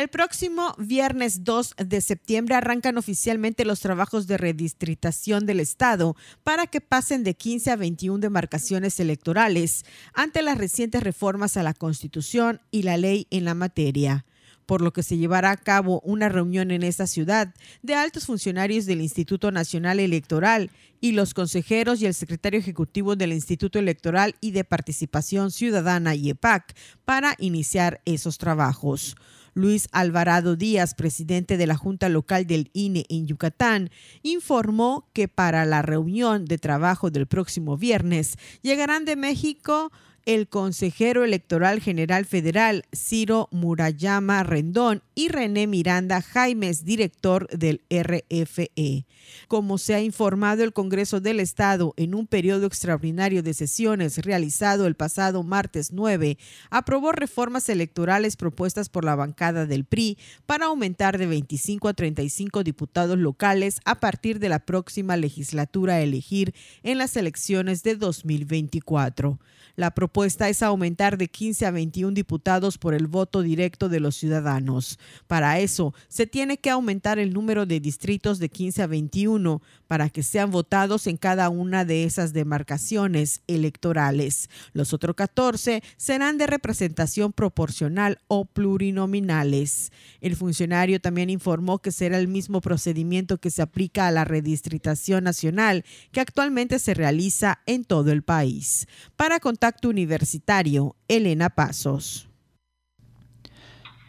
El 0.00 0.08
próximo 0.08 0.74
viernes 0.78 1.44
2 1.44 1.74
de 1.76 2.00
septiembre 2.00 2.54
arrancan 2.54 2.96
oficialmente 2.96 3.66
los 3.66 3.80
trabajos 3.80 4.26
de 4.26 4.38
redistritación 4.38 5.44
del 5.44 5.60
Estado 5.60 6.16
para 6.42 6.66
que 6.66 6.80
pasen 6.80 7.22
de 7.22 7.34
15 7.34 7.70
a 7.72 7.76
21 7.76 8.18
demarcaciones 8.18 8.98
electorales 8.98 9.84
ante 10.14 10.40
las 10.40 10.56
recientes 10.56 11.02
reformas 11.02 11.58
a 11.58 11.62
la 11.62 11.74
Constitución 11.74 12.62
y 12.70 12.84
la 12.84 12.96
ley 12.96 13.26
en 13.28 13.44
la 13.44 13.52
materia 13.52 14.24
por 14.64 14.80
lo 14.82 14.92
que 14.92 15.02
se 15.02 15.18
llevará 15.18 15.50
a 15.50 15.56
cabo 15.56 16.00
una 16.04 16.28
reunión 16.28 16.70
en 16.70 16.84
esta 16.84 17.08
ciudad 17.08 17.52
de 17.82 17.94
altos 17.94 18.24
funcionarios 18.24 18.86
del 18.86 19.00
Instituto 19.00 19.50
Nacional 19.50 19.98
Electoral 19.98 20.70
y 21.00 21.12
los 21.12 21.34
consejeros 21.34 22.00
y 22.00 22.06
el 22.06 22.14
secretario 22.14 22.60
ejecutivo 22.60 23.16
del 23.16 23.32
Instituto 23.32 23.80
Electoral 23.80 24.36
y 24.40 24.52
de 24.52 24.62
Participación 24.62 25.50
Ciudadana 25.50 26.14
IEPAC 26.14 26.76
para 27.04 27.34
iniciar 27.38 28.00
esos 28.04 28.38
trabajos. 28.38 29.16
Luis 29.54 29.88
Alvarado 29.92 30.56
Díaz, 30.56 30.94
presidente 30.94 31.56
de 31.56 31.66
la 31.66 31.76
Junta 31.76 32.08
Local 32.08 32.46
del 32.46 32.70
INE 32.72 33.06
en 33.08 33.26
Yucatán, 33.26 33.90
informó 34.22 35.08
que 35.12 35.28
para 35.28 35.64
la 35.64 35.82
reunión 35.82 36.44
de 36.44 36.58
trabajo 36.58 37.10
del 37.10 37.26
próximo 37.26 37.76
viernes 37.76 38.38
llegarán 38.62 39.04
de 39.04 39.16
México 39.16 39.92
el 40.26 40.48
consejero 40.48 41.24
electoral 41.24 41.80
general 41.80 42.24
federal 42.24 42.84
Ciro 42.94 43.48
Murayama 43.50 44.42
Rendón 44.42 45.02
y 45.14 45.28
René 45.28 45.66
Miranda 45.66 46.20
Jaimes, 46.22 46.84
director 46.84 47.48
del 47.48 47.82
RFE. 47.90 49.06
Como 49.48 49.78
se 49.78 49.94
ha 49.94 50.00
informado 50.00 50.62
el 50.62 50.72
Congreso 50.72 51.20
del 51.20 51.40
Estado 51.40 51.94
en 51.96 52.14
un 52.14 52.26
periodo 52.26 52.66
extraordinario 52.66 53.42
de 53.42 53.54
sesiones 53.54 54.18
realizado 54.18 54.86
el 54.86 54.94
pasado 54.94 55.42
martes 55.42 55.92
9, 55.92 56.38
aprobó 56.70 57.12
reformas 57.12 57.68
electorales 57.68 58.36
propuestas 58.36 58.88
por 58.88 59.04
la 59.04 59.14
bancada 59.14 59.66
del 59.66 59.84
PRI 59.84 60.18
para 60.46 60.66
aumentar 60.66 61.18
de 61.18 61.26
25 61.26 61.88
a 61.88 61.94
35 61.94 62.62
diputados 62.64 63.18
locales 63.18 63.80
a 63.84 64.00
partir 64.00 64.38
de 64.38 64.48
la 64.48 64.60
próxima 64.60 65.16
legislatura 65.16 65.94
a 65.94 66.00
elegir 66.00 66.54
en 66.82 66.98
las 66.98 67.16
elecciones 67.16 67.82
de 67.82 67.96
2024. 67.96 69.38
La 69.76 69.92
propuesta 69.92 70.09
es 70.48 70.62
aumentar 70.62 71.18
de 71.18 71.28
15 71.28 71.66
a 71.66 71.70
21 71.70 72.14
diputados 72.14 72.78
por 72.78 72.94
el 72.94 73.06
voto 73.06 73.42
directo 73.42 73.88
de 73.88 74.00
los 74.00 74.16
ciudadanos. 74.16 74.98
Para 75.26 75.58
eso, 75.60 75.94
se 76.08 76.26
tiene 76.26 76.58
que 76.58 76.70
aumentar 76.70 77.18
el 77.18 77.32
número 77.32 77.66
de 77.66 77.80
distritos 77.80 78.38
de 78.38 78.48
15 78.48 78.82
a 78.82 78.86
21 78.86 79.62
para 79.86 80.08
que 80.08 80.22
sean 80.22 80.50
votados 80.50 81.06
en 81.06 81.16
cada 81.16 81.48
una 81.48 81.84
de 81.84 82.04
esas 82.04 82.32
demarcaciones 82.32 83.42
electorales. 83.46 84.48
Los 84.72 84.92
otros 84.92 85.16
14 85.16 85.82
serán 85.96 86.38
de 86.38 86.46
representación 86.46 87.32
proporcional 87.32 88.18
o 88.28 88.44
plurinominales. 88.44 89.92
El 90.20 90.36
funcionario 90.36 91.00
también 91.00 91.30
informó 91.30 91.78
que 91.78 91.92
será 91.92 92.18
el 92.18 92.28
mismo 92.28 92.60
procedimiento 92.60 93.38
que 93.38 93.50
se 93.50 93.62
aplica 93.62 94.06
a 94.06 94.10
la 94.10 94.24
redistritación 94.24 95.24
nacional 95.24 95.84
que 96.12 96.20
actualmente 96.20 96.78
se 96.78 96.94
realiza 96.94 97.60
en 97.66 97.84
todo 97.84 98.12
el 98.12 98.22
país. 98.22 98.86
Para 99.16 99.40
Contacto 99.40 99.88
Universitario, 100.00 100.96
Elena 101.08 101.50
Pasos. 101.50 102.26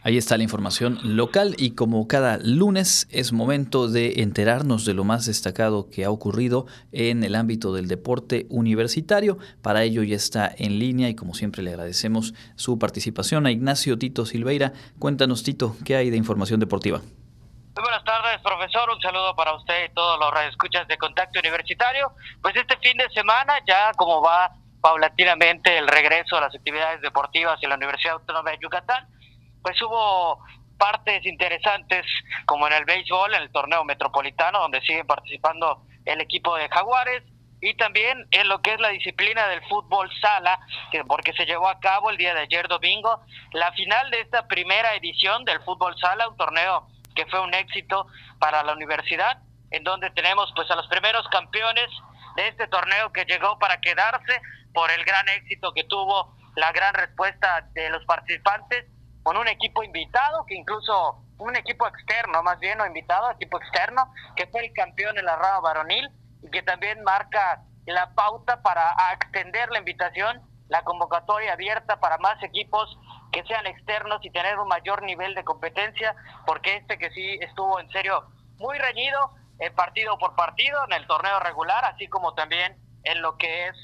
Ahí 0.04 0.16
está 0.16 0.38
la 0.38 0.42
información 0.42 0.98
local 1.02 1.54
y 1.58 1.74
como 1.74 2.08
cada 2.08 2.38
lunes 2.38 3.06
es 3.10 3.32
momento 3.32 3.88
de 3.88 4.22
enterarnos 4.22 4.86
de 4.86 4.94
lo 4.94 5.04
más 5.04 5.26
destacado 5.26 5.90
que 5.90 6.06
ha 6.06 6.10
ocurrido 6.10 6.66
en 6.92 7.22
el 7.22 7.34
ámbito 7.34 7.74
del 7.74 7.88
deporte 7.88 8.46
universitario. 8.48 9.36
Para 9.60 9.82
ello 9.82 10.02
ya 10.02 10.16
está 10.16 10.50
en 10.56 10.78
línea 10.78 11.10
y 11.10 11.14
como 11.14 11.34
siempre 11.34 11.62
le 11.62 11.70
agradecemos 11.70 12.32
su 12.56 12.78
participación 12.78 13.44
a 13.44 13.50
Ignacio 13.50 13.98
Tito 13.98 14.24
Silveira. 14.24 14.72
Cuéntanos 14.98 15.42
Tito, 15.42 15.76
¿qué 15.84 15.94
hay 15.94 16.08
de 16.08 16.16
información 16.16 16.58
deportiva? 16.58 16.98
Muy 16.98 17.82
buenas 17.84 18.04
tardes, 18.04 18.40
profesor. 18.42 18.90
Un 18.90 19.00
saludo 19.00 19.36
para 19.36 19.54
usted 19.54 19.90
y 19.90 19.94
todos 19.94 20.18
los 20.18 20.30
radioescuchas 20.32 20.88
de 20.88 20.98
Contacto 20.98 21.38
Universitario. 21.38 22.12
Pues 22.40 22.56
este 22.56 22.76
fin 22.78 22.96
de 22.96 23.08
semana 23.10 23.54
ya 23.68 23.92
como 23.96 24.20
va 24.20 24.50
paulatinamente 24.82 25.78
el 25.78 25.88
regreso 25.88 26.36
a 26.36 26.42
las 26.42 26.54
actividades 26.54 27.00
deportivas 27.00 27.62
en 27.62 27.70
la 27.70 27.76
Universidad 27.76 28.14
Autónoma 28.14 28.50
de 28.50 28.58
Yucatán, 28.60 29.06
pues 29.62 29.80
hubo 29.80 30.44
partes 30.76 31.24
interesantes 31.24 32.04
como 32.44 32.66
en 32.66 32.72
el 32.74 32.84
béisbol, 32.84 33.32
en 33.32 33.42
el 33.42 33.52
torneo 33.52 33.84
metropolitano, 33.84 34.58
donde 34.58 34.80
siguen 34.80 35.06
participando 35.06 35.84
el 36.04 36.20
equipo 36.20 36.56
de 36.56 36.68
Jaguares, 36.68 37.22
y 37.60 37.74
también 37.74 38.26
en 38.32 38.48
lo 38.48 38.60
que 38.60 38.74
es 38.74 38.80
la 38.80 38.88
disciplina 38.88 39.46
del 39.46 39.62
fútbol 39.68 40.10
sala, 40.20 40.58
que 40.90 41.04
porque 41.04 41.32
se 41.34 41.46
llevó 41.46 41.68
a 41.68 41.78
cabo 41.78 42.10
el 42.10 42.16
día 42.16 42.34
de 42.34 42.40
ayer 42.40 42.66
domingo 42.66 43.20
la 43.52 43.70
final 43.72 44.10
de 44.10 44.20
esta 44.20 44.48
primera 44.48 44.94
edición 44.96 45.44
del 45.44 45.62
fútbol 45.62 45.96
sala, 46.00 46.28
un 46.28 46.36
torneo 46.36 46.88
que 47.14 47.24
fue 47.26 47.40
un 47.40 47.54
éxito 47.54 48.08
para 48.40 48.64
la 48.64 48.72
universidad, 48.72 49.38
en 49.70 49.84
donde 49.84 50.10
tenemos 50.10 50.52
pues 50.56 50.68
a 50.72 50.74
los 50.74 50.88
primeros 50.88 51.28
campeones 51.28 51.88
de 52.34 52.48
este 52.48 52.66
torneo 52.66 53.12
que 53.12 53.24
llegó 53.26 53.56
para 53.60 53.80
quedarse 53.80 54.40
por 54.72 54.90
el 54.90 55.04
gran 55.04 55.28
éxito 55.28 55.72
que 55.72 55.84
tuvo, 55.84 56.36
la 56.56 56.72
gran 56.72 56.94
respuesta 56.94 57.68
de 57.72 57.90
los 57.90 58.04
participantes 58.04 58.86
con 59.22 59.36
un 59.36 59.48
equipo 59.48 59.82
invitado 59.82 60.44
que 60.46 60.54
incluso 60.54 61.24
un 61.38 61.56
equipo 61.56 61.86
externo, 61.86 62.42
más 62.42 62.58
bien 62.60 62.78
no 62.78 62.86
invitado, 62.86 63.30
equipo 63.30 63.58
externo, 63.58 64.12
que 64.36 64.46
fue 64.46 64.66
el 64.66 64.72
campeón 64.72 65.18
en 65.18 65.24
la 65.24 65.36
rama 65.36 65.60
varonil 65.60 66.10
y 66.42 66.50
que 66.50 66.62
también 66.62 67.02
marca 67.02 67.62
la 67.86 68.14
pauta 68.14 68.62
para 68.62 68.94
extender 69.14 69.70
la 69.70 69.78
invitación, 69.78 70.42
la 70.68 70.82
convocatoria 70.82 71.52
abierta 71.52 71.98
para 72.00 72.18
más 72.18 72.40
equipos 72.42 72.96
que 73.32 73.42
sean 73.44 73.66
externos 73.66 74.20
y 74.22 74.30
tener 74.30 74.58
un 74.58 74.68
mayor 74.68 75.02
nivel 75.02 75.34
de 75.34 75.42
competencia, 75.42 76.14
porque 76.46 76.76
este 76.76 76.98
que 76.98 77.10
sí 77.10 77.38
estuvo 77.40 77.80
en 77.80 77.90
serio 77.90 78.26
muy 78.58 78.78
reñido, 78.78 79.34
en 79.58 79.74
partido 79.74 80.18
por 80.18 80.36
partido, 80.36 80.78
en 80.86 80.92
el 80.92 81.06
torneo 81.06 81.40
regular, 81.40 81.84
así 81.84 82.08
como 82.08 82.34
también 82.34 82.76
en 83.04 83.22
lo 83.22 83.36
que 83.36 83.68
es 83.68 83.76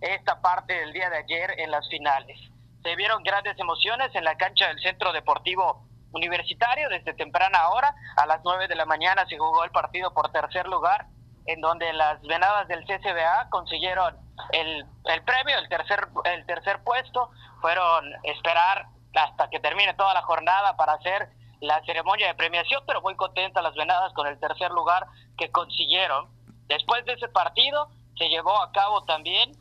esta 0.00 0.40
parte 0.40 0.74
del 0.74 0.92
día 0.92 1.10
de 1.10 1.18
ayer 1.18 1.58
en 1.58 1.70
las 1.70 1.88
finales. 1.88 2.38
Se 2.82 2.94
vieron 2.96 3.22
grandes 3.22 3.58
emociones 3.58 4.14
en 4.14 4.24
la 4.24 4.36
cancha 4.36 4.68
del 4.68 4.80
Centro 4.80 5.12
Deportivo 5.12 5.86
Universitario 6.12 6.88
desde 6.88 7.14
temprana 7.14 7.68
hora. 7.70 7.94
A 8.16 8.26
las 8.26 8.40
9 8.44 8.68
de 8.68 8.76
la 8.76 8.86
mañana 8.86 9.26
se 9.28 9.36
jugó 9.36 9.64
el 9.64 9.70
partido 9.70 10.12
por 10.14 10.30
tercer 10.30 10.66
lugar, 10.68 11.06
en 11.46 11.60
donde 11.60 11.92
las 11.92 12.20
venadas 12.22 12.68
del 12.68 12.84
CCBA 12.84 13.48
consiguieron 13.50 14.16
el, 14.52 14.86
el 15.04 15.22
premio, 15.22 15.58
el 15.58 15.68
tercer, 15.68 16.08
el 16.24 16.46
tercer 16.46 16.82
puesto. 16.84 17.30
Fueron 17.60 18.04
esperar 18.22 18.86
hasta 19.14 19.50
que 19.50 19.60
termine 19.60 19.94
toda 19.94 20.14
la 20.14 20.22
jornada 20.22 20.76
para 20.76 20.94
hacer 20.94 21.28
la 21.60 21.82
ceremonia 21.84 22.28
de 22.28 22.34
premiación, 22.34 22.82
pero 22.86 23.02
muy 23.02 23.16
contentas 23.16 23.62
las 23.62 23.74
venadas 23.74 24.12
con 24.12 24.26
el 24.28 24.38
tercer 24.38 24.70
lugar 24.70 25.06
que 25.36 25.50
consiguieron. 25.50 26.28
Después 26.68 27.04
de 27.04 27.14
ese 27.14 27.28
partido 27.28 27.88
se 28.16 28.28
llevó 28.28 28.62
a 28.62 28.70
cabo 28.72 29.04
también 29.04 29.52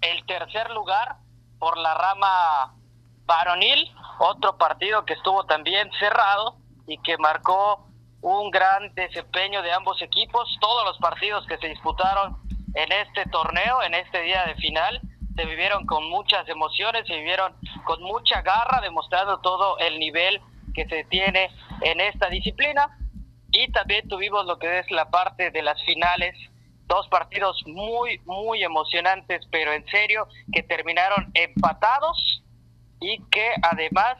el 0.00 0.24
tercer 0.26 0.70
lugar 0.70 1.16
por 1.58 1.76
la 1.76 1.94
rama 1.94 2.74
varonil, 3.26 3.90
otro 4.18 4.56
partido 4.56 5.04
que 5.04 5.14
estuvo 5.14 5.44
también 5.44 5.90
cerrado 5.98 6.56
y 6.86 6.98
que 6.98 7.16
marcó 7.18 7.86
un 8.22 8.50
gran 8.50 8.92
desempeño 8.94 9.62
de 9.62 9.72
ambos 9.72 10.00
equipos. 10.02 10.56
Todos 10.60 10.84
los 10.84 10.98
partidos 10.98 11.46
que 11.46 11.58
se 11.58 11.68
disputaron 11.68 12.36
en 12.74 12.92
este 12.92 13.24
torneo, 13.30 13.82
en 13.82 13.94
este 13.94 14.22
día 14.22 14.44
de 14.44 14.54
final, 14.56 15.00
se 15.36 15.44
vivieron 15.44 15.86
con 15.86 16.08
muchas 16.10 16.48
emociones, 16.48 17.06
se 17.06 17.16
vivieron 17.16 17.54
con 17.84 18.02
mucha 18.02 18.42
garra, 18.42 18.80
demostrando 18.80 19.38
todo 19.40 19.78
el 19.78 19.98
nivel 19.98 20.40
que 20.74 20.86
se 20.86 21.04
tiene 21.04 21.50
en 21.82 22.00
esta 22.00 22.28
disciplina. 22.28 22.96
Y 23.52 23.70
también 23.72 24.08
tuvimos 24.08 24.44
lo 24.46 24.58
que 24.58 24.80
es 24.80 24.90
la 24.90 25.10
parte 25.10 25.50
de 25.50 25.62
las 25.62 25.82
finales 25.84 26.36
dos 26.90 27.06
partidos 27.08 27.62
muy, 27.66 28.20
muy 28.24 28.64
emocionantes, 28.64 29.46
pero 29.52 29.72
en 29.72 29.86
serio, 29.86 30.26
que 30.52 30.64
terminaron 30.64 31.30
empatados 31.34 32.42
y 33.00 33.22
que 33.30 33.52
además, 33.62 34.16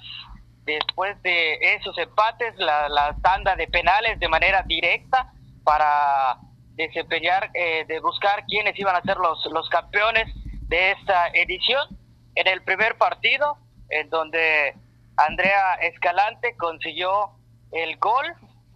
después 0.64 1.21
de 1.23 1.55
esos 1.75 1.99
empates, 1.99 2.55
la, 2.59 3.16
tanda 3.23 3.57
de 3.57 3.66
penales 3.66 4.21
de 4.21 4.29
manera 4.29 4.62
directa 4.62 5.33
para 5.64 6.39
desempeñar, 6.77 7.51
eh, 7.55 7.85
de 7.89 7.99
buscar 7.99 8.45
quiénes 8.47 8.79
iban 8.79 8.95
a 8.95 9.03
ser 9.03 9.16
los, 9.16 9.45
los 9.53 9.68
campeones 9.68 10.33
de 10.68 10.93
esta 10.93 11.27
edición. 11.35 11.99
En 12.37 12.47
el 12.47 12.62
primer 12.62 12.97
partido, 12.97 13.59
en 13.89 14.09
donde 14.11 14.77
Andrea 15.16 15.75
Escalante 15.83 16.57
consiguió 16.57 17.33
el 17.73 17.97
gol 17.97 18.27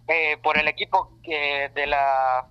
eh, 0.09 0.37
por 0.43 0.57
el 0.57 0.67
equipo 0.67 1.17
eh, 1.23 1.71
de 1.73 1.87
la 1.87 2.45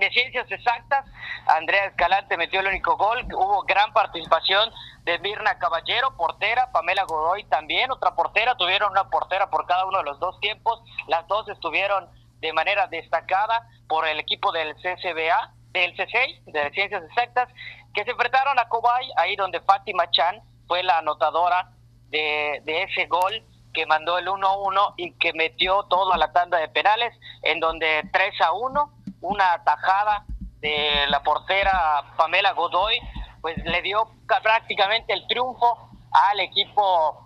de 0.00 0.10
Ciencias 0.10 0.50
Exactas, 0.50 1.06
Andrea 1.46 1.86
Escalante 1.86 2.36
metió 2.36 2.60
el 2.60 2.66
único 2.66 2.96
gol, 2.96 3.24
hubo 3.32 3.62
gran 3.62 3.92
participación 3.92 4.70
de 5.04 5.18
Mirna 5.20 5.58
Caballero, 5.58 6.16
portera, 6.16 6.70
Pamela 6.70 7.04
Godoy 7.04 7.44
también, 7.44 7.90
otra 7.90 8.14
portera, 8.14 8.56
tuvieron 8.56 8.90
una 8.90 9.08
portera 9.08 9.48
por 9.48 9.66
cada 9.66 9.86
uno 9.86 9.98
de 9.98 10.04
los 10.04 10.18
dos 10.20 10.38
tiempos, 10.40 10.82
las 11.06 11.26
dos 11.28 11.48
estuvieron 11.48 12.08
de 12.40 12.52
manera 12.52 12.86
destacada 12.88 13.66
por 13.88 14.06
el 14.06 14.20
equipo 14.20 14.52
del 14.52 14.74
CCBA, 14.76 15.54
del 15.72 15.96
CC, 15.96 16.42
de 16.46 16.70
Ciencias 16.72 17.02
Exactas, 17.04 17.48
que 17.94 18.04
se 18.04 18.10
enfrentaron 18.10 18.58
a 18.58 18.68
Cobay, 18.68 19.08
ahí 19.16 19.36
donde 19.36 19.60
Fátima 19.60 20.10
Chan 20.10 20.42
fue 20.66 20.82
la 20.82 20.98
anotadora 20.98 21.70
de, 22.08 22.60
de 22.64 22.82
ese 22.82 23.06
gol 23.06 23.42
que 23.76 23.84
mandó 23.84 24.16
el 24.16 24.26
1-1 24.26 24.94
y 24.96 25.12
que 25.18 25.34
metió 25.34 25.82
toda 25.84 26.16
la 26.16 26.32
tanda 26.32 26.56
de 26.56 26.68
penales, 26.68 27.12
en 27.42 27.60
donde 27.60 28.08
3 28.10 28.40
a 28.40 28.52
1 28.52 28.92
una 29.20 29.52
atajada 29.52 30.24
de 30.60 31.06
la 31.08 31.22
portera 31.22 32.14
Pamela 32.16 32.52
Godoy, 32.52 32.98
pues 33.42 33.56
le 33.58 33.82
dio 33.82 34.10
prácticamente 34.42 35.12
el 35.12 35.26
triunfo 35.26 35.90
al 36.10 36.40
equipo 36.40 37.22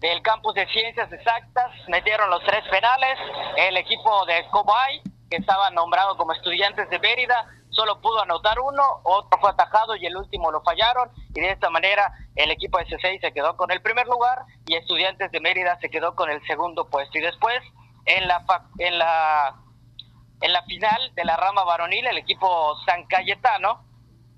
del 0.00 0.20
campus 0.22 0.54
de 0.54 0.66
ciencias 0.66 1.10
exactas, 1.12 1.70
metieron 1.86 2.28
los 2.28 2.42
tres 2.44 2.64
penales, 2.68 3.16
el 3.56 3.76
equipo 3.76 4.26
de 4.26 4.46
Cobay, 4.50 5.00
que 5.30 5.36
estaba 5.36 5.70
nombrado 5.70 6.16
como 6.16 6.32
estudiantes 6.32 6.90
de 6.90 6.98
Mérida, 6.98 7.46
solo 7.74 8.00
pudo 8.00 8.22
anotar 8.22 8.58
uno, 8.60 8.82
otro 9.02 9.38
fue 9.40 9.50
atajado 9.50 9.96
y 9.96 10.06
el 10.06 10.16
último 10.16 10.50
lo 10.50 10.62
fallaron, 10.62 11.10
y 11.34 11.40
de 11.40 11.50
esta 11.50 11.70
manera 11.70 12.12
el 12.36 12.50
equipo 12.50 12.78
de 12.78 12.86
C6 12.86 13.20
se 13.20 13.32
quedó 13.32 13.56
con 13.56 13.70
el 13.70 13.82
primer 13.82 14.06
lugar 14.06 14.44
y 14.66 14.76
estudiantes 14.76 15.30
de 15.30 15.40
Mérida 15.40 15.78
se 15.80 15.90
quedó 15.90 16.14
con 16.14 16.30
el 16.30 16.44
segundo 16.46 16.88
puesto. 16.88 17.18
Y 17.18 17.20
después, 17.20 17.60
en 18.06 18.26
la, 18.28 18.44
en 18.78 18.98
la 18.98 19.56
en 20.40 20.52
la 20.52 20.62
final 20.64 21.12
de 21.14 21.24
la 21.24 21.36
rama 21.36 21.64
varonil, 21.64 22.06
el 22.06 22.18
equipo 22.18 22.76
San 22.84 23.06
Cayetano 23.06 23.82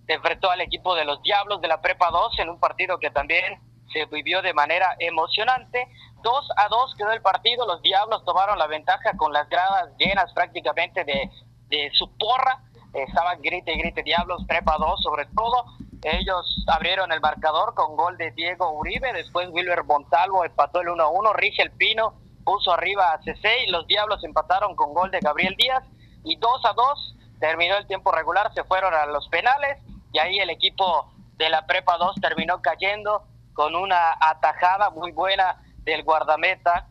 se 0.07 0.15
enfrentó 0.15 0.51
al 0.51 0.61
equipo 0.61 0.95
de 0.95 1.05
los 1.05 1.21
Diablos 1.23 1.61
de 1.61 1.67
la 1.67 1.81
Prepa 1.81 2.11
2 2.11 2.39
en 2.39 2.51
un 2.51 2.61
partido 2.61 2.99
que 2.99 3.11
también 3.11 3.61
se 3.93 4.05
vivió 4.07 4.41
de 4.41 4.55
manera 4.55 4.95
emocionante. 5.01 5.89
2 6.23 6.49
a 6.57 6.69
2 6.69 6.95
quedó 6.97 7.11
el 7.11 7.23
partido, 7.23 7.67
los 7.67 7.83
Diablos 7.83 8.25
tomaron 8.25 8.57
la 8.57 8.69
ventaja 8.69 9.17
con 9.17 9.33
las 9.33 9.49
gradas 9.49 9.91
llenas 9.99 10.33
prácticamente 10.33 11.03
de, 11.03 11.29
de 11.69 11.91
su 11.93 12.17
porra. 12.17 12.61
Estaban 12.97 13.43
grite 13.43 13.75
y 13.75 13.79
grite 13.79 14.03
Diablos, 14.03 14.43
Prepa 14.49 14.77
2 14.79 15.03
sobre 15.03 15.27
todo. 15.27 15.67
Ellos 16.03 16.65
abrieron 16.69 17.13
el 17.13 17.21
marcador 17.21 17.75
con 17.75 17.97
gol 17.97 18.17
de 18.17 18.31
Diego 18.31 18.71
Uribe, 18.73 19.13
después 19.13 19.49
Wilber 19.51 19.85
Montalvo 19.85 20.45
empató 20.45 20.81
el 20.81 20.89
1 20.89 21.03
a 21.03 21.09
1, 21.09 21.33
Rigel 21.35 21.71
Pino 21.73 22.15
puso 22.45 22.73
arriba 22.73 23.13
a 23.13 23.21
C6, 23.21 23.69
los 23.71 23.87
Diablos 23.87 24.23
empataron 24.23 24.77
con 24.77 24.95
gol 24.95 25.11
de 25.11 25.19
Gabriel 25.21 25.57
Díaz 25.57 25.83
y 26.25 26.37
2 26.37 26.65
a 26.65 26.73
2 26.73 27.17
terminó 27.41 27.77
el 27.77 27.87
tiempo 27.87 28.13
regular, 28.13 28.53
se 28.55 28.65
fueron 28.65 28.95
a 28.95 29.05
los 29.07 29.29
penales 29.29 29.79
y 30.13 30.19
ahí 30.19 30.39
el 30.39 30.51
equipo 30.51 31.11
de 31.37 31.51
la 31.51 31.67
Prepa 31.67 31.99
2 31.99 32.17
terminó 32.21 32.63
cayendo 32.63 33.25
con 33.53 33.75
una 33.75 34.17
atajada 34.21 34.91
muy 34.91 35.13
buena 35.13 35.61
del 35.79 36.05
guardameta 36.05 36.87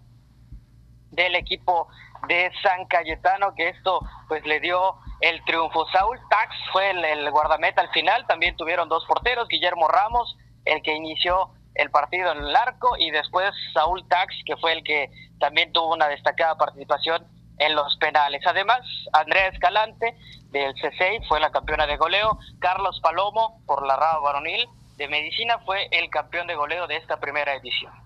del 1.11 1.35
equipo 1.35 1.87
de 2.27 2.51
San 2.61 2.85
Cayetano, 2.85 3.55
que 3.55 3.69
esto 3.69 4.01
pues 4.27 4.45
le 4.45 4.59
dio 4.59 4.97
el 5.25 5.43
triunfo. 5.43 5.87
Saúl 5.91 6.19
Tax 6.29 6.55
fue 6.71 6.91
el, 6.91 7.31
guardameta 7.31 7.81
al 7.81 7.89
final, 7.89 8.27
también 8.27 8.55
tuvieron 8.55 8.87
dos 8.87 9.05
porteros, 9.05 9.47
Guillermo 9.47 9.87
Ramos, 9.87 10.37
el 10.65 10.81
que 10.83 10.93
inició 10.93 11.49
el 11.73 11.89
partido 11.89 12.31
en 12.31 12.37
el 12.39 12.55
arco, 12.55 12.95
y 12.97 13.09
después 13.09 13.51
Saúl 13.73 14.07
Tax, 14.07 14.33
que 14.45 14.55
fue 14.57 14.73
el 14.73 14.83
que 14.83 15.09
también 15.39 15.73
tuvo 15.73 15.93
una 15.93 16.07
destacada 16.07 16.55
participación 16.55 17.25
en 17.57 17.75
los 17.75 17.97
penales. 17.97 18.41
Además, 18.45 18.81
Andrea 19.13 19.47
Escalante 19.47 20.15
del 20.51 20.75
C6 20.75 21.27
fue 21.27 21.39
la 21.39 21.51
campeona 21.51 21.87
de 21.87 21.97
goleo, 21.97 22.37
Carlos 22.59 22.99
Palomo 23.01 23.61
por 23.65 23.85
la 23.85 23.95
rama 23.95 24.19
varonil 24.19 24.69
de 24.97 25.07
medicina 25.07 25.59
fue 25.65 25.87
el 25.91 26.09
campeón 26.09 26.47
de 26.47 26.55
goleo 26.55 26.87
de 26.87 26.97
esta 26.97 27.19
primera 27.19 27.53
edición. 27.55 28.04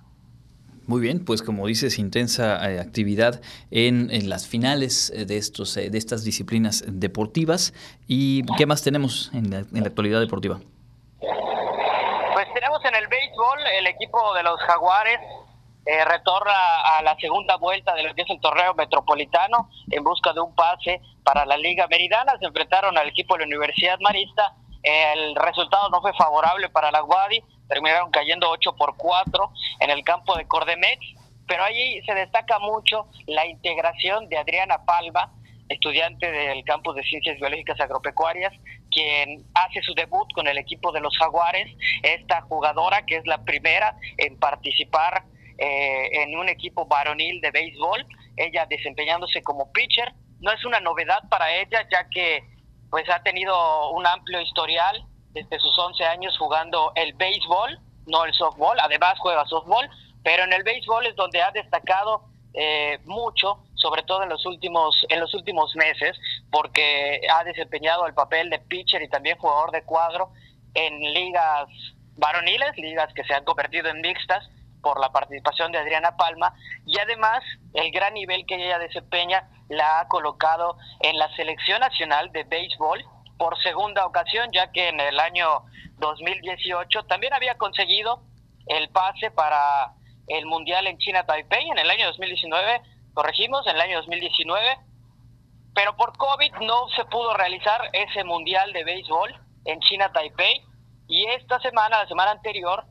Muy 0.90 1.02
bien, 1.02 1.24
pues 1.24 1.44
como 1.44 1.68
dices, 1.68 2.00
intensa 2.00 2.68
eh, 2.68 2.80
actividad 2.80 3.42
en, 3.70 4.10
las 4.28 4.48
finales 4.48 5.14
de, 5.16 5.38
estos, 5.38 5.78
eh, 5.78 5.92
de 5.92 5.98
estas 6.00 6.24
disciplinas 6.24 6.84
deportivas. 6.88 7.76
¿Y 8.08 8.44
qué 8.58 8.66
más 8.66 8.82
tenemos 8.82 9.30
en 9.32 9.52
la, 9.52 9.60
en 9.60 9.82
la 9.82 9.86
actualidad 9.86 10.20
deportiva? 10.20 10.60
Pues 11.20 12.48
tenemos 12.56 12.84
en 12.86 12.96
el 12.96 13.08
béisbol 13.08 13.60
el 13.78 13.86
equipo 13.86 14.34
de 14.34 14.42
los 14.42 14.60
Jaguares 14.62 15.20
eh, 15.86 16.06
retorna 16.06 16.54
a 16.98 17.04
la 17.04 17.16
segunda 17.18 17.58
vuelta 17.58 17.94
de 17.94 18.02
lo 18.02 18.16
que 18.16 18.24
es 18.24 18.30
el 18.32 18.40
torneo 18.40 18.74
metropolitano 18.74 19.70
en 19.92 20.04
busca 20.04 20.34
de 20.34 20.40
un 20.40 20.56
pase 20.56 21.02
para 21.24 21.46
la 21.46 21.56
Liga 21.56 21.86
Meridana. 21.88 22.34
Se 22.40 22.48
enfrentaron 22.48 22.98
al 22.98 23.10
equipo 23.10 23.36
de 23.36 23.42
la 23.42 23.46
Universidad 23.46 24.00
Marista. 24.00 24.56
El 24.82 25.36
resultado 25.36 25.88
no 25.92 26.02
fue 26.02 26.14
favorable 26.14 26.68
para 26.70 26.90
la 26.90 27.02
Guadi. 27.02 27.44
Terminaron 27.70 28.12
cayendo 28.12 28.50
8 28.50 28.76
por 28.76 28.98
4 28.98 29.52
en 29.80 29.90
el 29.92 30.04
campo 30.04 30.36
de 30.36 30.48
Cordemex. 30.48 31.00
Pero 31.48 31.64
allí 31.64 32.02
se 32.06 32.14
destaca 32.14 32.60
mucho 32.60 33.08
la 33.26 33.46
integración 33.48 34.28
de 34.30 34.38
Adriana 34.38 34.86
Palma, 34.86 35.32
estudiante 35.70 36.30
del 36.32 36.64
campus 36.64 36.96
de 36.96 37.04
Ciencias 37.04 37.38
Biológicas 37.38 37.80
Agropecuarias, 37.80 38.54
quien 38.92 39.46
hace 39.54 39.82
su 39.82 39.94
debut 39.94 40.28
con 40.34 40.48
el 40.48 40.58
equipo 40.58 40.92
de 40.92 41.00
los 41.00 41.16
Jaguares, 41.18 41.68
esta 42.04 42.42
jugadora 42.42 43.06
que 43.06 43.18
es 43.18 43.26
la 43.26 43.44
primera 43.44 43.96
en 44.18 44.38
participar 44.38 45.24
eh, 45.58 46.24
en 46.24 46.38
un 46.38 46.50
equipo 46.50 46.86
varonil 46.86 47.42
de 47.42 47.52
béisbol, 47.52 48.06
ella 48.38 48.66
desempeñándose 48.68 49.42
como 49.42 49.72
pitcher. 49.72 50.14
No 50.40 50.52
es 50.52 50.64
una 50.66 50.80
novedad 50.80 51.28
para 51.30 51.54
ella, 51.54 51.88
ya 51.92 52.08
que 52.10 52.44
pues 52.90 53.08
ha 53.10 53.22
tenido 53.22 53.92
un 53.92 54.08
amplio 54.08 54.42
historial 54.42 55.06
desde 55.34 55.60
sus 55.60 55.78
11 55.78 56.04
años 56.06 56.38
jugando 56.38 56.92
el 56.96 57.14
béisbol, 57.14 57.80
no 58.08 58.26
el 58.26 58.34
softball, 58.34 58.80
además 58.80 59.20
juega 59.20 59.46
softball, 59.46 59.90
pero 60.24 60.44
en 60.44 60.54
el 60.54 60.64
béisbol 60.64 61.06
es 61.06 61.16
donde 61.16 61.42
ha 61.42 61.52
destacado 61.52 62.24
eh, 62.54 63.00
mucho, 63.06 63.60
sobre 63.76 64.04
todo 64.04 64.24
en 64.24 64.30
los 64.30 64.46
últimos 64.46 65.06
en 65.10 65.20
los 65.20 65.34
últimos 65.34 65.76
meses, 65.76 66.18
porque 66.52 67.22
ha 67.32 67.44
desempeñado 67.44 68.08
el 68.08 68.14
papel 68.14 68.50
de 68.50 68.60
pitcher 68.60 69.02
y 69.02 69.10
también 69.10 69.38
jugador 69.38 69.72
de 69.72 69.84
cuadro 69.84 70.32
en 70.74 71.00
ligas 71.14 71.68
varoniles, 72.18 72.76
ligas 72.78 73.14
que 73.14 73.24
se 73.24 73.34
han 73.34 73.46
convertido 73.46 73.90
en 73.90 74.02
mixtas 74.02 74.48
por 74.82 75.00
la 75.00 75.12
participación 75.12 75.72
de 75.72 75.78
Adriana 75.78 76.16
Palma 76.16 76.54
y 76.86 76.98
además 77.00 77.44
el 77.74 77.92
gran 77.92 78.14
nivel 78.14 78.46
que 78.46 78.56
ella 78.56 78.80
desempeña 78.80 79.50
la 79.70 80.00
ha 80.00 80.08
colocado 80.08 80.78
en 81.02 81.18
la 81.18 81.34
selección 81.36 81.80
nacional 81.82 82.32
de 82.32 82.44
béisbol 82.44 83.06
por 83.40 83.58
segunda 83.64 84.06
ocasión, 84.06 84.50
ya 84.52 84.72
que 84.72 84.90
en 84.90 85.00
el 85.00 85.20
año 85.20 85.64
2018 85.98 87.04
también 87.06 87.34
había 87.34 87.58
conseguido 87.58 88.22
el 88.68 88.90
pase 88.90 89.32
para 89.32 89.94
el 90.28 90.46
Mundial 90.46 90.86
en 90.86 90.98
China 91.00 91.26
Taipei. 91.26 91.70
En 91.70 91.80
el 91.80 91.90
año 91.90 92.06
2019, 92.08 92.82
corregimos, 93.14 93.66
en 93.66 93.76
el 93.76 93.82
año 93.82 93.98
2019, 93.98 94.78
pero 95.74 95.96
por 95.96 96.16
COVID 96.18 96.54
no 96.62 96.90
se 96.96 97.06
pudo 97.06 97.34
realizar 97.34 97.90
ese 97.94 98.24
Mundial 98.26 98.74
de 98.74 98.84
Béisbol 98.84 99.34
en 99.66 99.80
China 99.80 100.12
Taipei. 100.12 100.62
Y 101.08 101.26
esta 101.28 101.60
semana, 101.62 102.00
la 102.00 102.08
semana 102.08 102.32
anterior, 102.32 102.86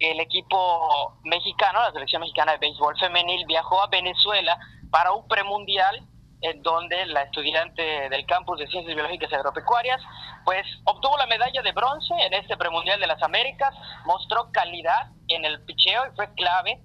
el 0.00 0.18
equipo 0.18 1.18
mexicano, 1.24 1.80
la 1.82 1.92
selección 1.92 2.20
mexicana 2.20 2.52
de 2.52 2.58
béisbol 2.58 2.98
femenil, 2.98 3.44
viajó 3.46 3.82
a 3.82 3.88
Venezuela 3.88 4.58
para 4.90 5.12
un 5.12 5.28
premundial 5.28 6.00
en 6.42 6.62
donde 6.62 7.06
la 7.06 7.22
estudiante 7.22 8.08
del 8.08 8.26
campus 8.26 8.58
de 8.58 8.66
Ciencias 8.68 8.94
Biológicas 8.94 9.30
y 9.30 9.34
Agropecuarias, 9.34 10.00
pues 10.44 10.64
obtuvo 10.84 11.16
la 11.18 11.26
medalla 11.26 11.62
de 11.62 11.72
bronce 11.72 12.14
en 12.14 12.34
este 12.34 12.56
premundial 12.56 12.98
de 12.98 13.06
las 13.06 13.22
Américas, 13.22 13.74
mostró 14.06 14.50
calidad 14.52 15.10
en 15.28 15.44
el 15.44 15.62
picheo 15.64 16.06
y 16.06 16.16
fue 16.16 16.32
clave 16.34 16.82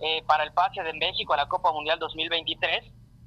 eh, 0.00 0.22
para 0.26 0.42
el 0.42 0.52
pase 0.52 0.82
de 0.82 0.92
México 0.92 1.34
a 1.34 1.38
la 1.38 1.48
Copa 1.48 1.72
Mundial 1.72 1.98
2023. 1.98 2.84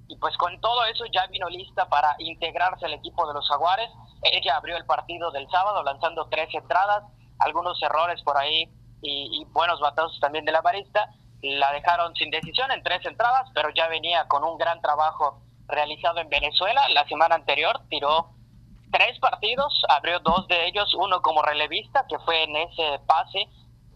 Y 0.09 0.17
pues 0.17 0.35
con 0.37 0.59
todo 0.59 0.85
eso 0.85 1.05
ya 1.13 1.27
vino 1.27 1.47
lista 1.49 1.87
para 1.87 2.15
integrarse 2.17 2.85
al 2.85 2.93
equipo 2.93 3.27
de 3.27 3.33
los 3.33 3.47
Jaguares. 3.47 3.89
Ella 4.23 4.57
abrió 4.57 4.75
el 4.75 4.85
partido 4.85 5.31
del 5.31 5.47
sábado 5.49 5.83
lanzando 5.83 6.27
tres 6.29 6.49
entradas, 6.53 7.03
algunos 7.39 7.81
errores 7.81 8.21
por 8.23 8.37
ahí 8.37 8.67
y, 9.01 9.45
buenos 9.51 9.79
batazos 9.79 10.19
también 10.19 10.45
de 10.45 10.51
la 10.51 10.61
barista. 10.61 11.09
La 11.41 11.71
dejaron 11.71 12.13
sin 12.15 12.31
decisión 12.31 12.69
en 12.71 12.83
tres 12.83 13.05
entradas, 13.05 13.49
pero 13.53 13.69
ya 13.69 13.87
venía 13.87 14.27
con 14.27 14.43
un 14.43 14.57
gran 14.57 14.81
trabajo 14.81 15.41
realizado 15.69 16.19
en 16.19 16.29
Venezuela. 16.29 16.81
La 16.89 17.07
semana 17.07 17.35
anterior 17.35 17.81
tiró 17.89 18.31
tres 18.91 19.19
partidos, 19.19 19.83
abrió 19.89 20.19
dos 20.19 20.47
de 20.47 20.67
ellos, 20.67 20.93
uno 20.95 21.21
como 21.21 21.41
relevista, 21.41 22.05
que 22.09 22.19
fue 22.19 22.43
en 22.43 22.55
ese 22.55 22.99
pase, 23.05 23.47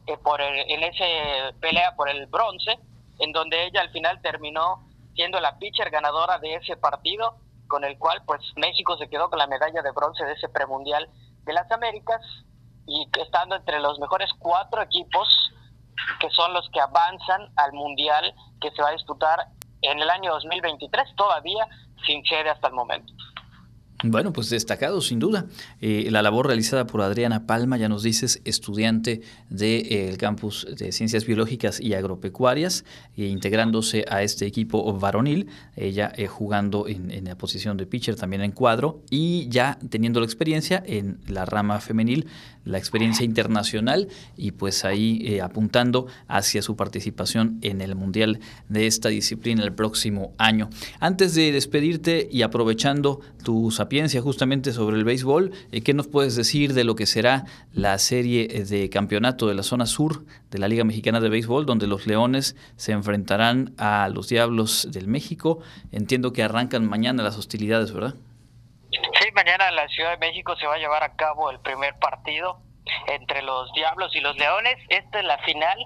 eh, 0.08 0.18
por 0.18 0.42
en 0.42 0.84
ese 0.84 1.54
pelea 1.60 1.96
por 1.96 2.10
el 2.10 2.26
bronce, 2.28 2.78
en 3.20 3.32
donde 3.32 3.66
ella 3.66 3.82
al 3.82 3.92
final 3.92 4.22
terminó 4.22 4.84
siendo 5.16 5.40
la 5.40 5.58
pitcher 5.58 5.90
ganadora 5.90 6.40
de 6.40 6.56
ese 6.56 6.76
partido, 6.78 7.38
con 7.68 7.84
el 7.84 7.98
cual 7.98 8.22
pues 8.26 8.42
México 8.56 8.98
se 8.98 9.10
quedó 9.10 9.30
con 9.30 9.40
la 9.40 9.48
medalla 9.48 9.82
de 9.82 9.92
bronce 9.92 10.26
de 10.26 10.34
ese 10.34 10.50
premundial 10.50 11.10
de 11.44 11.54
las 11.54 11.72
Américas 11.72 12.22
y 12.86 13.08
estando 13.20 13.56
entre 13.56 13.80
los 13.80 14.00
mejores 14.00 14.30
cuatro 14.40 14.82
equipos 14.82 15.54
que 16.20 16.30
son 16.32 16.54
los 16.54 16.70
que 16.72 16.82
avanzan 16.82 17.52
al 17.56 17.74
mundial 17.74 18.34
que 18.60 18.72
se 18.72 18.82
va 18.82 18.90
a 18.90 18.94
disputar 18.94 19.48
en 19.84 20.00
el 20.00 20.10
año 20.10 20.32
2023, 20.32 21.16
todavía 21.16 21.68
sin 22.06 22.24
sede 22.26 22.50
hasta 22.50 22.68
el 22.68 22.74
momento. 22.74 23.14
Bueno, 24.06 24.34
pues 24.34 24.50
destacado 24.50 25.00
sin 25.00 25.20
duda. 25.20 25.46
Eh, 25.80 26.10
la 26.12 26.22
labor 26.22 26.48
realizada 26.48 26.86
por 26.86 27.02
Adriana 27.02 27.48
Palma, 27.48 27.78
ya 27.78 27.88
nos 27.88 28.04
dices, 28.04 28.42
estudiante 28.44 29.22
del 29.50 29.86
eh, 29.90 30.16
campus 30.20 30.68
de 30.78 30.92
Ciencias 30.92 31.26
Biológicas 31.26 31.80
y 31.80 31.94
Agropecuarias, 31.94 32.84
e 33.16 33.28
integrándose 33.28 34.04
a 34.10 34.22
este 34.22 34.46
equipo 34.46 34.92
varonil, 35.00 35.48
ella 35.78 36.12
jugando 36.28 36.86
en, 36.90 37.24
la 37.24 37.38
posición 37.38 37.78
de 37.78 37.86
pitcher, 37.86 38.18
también 38.18 38.42
en 38.42 38.52
cuadro, 38.52 39.02
y 39.10 39.48
ya 39.48 39.80
teniendo 39.90 40.20
la 40.20 40.26
experiencia 40.26 40.84
en 40.86 41.20
la 41.28 41.46
rama 41.46 41.80
femenil, 41.80 42.28
la 42.66 42.78
experiencia 42.78 43.24
internacional, 43.24 44.10
y 44.36 44.52
pues 44.52 44.84
ahí 44.84 45.40
apuntando 45.40 46.08
hacia 46.28 46.62
su 46.62 46.76
participación 46.76 47.58
en 47.62 47.80
el 47.80 47.96
Mundial 47.96 48.42
de 48.68 48.88
esta 48.88 49.10
disciplina 49.10 49.64
el 49.64 49.74
próximo 49.74 50.34
año. 50.38 50.70
Antes 51.00 51.36
de 51.36 51.54
despedirte 51.54 52.28
y 52.30 52.42
aprovechando 52.42 53.22
justamente 54.22 54.72
sobre 54.72 54.98
el 54.98 55.04
béisbol. 55.04 55.52
Eh, 55.72 55.82
¿Qué 55.82 55.94
nos 55.94 56.08
puedes 56.08 56.36
decir 56.36 56.74
de 56.74 56.84
lo 56.84 56.96
que 56.96 57.06
será 57.06 57.46
la 57.74 58.00
serie 58.00 58.48
eh, 58.50 58.64
de 58.64 58.90
campeonato 58.90 59.48
de 59.48 59.54
la 59.54 59.62
zona 59.62 59.86
sur 59.86 60.26
de 60.50 60.58
la 60.58 60.68
Liga 60.68 60.84
Mexicana 60.84 61.20
de 61.20 61.30
Béisbol, 61.30 61.68
donde 61.68 61.86
los 61.86 62.08
Leones 62.08 62.56
se 62.76 62.92
enfrentarán 62.92 63.76
a 63.78 64.10
los 64.10 64.30
Diablos 64.30 64.88
del 64.92 65.08
México? 65.08 65.60
Entiendo 65.92 66.34
que 66.34 66.42
arrancan 66.42 66.90
mañana 66.90 67.22
las 67.22 67.38
hostilidades, 67.38 67.94
¿verdad? 67.94 68.16
Sí, 68.90 69.30
mañana 69.36 69.70
en 69.70 69.76
la 69.76 69.88
Ciudad 69.88 70.18
de 70.18 70.18
México 70.18 70.56
se 70.56 70.66
va 70.66 70.74
a 70.74 70.80
llevar 70.80 71.04
a 71.04 71.16
cabo 71.16 71.52
el 71.52 71.60
primer 71.60 71.94
partido 72.00 72.58
entre 73.08 73.42
los 73.42 73.72
Diablos 73.74 74.16
y 74.16 74.20
los 74.20 74.36
Leones. 74.38 74.78
Esta 74.90 75.20
es 75.20 75.26
la 75.26 75.38
final 75.40 75.78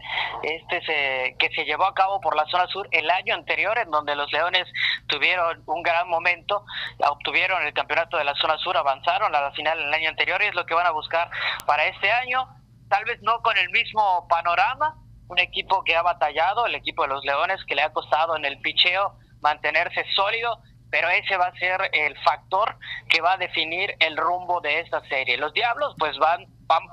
este 0.44 0.82
se, 0.86 1.36
que 1.40 1.50
se 1.56 1.66
llevó 1.66 1.86
a 1.86 1.94
cabo 1.94 2.20
por 2.22 2.36
la 2.36 2.46
zona 2.46 2.68
sur 2.68 2.88
el 2.92 3.10
año 3.10 3.34
anterior, 3.36 3.78
en 3.78 3.92
donde 3.92 4.16
los 4.16 4.32
Leones 4.32 4.68
tuvieron 5.08 5.64
un 5.66 5.84
gran 5.84 6.08
momento, 6.10 6.66
obtuvieron 7.10 7.66
el 7.66 7.74
campeonato 7.74 8.18
de 8.18 8.24
la 8.24 8.36
zona 8.36 8.58
sur, 8.58 8.78
avanzaron 8.78 9.34
a 9.36 9.42
la 9.42 9.52
final 9.52 9.80
el 9.80 9.94
año 9.94 10.10
anterior 10.10 10.42
y 10.42 10.48
es 10.48 10.56
lo 10.56 10.66
que 10.66 10.74
van 10.74 10.88
a 10.88 10.92
buscar 10.92 11.30
para 11.66 11.86
este 11.86 12.12
año. 12.12 12.48
Tal 12.90 13.04
vez 13.06 13.22
no 13.22 13.42
con 13.42 13.58
el 13.58 13.70
mismo 13.70 14.28
panorama, 14.28 14.96
un 15.28 15.40
equipo 15.40 15.84
que 15.84 15.96
ha 15.96 16.02
batallado, 16.02 16.66
el 16.66 16.76
equipo 16.76 17.04
de 17.04 17.10
los 17.10 17.26
Leones, 17.26 17.64
que 17.66 17.76
le 17.76 17.82
ha 17.82 17.92
costado 17.92 18.38
en 18.38 18.46
el 18.46 18.60
picheo 18.60 19.18
mantenerse 19.42 20.06
sólido, 20.16 20.62
pero 20.90 21.10
ese 21.10 21.36
va 21.38 21.48
a 21.48 21.60
ser 21.60 21.90
el 21.94 22.18
factor 22.24 22.78
que 23.10 23.22
va 23.22 23.34
a 23.34 23.38
definir 23.38 23.96
el 24.00 24.16
rumbo 24.16 24.62
de 24.62 24.80
esta 24.80 25.02
serie. 25.10 25.38
Los 25.38 25.54
Diablos 25.54 25.96
pues 26.00 26.18
van, 26.18 26.46
van 26.68 26.84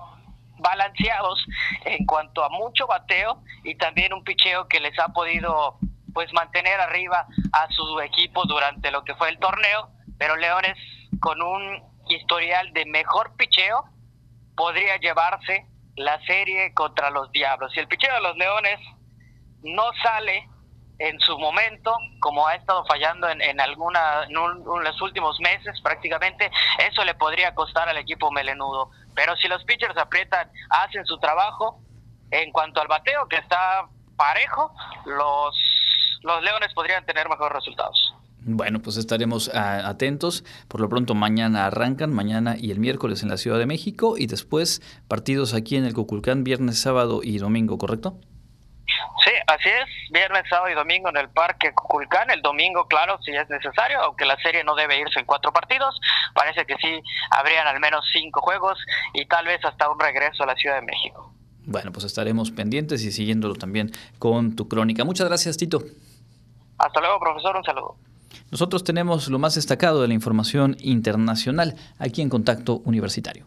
balanceados 0.59 1.45
en 1.85 2.07
cuanto 2.07 2.45
a 2.45 2.49
mucho 2.49 2.87
bateo 2.87 3.43
y 3.65 3.75
también 3.75 4.13
un 4.13 4.25
picheo 4.25 4.69
que 4.69 4.81
les 4.81 4.99
ha 4.99 5.09
podido 5.09 5.79
pues 6.13 6.33
mantener 6.33 6.81
arriba 6.81 7.27
a 7.53 7.69
su 7.71 8.01
equipo 8.01 8.45
durante 8.47 8.91
lo 8.91 9.05
que 9.05 9.15
fue 9.17 9.29
el 9.29 9.39
torneo, 9.39 9.91
pero 10.17 10.37
Leones 10.37 10.79
con 11.21 11.43
un 11.43 11.83
historial 12.09 12.73
de 12.73 12.87
mejor 12.87 13.35
picheo 13.37 13.85
podría 14.57 14.97
llevarse 14.99 15.67
la 15.97 16.25
serie 16.25 16.73
contra 16.75 17.11
los 17.11 17.31
Diablos. 17.33 17.73
Si 17.73 17.81
el 17.81 17.89
picheo 17.89 18.15
de 18.15 18.21
los 18.21 18.37
Leones 18.37 18.79
no 19.63 19.85
sale 20.03 20.49
en 20.99 21.19
su 21.21 21.37
momento, 21.39 21.97
como 22.21 22.47
ha 22.47 22.55
estado 22.55 22.85
fallando 22.87 23.29
en, 23.29 23.43
en 23.43 23.61
alguna 23.61 24.25
en, 24.29 24.35
los 24.85 25.03
últimos 25.03 25.41
meses 25.41 25.81
prácticamente, 25.83 26.51
eso 26.79 27.05
le 27.05 27.15
podría 27.15 27.55
costar 27.55 27.89
al 27.89 27.97
equipo 27.97 28.31
melenudo. 28.31 28.91
Pero 29.15 29.37
si 29.37 29.49
los 29.49 29.65
pitchers 29.65 29.97
aprietan, 29.97 30.51
hacen 30.71 31.05
su 31.07 31.19
trabajo, 31.19 31.81
en 32.31 32.51
cuanto 32.53 32.81
al 32.81 32.89
bateo 32.89 33.29
que 33.29 33.37
está 33.37 33.89
parejo, 34.17 34.75
los, 35.07 35.57
los 36.23 36.43
Leones 36.43 36.73
podrían 36.75 37.05
tener 37.07 37.29
mejores 37.29 37.55
resultados. 37.55 38.15
Bueno, 38.47 38.81
pues 38.81 38.99
estaremos 38.99 39.51
ah, 39.55 39.89
atentos. 39.89 40.45
Por 40.69 40.81
lo 40.81 40.89
pronto 40.89 41.15
mañana 41.15 41.67
arrancan, 41.67 42.13
mañana 42.13 42.57
y 42.59 42.71
el 42.71 42.79
miércoles 42.79 43.23
en 43.23 43.31
la 43.31 43.39
Ciudad 43.39 43.59
de 43.59 43.67
México 43.67 44.17
y 44.19 44.27
después 44.27 44.83
partidos 45.09 45.55
aquí 45.55 45.77
en 45.77 45.87
el 45.87 45.95
Cuculcán 45.95 46.45
viernes, 46.45 46.79
sábado 46.79 47.21
y 47.23 47.39
domingo, 47.39 47.79
¿correcto? 47.79 48.19
Sí, 49.25 49.31
así 49.47 49.69
es, 49.69 50.13
viernes, 50.13 50.45
sábado 50.49 50.71
y 50.71 50.75
domingo 50.75 51.09
en 51.09 51.17
el 51.17 51.29
Parque 51.31 51.73
Cuculcán, 51.73 52.31
el 52.31 52.43
domingo, 52.43 52.87
claro, 52.87 53.19
si 53.23 53.33
es 53.33 53.49
necesario, 53.49 54.01
aunque 54.03 54.27
la 54.27 54.37
serie 54.43 54.63
no 54.65 54.75
debe 54.75 54.99
irse 54.99 55.19
en 55.19 55.27
cuatro 55.27 55.53
partidos, 55.53 55.99
parece 56.35 56.67
que 56.67 56.77
sí 56.77 57.01
habrían 57.31 57.67
al 57.67 57.81
menos 57.81 58.05
cinco 58.13 58.41
juegos 58.43 58.79
y 59.15 59.27
tal 59.27 59.47
vez 59.47 59.65
hasta 59.65 59.91
un 59.91 59.99
regreso 59.99 60.43
a 60.43 60.47
la 60.47 60.55
Ciudad 60.55 60.77
de 60.77 60.83
México. 60.83 61.33
Bueno, 61.67 61.93
pues 61.93 62.05
estaremos 62.05 62.51
pendientes 62.51 63.03
y 63.05 63.11
siguiéndolo 63.11 63.55
también 63.55 63.91
con 64.19 64.55
tu 64.55 64.69
crónica. 64.69 65.05
Muchas 65.05 65.29
gracias, 65.29 65.57
Tito. 65.57 65.83
Hasta 66.79 67.01
luego, 67.01 67.19
profesor, 67.21 67.57
un 67.57 67.65
saludo. 67.65 67.97
Nosotros 68.51 68.85
tenemos 68.85 69.29
lo 69.29 69.39
más 69.39 69.55
destacado 69.55 70.03
de 70.03 70.09
la 70.09 70.15
información 70.15 70.77
internacional 70.81 71.77
aquí 71.99 72.21
en 72.21 72.29
Contacto 72.29 72.83
Universitario. 72.85 73.47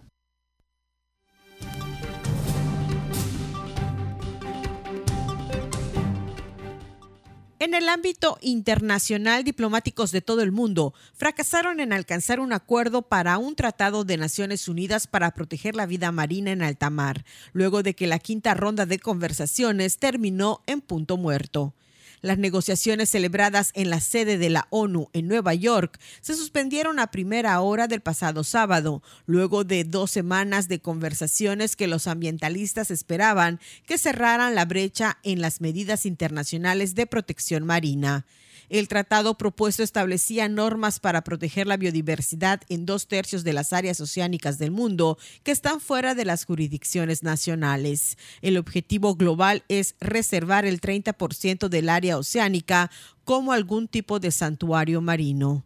En 7.59 7.73
el 7.73 7.89
ámbito 7.89 8.37
internacional, 8.41 9.43
diplomáticos 9.43 10.11
de 10.11 10.21
todo 10.21 10.43
el 10.43 10.51
mundo 10.51 10.93
fracasaron 11.15 11.79
en 11.79 11.91
alcanzar 11.91 12.39
un 12.39 12.53
acuerdo 12.53 13.01
para 13.01 13.39
un 13.39 13.55
tratado 13.55 14.03
de 14.03 14.15
Naciones 14.15 14.67
Unidas 14.67 15.07
para 15.07 15.31
proteger 15.31 15.75
la 15.75 15.87
vida 15.87 16.11
marina 16.11 16.51
en 16.51 16.61
alta 16.61 16.91
mar, 16.91 17.25
luego 17.53 17.81
de 17.81 17.95
que 17.95 18.05
la 18.05 18.19
quinta 18.19 18.53
ronda 18.53 18.85
de 18.85 18.99
conversaciones 18.99 19.97
terminó 19.97 20.61
en 20.67 20.81
punto 20.81 21.17
muerto. 21.17 21.73
Las 22.21 22.39
negociaciones 22.39 23.09
celebradas 23.09 23.71
en 23.75 23.89
la 23.89 23.99
sede 23.99 24.37
de 24.37 24.49
la 24.49 24.67
ONU 24.71 25.09
en 25.13 25.27
Nueva 25.27 25.53
York 25.53 25.99
se 26.21 26.35
suspendieron 26.35 26.99
a 26.99 27.11
primera 27.11 27.59
hora 27.61 27.87
del 27.87 28.01
pasado 28.01 28.43
sábado, 28.43 29.03
luego 29.27 29.63
de 29.63 29.83
dos 29.83 30.09
semanas 30.09 30.67
de 30.67 30.79
conversaciones 30.79 31.75
que 31.75 31.87
los 31.87 32.07
ambientalistas 32.07 32.89
esperaban 32.89 33.59
que 33.85 33.97
cerraran 33.97 34.55
la 34.55 34.65
brecha 34.65 35.19
en 35.23 35.41
las 35.41 35.61
medidas 35.61 36.05
internacionales 36.05 36.95
de 36.95 37.05
protección 37.05 37.65
marina. 37.65 38.25
El 38.69 38.89
tratado 38.89 39.37
propuesto 39.37 39.81
establecía 39.81 40.49
normas 40.49 40.99
para 40.99 41.23
proteger 41.23 41.67
la 41.67 41.77
biodiversidad 41.77 42.61
en 42.67 42.85
dos 42.85 43.07
tercios 43.07 43.45
de 43.45 43.53
las 43.53 43.71
áreas 43.71 44.01
oceánicas 44.01 44.57
del 44.57 44.71
mundo 44.71 45.17
que 45.43 45.51
están 45.51 45.79
fuera 45.79 46.15
de 46.15 46.25
las 46.25 46.43
jurisdicciones 46.45 47.23
nacionales. 47.23 48.17
El 48.41 48.57
objetivo 48.57 49.15
global 49.15 49.63
es 49.69 49.95
reservar 50.01 50.65
el 50.65 50.81
30% 50.81 51.69
del 51.69 51.87
área 51.87 52.06
oceánica 52.15 52.89
como 53.25 53.51
algún 53.51 53.89
tipo 53.89 54.21
de 54.21 54.31
santuario 54.31 55.01
marino. 55.01 55.65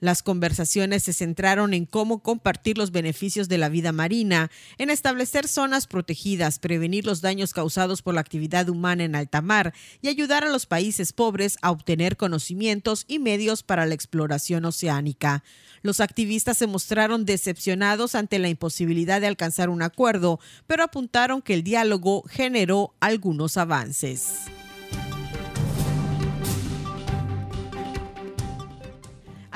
Las 0.00 0.22
conversaciones 0.22 1.02
se 1.02 1.12
centraron 1.12 1.74
en 1.74 1.84
cómo 1.84 2.22
compartir 2.22 2.78
los 2.78 2.90
beneficios 2.90 3.48
de 3.48 3.58
la 3.58 3.68
vida 3.68 3.92
marina, 3.92 4.50
en 4.78 4.88
establecer 4.88 5.46
zonas 5.46 5.86
protegidas, 5.86 6.58
prevenir 6.58 7.04
los 7.04 7.20
daños 7.20 7.52
causados 7.52 8.00
por 8.00 8.14
la 8.14 8.22
actividad 8.22 8.70
humana 8.70 9.04
en 9.04 9.14
alta 9.14 9.42
mar 9.42 9.74
y 10.00 10.08
ayudar 10.08 10.42
a 10.42 10.48
los 10.48 10.64
países 10.64 11.12
pobres 11.12 11.58
a 11.60 11.70
obtener 11.70 12.16
conocimientos 12.16 13.04
y 13.08 13.18
medios 13.18 13.62
para 13.62 13.84
la 13.84 13.94
exploración 13.94 14.64
oceánica. 14.64 15.44
Los 15.82 16.00
activistas 16.00 16.56
se 16.56 16.66
mostraron 16.66 17.26
decepcionados 17.26 18.14
ante 18.14 18.38
la 18.38 18.48
imposibilidad 18.48 19.20
de 19.20 19.26
alcanzar 19.26 19.68
un 19.68 19.82
acuerdo, 19.82 20.40
pero 20.66 20.82
apuntaron 20.82 21.42
que 21.42 21.52
el 21.54 21.62
diálogo 21.62 22.24
generó 22.26 22.94
algunos 23.00 23.58
avances. 23.58 24.46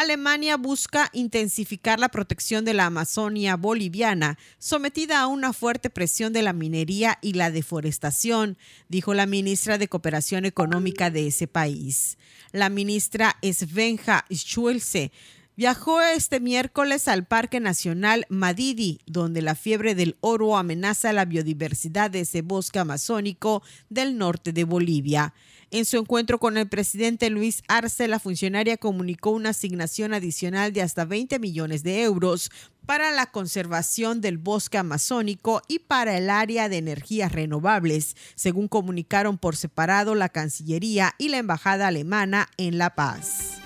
Alemania 0.04 0.58
busca 0.58 1.08
intensificar 1.14 1.98
la 1.98 2.10
protección 2.10 2.66
de 2.66 2.74
la 2.74 2.84
Amazonia 2.84 3.56
boliviana, 3.56 4.38
sometida 4.58 5.20
a 5.20 5.26
una 5.26 5.54
fuerte 5.54 5.88
presión 5.88 6.34
de 6.34 6.42
la 6.42 6.52
minería 6.52 7.18
y 7.22 7.32
la 7.32 7.50
deforestación, 7.50 8.58
dijo 8.90 9.14
la 9.14 9.24
ministra 9.24 9.78
de 9.78 9.88
Cooperación 9.88 10.44
Económica 10.44 11.10
de 11.10 11.28
ese 11.28 11.46
país. 11.46 12.18
La 12.52 12.68
ministra 12.68 13.36
Svenja 13.42 14.26
Schulze 14.30 15.10
Viajó 15.56 16.02
este 16.02 16.40
miércoles 16.40 17.06
al 17.06 17.26
Parque 17.26 17.60
Nacional 17.60 18.26
Madidi, 18.28 18.98
donde 19.06 19.40
la 19.40 19.54
fiebre 19.54 19.94
del 19.94 20.16
oro 20.20 20.56
amenaza 20.56 21.12
la 21.12 21.26
biodiversidad 21.26 22.10
de 22.10 22.20
ese 22.20 22.42
bosque 22.42 22.80
amazónico 22.80 23.62
del 23.88 24.18
norte 24.18 24.52
de 24.52 24.64
Bolivia. 24.64 25.32
En 25.70 25.84
su 25.84 25.98
encuentro 25.98 26.38
con 26.38 26.56
el 26.56 26.68
presidente 26.68 27.30
Luis 27.30 27.62
Arce, 27.68 28.08
la 28.08 28.18
funcionaria 28.18 28.76
comunicó 28.76 29.30
una 29.30 29.50
asignación 29.50 30.14
adicional 30.14 30.72
de 30.72 30.82
hasta 30.82 31.04
20 31.04 31.38
millones 31.38 31.82
de 31.82 32.02
euros 32.02 32.50
para 32.86 33.10
la 33.10 33.26
conservación 33.26 34.20
del 34.20 34.38
bosque 34.38 34.78
amazónico 34.78 35.62
y 35.68 35.78
para 35.80 36.16
el 36.16 36.30
área 36.30 36.68
de 36.68 36.76
energías 36.76 37.32
renovables, 37.32 38.16
según 38.34 38.68
comunicaron 38.68 39.38
por 39.38 39.56
separado 39.56 40.14
la 40.14 40.28
Cancillería 40.28 41.14
y 41.18 41.28
la 41.28 41.38
Embajada 41.38 41.88
Alemana 41.88 42.48
en 42.56 42.78
La 42.78 42.94
Paz. 42.94 43.63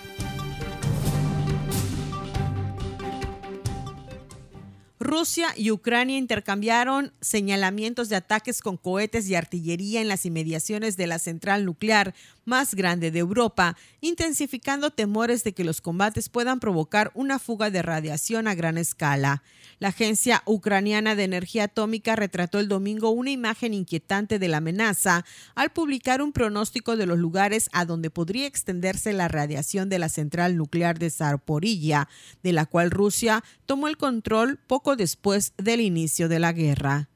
Rusia 5.08 5.54
y 5.56 5.70
Ucrania 5.70 6.18
intercambiaron 6.18 7.14
señalamientos 7.22 8.10
de 8.10 8.16
ataques 8.16 8.60
con 8.60 8.76
cohetes 8.76 9.26
y 9.30 9.36
artillería 9.36 10.02
en 10.02 10.08
las 10.08 10.26
inmediaciones 10.26 10.98
de 10.98 11.06
la 11.06 11.18
central 11.18 11.64
nuclear 11.64 12.14
más 12.48 12.74
grande 12.74 13.12
de 13.12 13.20
Europa, 13.20 13.76
intensificando 14.00 14.90
temores 14.90 15.44
de 15.44 15.52
que 15.52 15.62
los 15.62 15.80
combates 15.80 16.28
puedan 16.28 16.58
provocar 16.58 17.12
una 17.14 17.38
fuga 17.38 17.70
de 17.70 17.82
radiación 17.82 18.48
a 18.48 18.56
gran 18.56 18.78
escala. 18.78 19.44
La 19.78 19.88
Agencia 19.88 20.42
Ucraniana 20.44 21.14
de 21.14 21.22
Energía 21.22 21.64
Atómica 21.64 22.16
retrató 22.16 22.58
el 22.58 22.66
domingo 22.66 23.10
una 23.10 23.30
imagen 23.30 23.74
inquietante 23.74 24.40
de 24.40 24.48
la 24.48 24.56
amenaza 24.56 25.24
al 25.54 25.70
publicar 25.70 26.22
un 26.22 26.32
pronóstico 26.32 26.96
de 26.96 27.06
los 27.06 27.18
lugares 27.18 27.68
a 27.72 27.84
donde 27.84 28.10
podría 28.10 28.46
extenderse 28.46 29.12
la 29.12 29.28
radiación 29.28 29.88
de 29.88 30.00
la 30.00 30.08
central 30.08 30.56
nuclear 30.56 30.98
de 30.98 31.10
Zaporilla, 31.10 32.08
de 32.42 32.52
la 32.52 32.66
cual 32.66 32.90
Rusia 32.90 33.44
tomó 33.66 33.86
el 33.86 33.96
control 33.96 34.58
poco 34.66 34.96
después 34.96 35.52
del 35.58 35.80
inicio 35.80 36.28
de 36.28 36.38
la 36.40 36.52
guerra. 36.52 37.08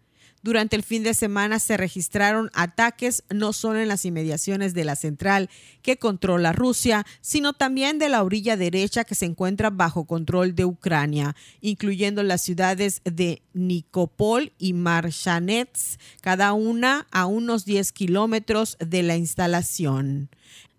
Durante 0.43 0.74
el 0.74 0.82
fin 0.82 1.05
de 1.05 1.14
semana 1.14 1.61
se 1.61 1.76
registraron 1.76 2.51
ataques 2.53 3.22
no 3.30 3.53
solo 3.53 3.78
en 3.78 3.86
las 3.86 4.05
inmediaciones 4.05 4.74
de 4.74 4.84
la 4.84 4.97
central 4.97 5.49
que 5.82 5.99
controla 5.99 6.53
Rusia, 6.53 7.07
sino 7.20 7.53
también 7.53 8.01
de 8.01 8.09
la 8.09 8.24
orilla 8.24 8.57
derecha 8.57 9.05
que 9.05 9.14
se 9.14 9.26
encuentra 9.26 9.70
bajo 9.70 10.05
control 10.05 10.57
de 10.57 10.64
Ucrania, 10.64 11.36
incluyendo 11.61 12.24
las 12.24 12.43
ciudades 12.43 13.03
de 13.05 13.43
Nikopol 13.53 14.53
y 14.59 14.72
Marshanets, 14.72 16.01
cada 16.20 16.53
una 16.55 17.07
a 17.12 17.26
unos 17.26 17.64
10 17.64 17.93
kilómetros 17.93 18.76
de 18.80 19.05
la 19.05 19.16
instalación 19.16 20.28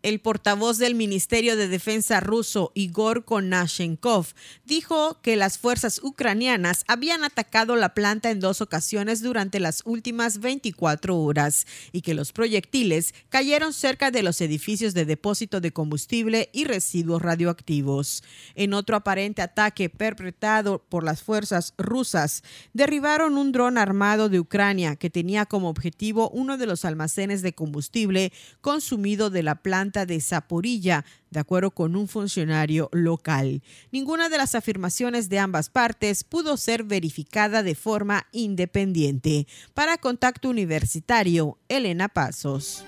el 0.03 0.19
portavoz 0.19 0.77
del 0.77 0.95
Ministerio 0.95 1.55
de 1.55 1.69
Defensa 1.69 2.19
ruso, 2.19 2.73
Igor 2.75 3.23
Konashenkov, 3.23 4.27
dijo 4.65 5.21
que 5.21 5.37
las 5.37 5.57
fuerzas 5.57 6.01
ucranianas 6.03 6.83
habían 6.89 7.23
atacado 7.23 7.77
la 7.77 7.93
planta 7.93 8.29
en 8.29 8.41
dos 8.41 8.59
ocasiones 8.59 9.21
durante 9.21 9.61
las 9.61 9.81
últimas 9.85 10.39
24 10.39 11.17
horas 11.17 11.65
y 11.93 12.01
que 12.01 12.13
los 12.13 12.33
proyectiles 12.33 13.15
cayeron 13.29 13.71
cerca 13.71 14.11
de 14.11 14.23
los 14.23 14.41
edificios 14.41 14.93
de 14.93 15.05
depósito 15.05 15.61
de 15.61 15.71
combustible 15.71 16.49
y 16.51 16.65
residuos 16.65 17.21
radioactivos. 17.21 18.23
En 18.55 18.73
otro 18.73 18.97
aparente 18.97 19.41
ataque 19.41 19.89
perpetrado 19.89 20.83
por 20.89 21.05
las 21.05 21.23
fuerzas 21.23 21.73
rusas, 21.77 22.43
derribaron 22.73 23.37
un 23.37 23.53
dron 23.53 23.77
armado 23.77 24.27
de 24.27 24.41
Ucrania 24.41 24.97
que 24.97 25.09
tenía 25.09 25.45
como 25.45 25.69
objetivo 25.69 26.29
uno 26.31 26.57
de 26.57 26.65
los 26.65 26.83
almacenes 26.83 27.41
de 27.41 27.53
combustible 27.53 28.33
consumido 28.59 29.29
de 29.29 29.43
la 29.43 29.55
planta 29.61 29.92
de 29.93 30.19
Zaporilla, 30.19 31.05
de 31.29 31.39
acuerdo 31.39 31.71
con 31.71 31.95
un 31.95 32.07
funcionario 32.07 32.89
local. 32.91 33.61
Ninguna 33.91 34.29
de 34.29 34.37
las 34.37 34.55
afirmaciones 34.55 35.29
de 35.29 35.39
ambas 35.39 35.69
partes 35.69 36.23
pudo 36.23 36.57
ser 36.57 36.83
verificada 36.83 37.63
de 37.63 37.75
forma 37.75 38.25
independiente. 38.31 39.47
Para 39.73 39.97
Contacto 39.97 40.49
Universitario, 40.49 41.57
Elena 41.69 42.09
Pasos. 42.09 42.83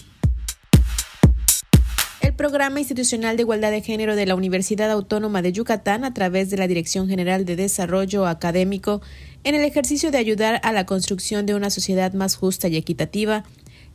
El 2.21 2.33
Programa 2.33 2.79
Institucional 2.79 3.37
de 3.37 3.43
Igualdad 3.43 3.71
de 3.71 3.81
Género 3.81 4.15
de 4.15 4.25
la 4.25 4.35
Universidad 4.35 4.89
Autónoma 4.89 5.41
de 5.41 5.51
Yucatán, 5.51 6.03
a 6.03 6.13
través 6.13 6.49
de 6.49 6.57
la 6.57 6.67
Dirección 6.67 7.07
General 7.07 7.45
de 7.45 7.55
Desarrollo 7.55 8.25
Académico, 8.25 9.01
en 9.43 9.55
el 9.55 9.63
ejercicio 9.63 10.09
de 10.09 10.17
ayudar 10.17 10.59
a 10.63 10.71
la 10.71 10.85
construcción 10.85 11.45
de 11.45 11.53
una 11.53 11.69
sociedad 11.69 12.13
más 12.13 12.35
justa 12.35 12.69
y 12.69 12.77
equitativa, 12.77 13.43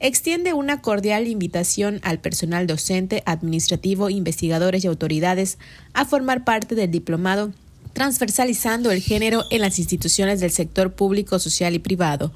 extiende 0.01 0.53
una 0.53 0.81
cordial 0.81 1.27
invitación 1.27 2.01
al 2.03 2.19
personal 2.19 2.67
docente, 2.67 3.23
administrativo, 3.27 4.11
investigadores 4.11 4.85
y 4.85 4.87
autoridades 4.87 5.59
a 5.93 6.05
formar 6.05 6.45
parte 6.45 6.75
del 6.75 6.91
diplomado 6.91 7.53
transversalizando 7.99 8.91
el 8.93 9.03
género 9.03 9.43
en 9.51 9.61
las 9.61 9.81
instituciones 9.81 10.39
del 10.39 10.53
sector 10.53 10.93
público, 10.93 11.41
social 11.41 11.75
y 11.75 11.81
privado. 11.81 12.31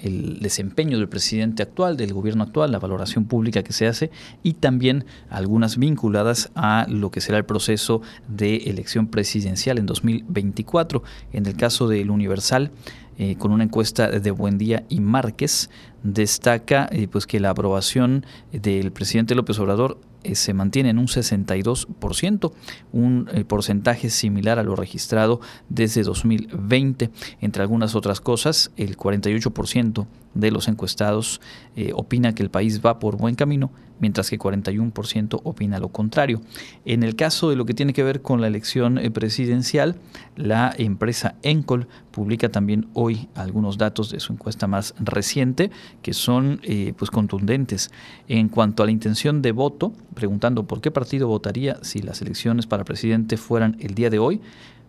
el 0.00 0.38
desempeño 0.40 0.96
del 0.98 1.08
presidente 1.08 1.62
actual, 1.62 1.98
del 1.98 2.14
gobierno 2.14 2.44
actual, 2.44 2.72
la 2.72 2.78
valoración 2.78 3.26
pública 3.26 3.62
que 3.62 3.74
se 3.74 3.86
hace 3.86 4.10
y 4.42 4.54
también 4.54 5.04
algunas 5.28 5.76
vinculadas 5.76 6.50
a 6.54 6.86
lo 6.88 7.10
que 7.10 7.20
será 7.20 7.36
el 7.36 7.44
proceso 7.44 8.00
de 8.26 8.56
elección 8.56 9.08
presidencial 9.08 9.76
en 9.76 9.84
2024. 9.84 11.02
En 11.34 11.44
el 11.44 11.56
caso 11.56 11.88
del 11.88 12.10
Universal, 12.10 12.70
eh, 13.18 13.36
con 13.36 13.52
una 13.52 13.64
encuesta 13.64 14.08
de 14.08 14.30
Buendía 14.30 14.84
y 14.88 15.00
Márquez, 15.00 15.70
destaca 16.02 16.88
eh, 16.92 17.08
pues 17.08 17.26
que 17.26 17.40
la 17.40 17.50
aprobación 17.50 18.24
del 18.52 18.92
presidente 18.92 19.34
López 19.34 19.58
Obrador 19.58 19.98
se 20.34 20.54
mantiene 20.54 20.90
en 20.90 20.98
un 20.98 21.06
62%, 21.06 22.52
un 22.92 23.28
eh, 23.32 23.44
porcentaje 23.44 24.10
similar 24.10 24.58
a 24.58 24.62
lo 24.62 24.76
registrado 24.76 25.40
desde 25.68 26.02
2020. 26.02 27.10
Entre 27.40 27.62
algunas 27.62 27.94
otras 27.94 28.20
cosas, 28.20 28.70
el 28.76 28.96
48% 28.96 30.06
de 30.34 30.50
los 30.50 30.68
encuestados 30.68 31.40
eh, 31.74 31.92
opina 31.94 32.34
que 32.34 32.42
el 32.42 32.50
país 32.50 32.84
va 32.84 32.98
por 32.98 33.16
buen 33.16 33.34
camino, 33.34 33.70
mientras 33.98 34.30
que 34.30 34.38
41% 34.38 35.40
opina 35.42 35.80
lo 35.80 35.88
contrario. 35.88 36.40
En 36.84 37.02
el 37.02 37.16
caso 37.16 37.50
de 37.50 37.56
lo 37.56 37.64
que 37.64 37.74
tiene 37.74 37.92
que 37.92 38.04
ver 38.04 38.22
con 38.22 38.40
la 38.40 38.46
elección 38.46 39.00
presidencial, 39.12 39.96
la 40.36 40.72
empresa 40.76 41.34
Encol 41.42 41.88
publica 42.12 42.50
también 42.50 42.88
hoy 42.92 43.28
algunos 43.34 43.78
datos 43.78 44.10
de 44.10 44.20
su 44.20 44.32
encuesta 44.32 44.68
más 44.68 44.94
reciente 45.00 45.70
que 46.02 46.12
son 46.12 46.60
pues 46.96 47.10
contundentes 47.10 47.90
en 48.28 48.48
cuanto 48.48 48.82
a 48.82 48.86
la 48.86 48.92
intención 48.92 49.42
de 49.42 49.50
voto 49.50 49.92
preguntando 50.14 50.66
por 50.66 50.80
qué 50.80 50.90
partido 50.90 51.28
votaría 51.28 51.78
si 51.82 52.00
las 52.00 52.22
elecciones 52.22 52.66
para 52.66 52.84
presidente 52.84 53.36
fueran 53.36 53.76
el 53.80 53.94
día 53.94 54.10
de 54.10 54.18
hoy. 54.18 54.40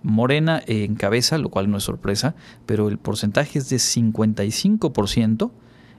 Morena 0.02 0.62
encabeza, 0.66 1.38
lo 1.38 1.50
cual 1.50 1.70
no 1.70 1.78
es 1.78 1.84
sorpresa, 1.84 2.36
pero 2.66 2.88
el 2.88 2.98
porcentaje 2.98 3.60
es 3.60 3.70
de 3.70 3.78
55% 3.78 5.52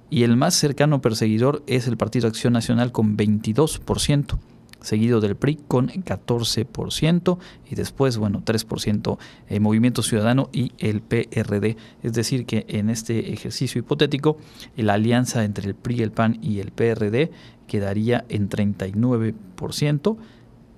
y 0.09 0.23
el 0.25 0.37
más 0.37 0.55
cercano 0.55 1.01
perseguidor 1.01 1.63
es 1.67 1.87
el 1.87 1.97
Partido 1.97 2.27
Acción 2.27 2.53
Nacional 2.53 2.93
con 2.93 3.17
22% 3.17 4.39
seguido 4.81 5.21
del 5.21 5.37
PRI 5.37 5.59
con 5.69 5.89
14% 5.89 7.39
y 7.71 7.75
después, 7.75 8.17
bueno, 8.17 8.43
3% 8.45 9.19
el 9.49 9.61
Movimiento 9.61 10.03
Ciudadano 10.03 10.49
y 10.53 10.73
el 10.79 11.01
PRD. 11.03 11.77
Es 12.03 12.13
decir, 12.13 12.47
que 12.47 12.67
en 12.69 12.91
este 12.91 13.33
ejercicio 13.33 13.79
hipotético, 13.79 14.39
la 14.77 14.95
alianza 14.95 15.45
entre 15.45 15.67
el 15.67 15.75
PRI, 15.75 16.03
el 16.03 16.13
PAN 16.13 16.39
y 16.43 16.61
el 16.61 16.73
PRD 16.73 17.31
quedaría 17.67 18.25
en 18.29 18.49
39% 18.49 20.17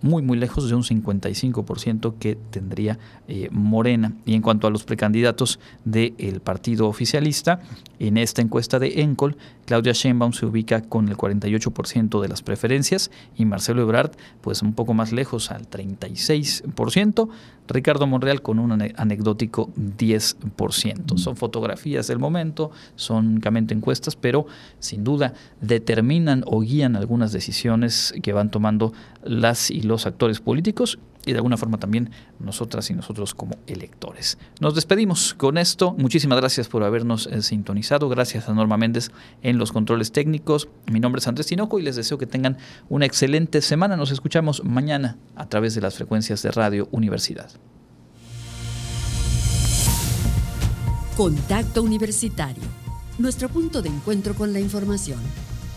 muy 0.03 0.23
muy 0.23 0.37
lejos 0.37 0.69
de 0.69 0.75
un 0.75 0.83
55% 0.83 2.15
que 2.19 2.37
tendría 2.51 2.99
eh, 3.29 3.49
Morena. 3.51 4.13
Y 4.27 4.35
en 4.35 4.43
cuanto 4.43 4.67
a 4.67 4.71
los 4.71 4.85
precandidatos 4.85 5.59
del 5.85 6.41
partido 6.41 6.89
oficialista, 6.89 7.61
en 7.99 8.17
esta 8.17 8.43
encuesta 8.43 8.79
de 8.79 9.01
Encol, 9.03 9.37
Claudia 9.65 9.93
Sheinbaum 9.93 10.33
se 10.33 10.47
ubica 10.47 10.83
con 10.83 11.09
el 11.09 11.17
48% 11.17 12.21
de 12.21 12.29
las 12.29 12.43
preferencias 12.43 13.11
y 13.37 13.45
Marcelo 13.45 13.83
Ebrard 13.83 14.13
pues 14.41 14.63
un 14.63 14.75
poco 14.75 14.93
más 14.93 15.13
lejos 15.13 15.51
al 15.51 15.69
36%, 15.69 17.29
Ricardo 17.69 18.07
Monreal 18.07 18.43
con 18.43 18.59
un 18.59 18.73
anecdótico 18.73 19.71
10%. 19.77 21.17
Son 21.17 21.37
fotografías 21.37 22.07
del 22.07 22.19
momento, 22.19 22.71
son 22.97 23.29
únicamente 23.29 23.75
encuestas, 23.75 24.17
pero 24.17 24.47
sin 24.79 25.05
duda 25.05 25.35
determinan 25.61 26.43
o 26.47 26.61
guían 26.61 26.97
algunas 26.97 27.33
decisiones 27.33 28.15
que 28.23 28.33
van 28.33 28.51
tomando 28.51 28.93
las 29.25 29.71
y 29.71 29.83
los 29.83 30.07
actores 30.07 30.41
políticos 30.41 30.99
y 31.27 31.33
de 31.33 31.39
alguna 31.39 31.57
forma 31.57 31.79
también 31.79 32.11
nosotras 32.39 32.91
y 32.91 32.95
nosotros 32.95 33.35
como 33.35 33.57
electores. 33.67 34.39
Nos 34.61 34.75
despedimos 34.75 35.35
con 35.35 35.59
esto. 35.59 35.95
Muchísimas 35.99 36.39
gracias 36.39 36.69
por 36.69 36.83
habernos 36.83 37.27
eh, 37.27 37.43
sintonizado. 37.43 38.09
Gracias 38.09 38.49
a 38.49 38.55
Norma 38.55 38.77
Méndez 38.77 39.11
en 39.43 39.59
los 39.59 39.73
controles 39.73 40.13
técnicos. 40.13 40.69
Mi 40.91 41.01
nombre 41.01 41.21
es 41.21 41.29
Andrés 41.29 41.47
Tinoco 41.47 41.79
y 41.79 41.83
les 41.83 41.97
deseo 41.97 42.19
que 42.19 42.27
tengan 42.27 42.59
una 42.89 43.07
excelente 43.07 43.61
semana. 43.63 43.97
Nos 43.97 44.11
escuchamos 44.11 44.65
mañana 44.65 45.19
a 45.37 45.49
través 45.49 45.75
de 45.75 45.81
las 45.81 45.95
frecuencias 45.95 46.43
de 46.43 46.51
Radio 46.51 46.89
Universidad. 46.91 47.51
Contacto 51.17 51.83
Universitario. 51.83 52.63
Nuestro 53.19 53.49
punto 53.49 53.83
de 53.83 53.91
encuentro 53.91 54.35
con 54.35 54.53
la 54.53 54.61
información 54.61 55.21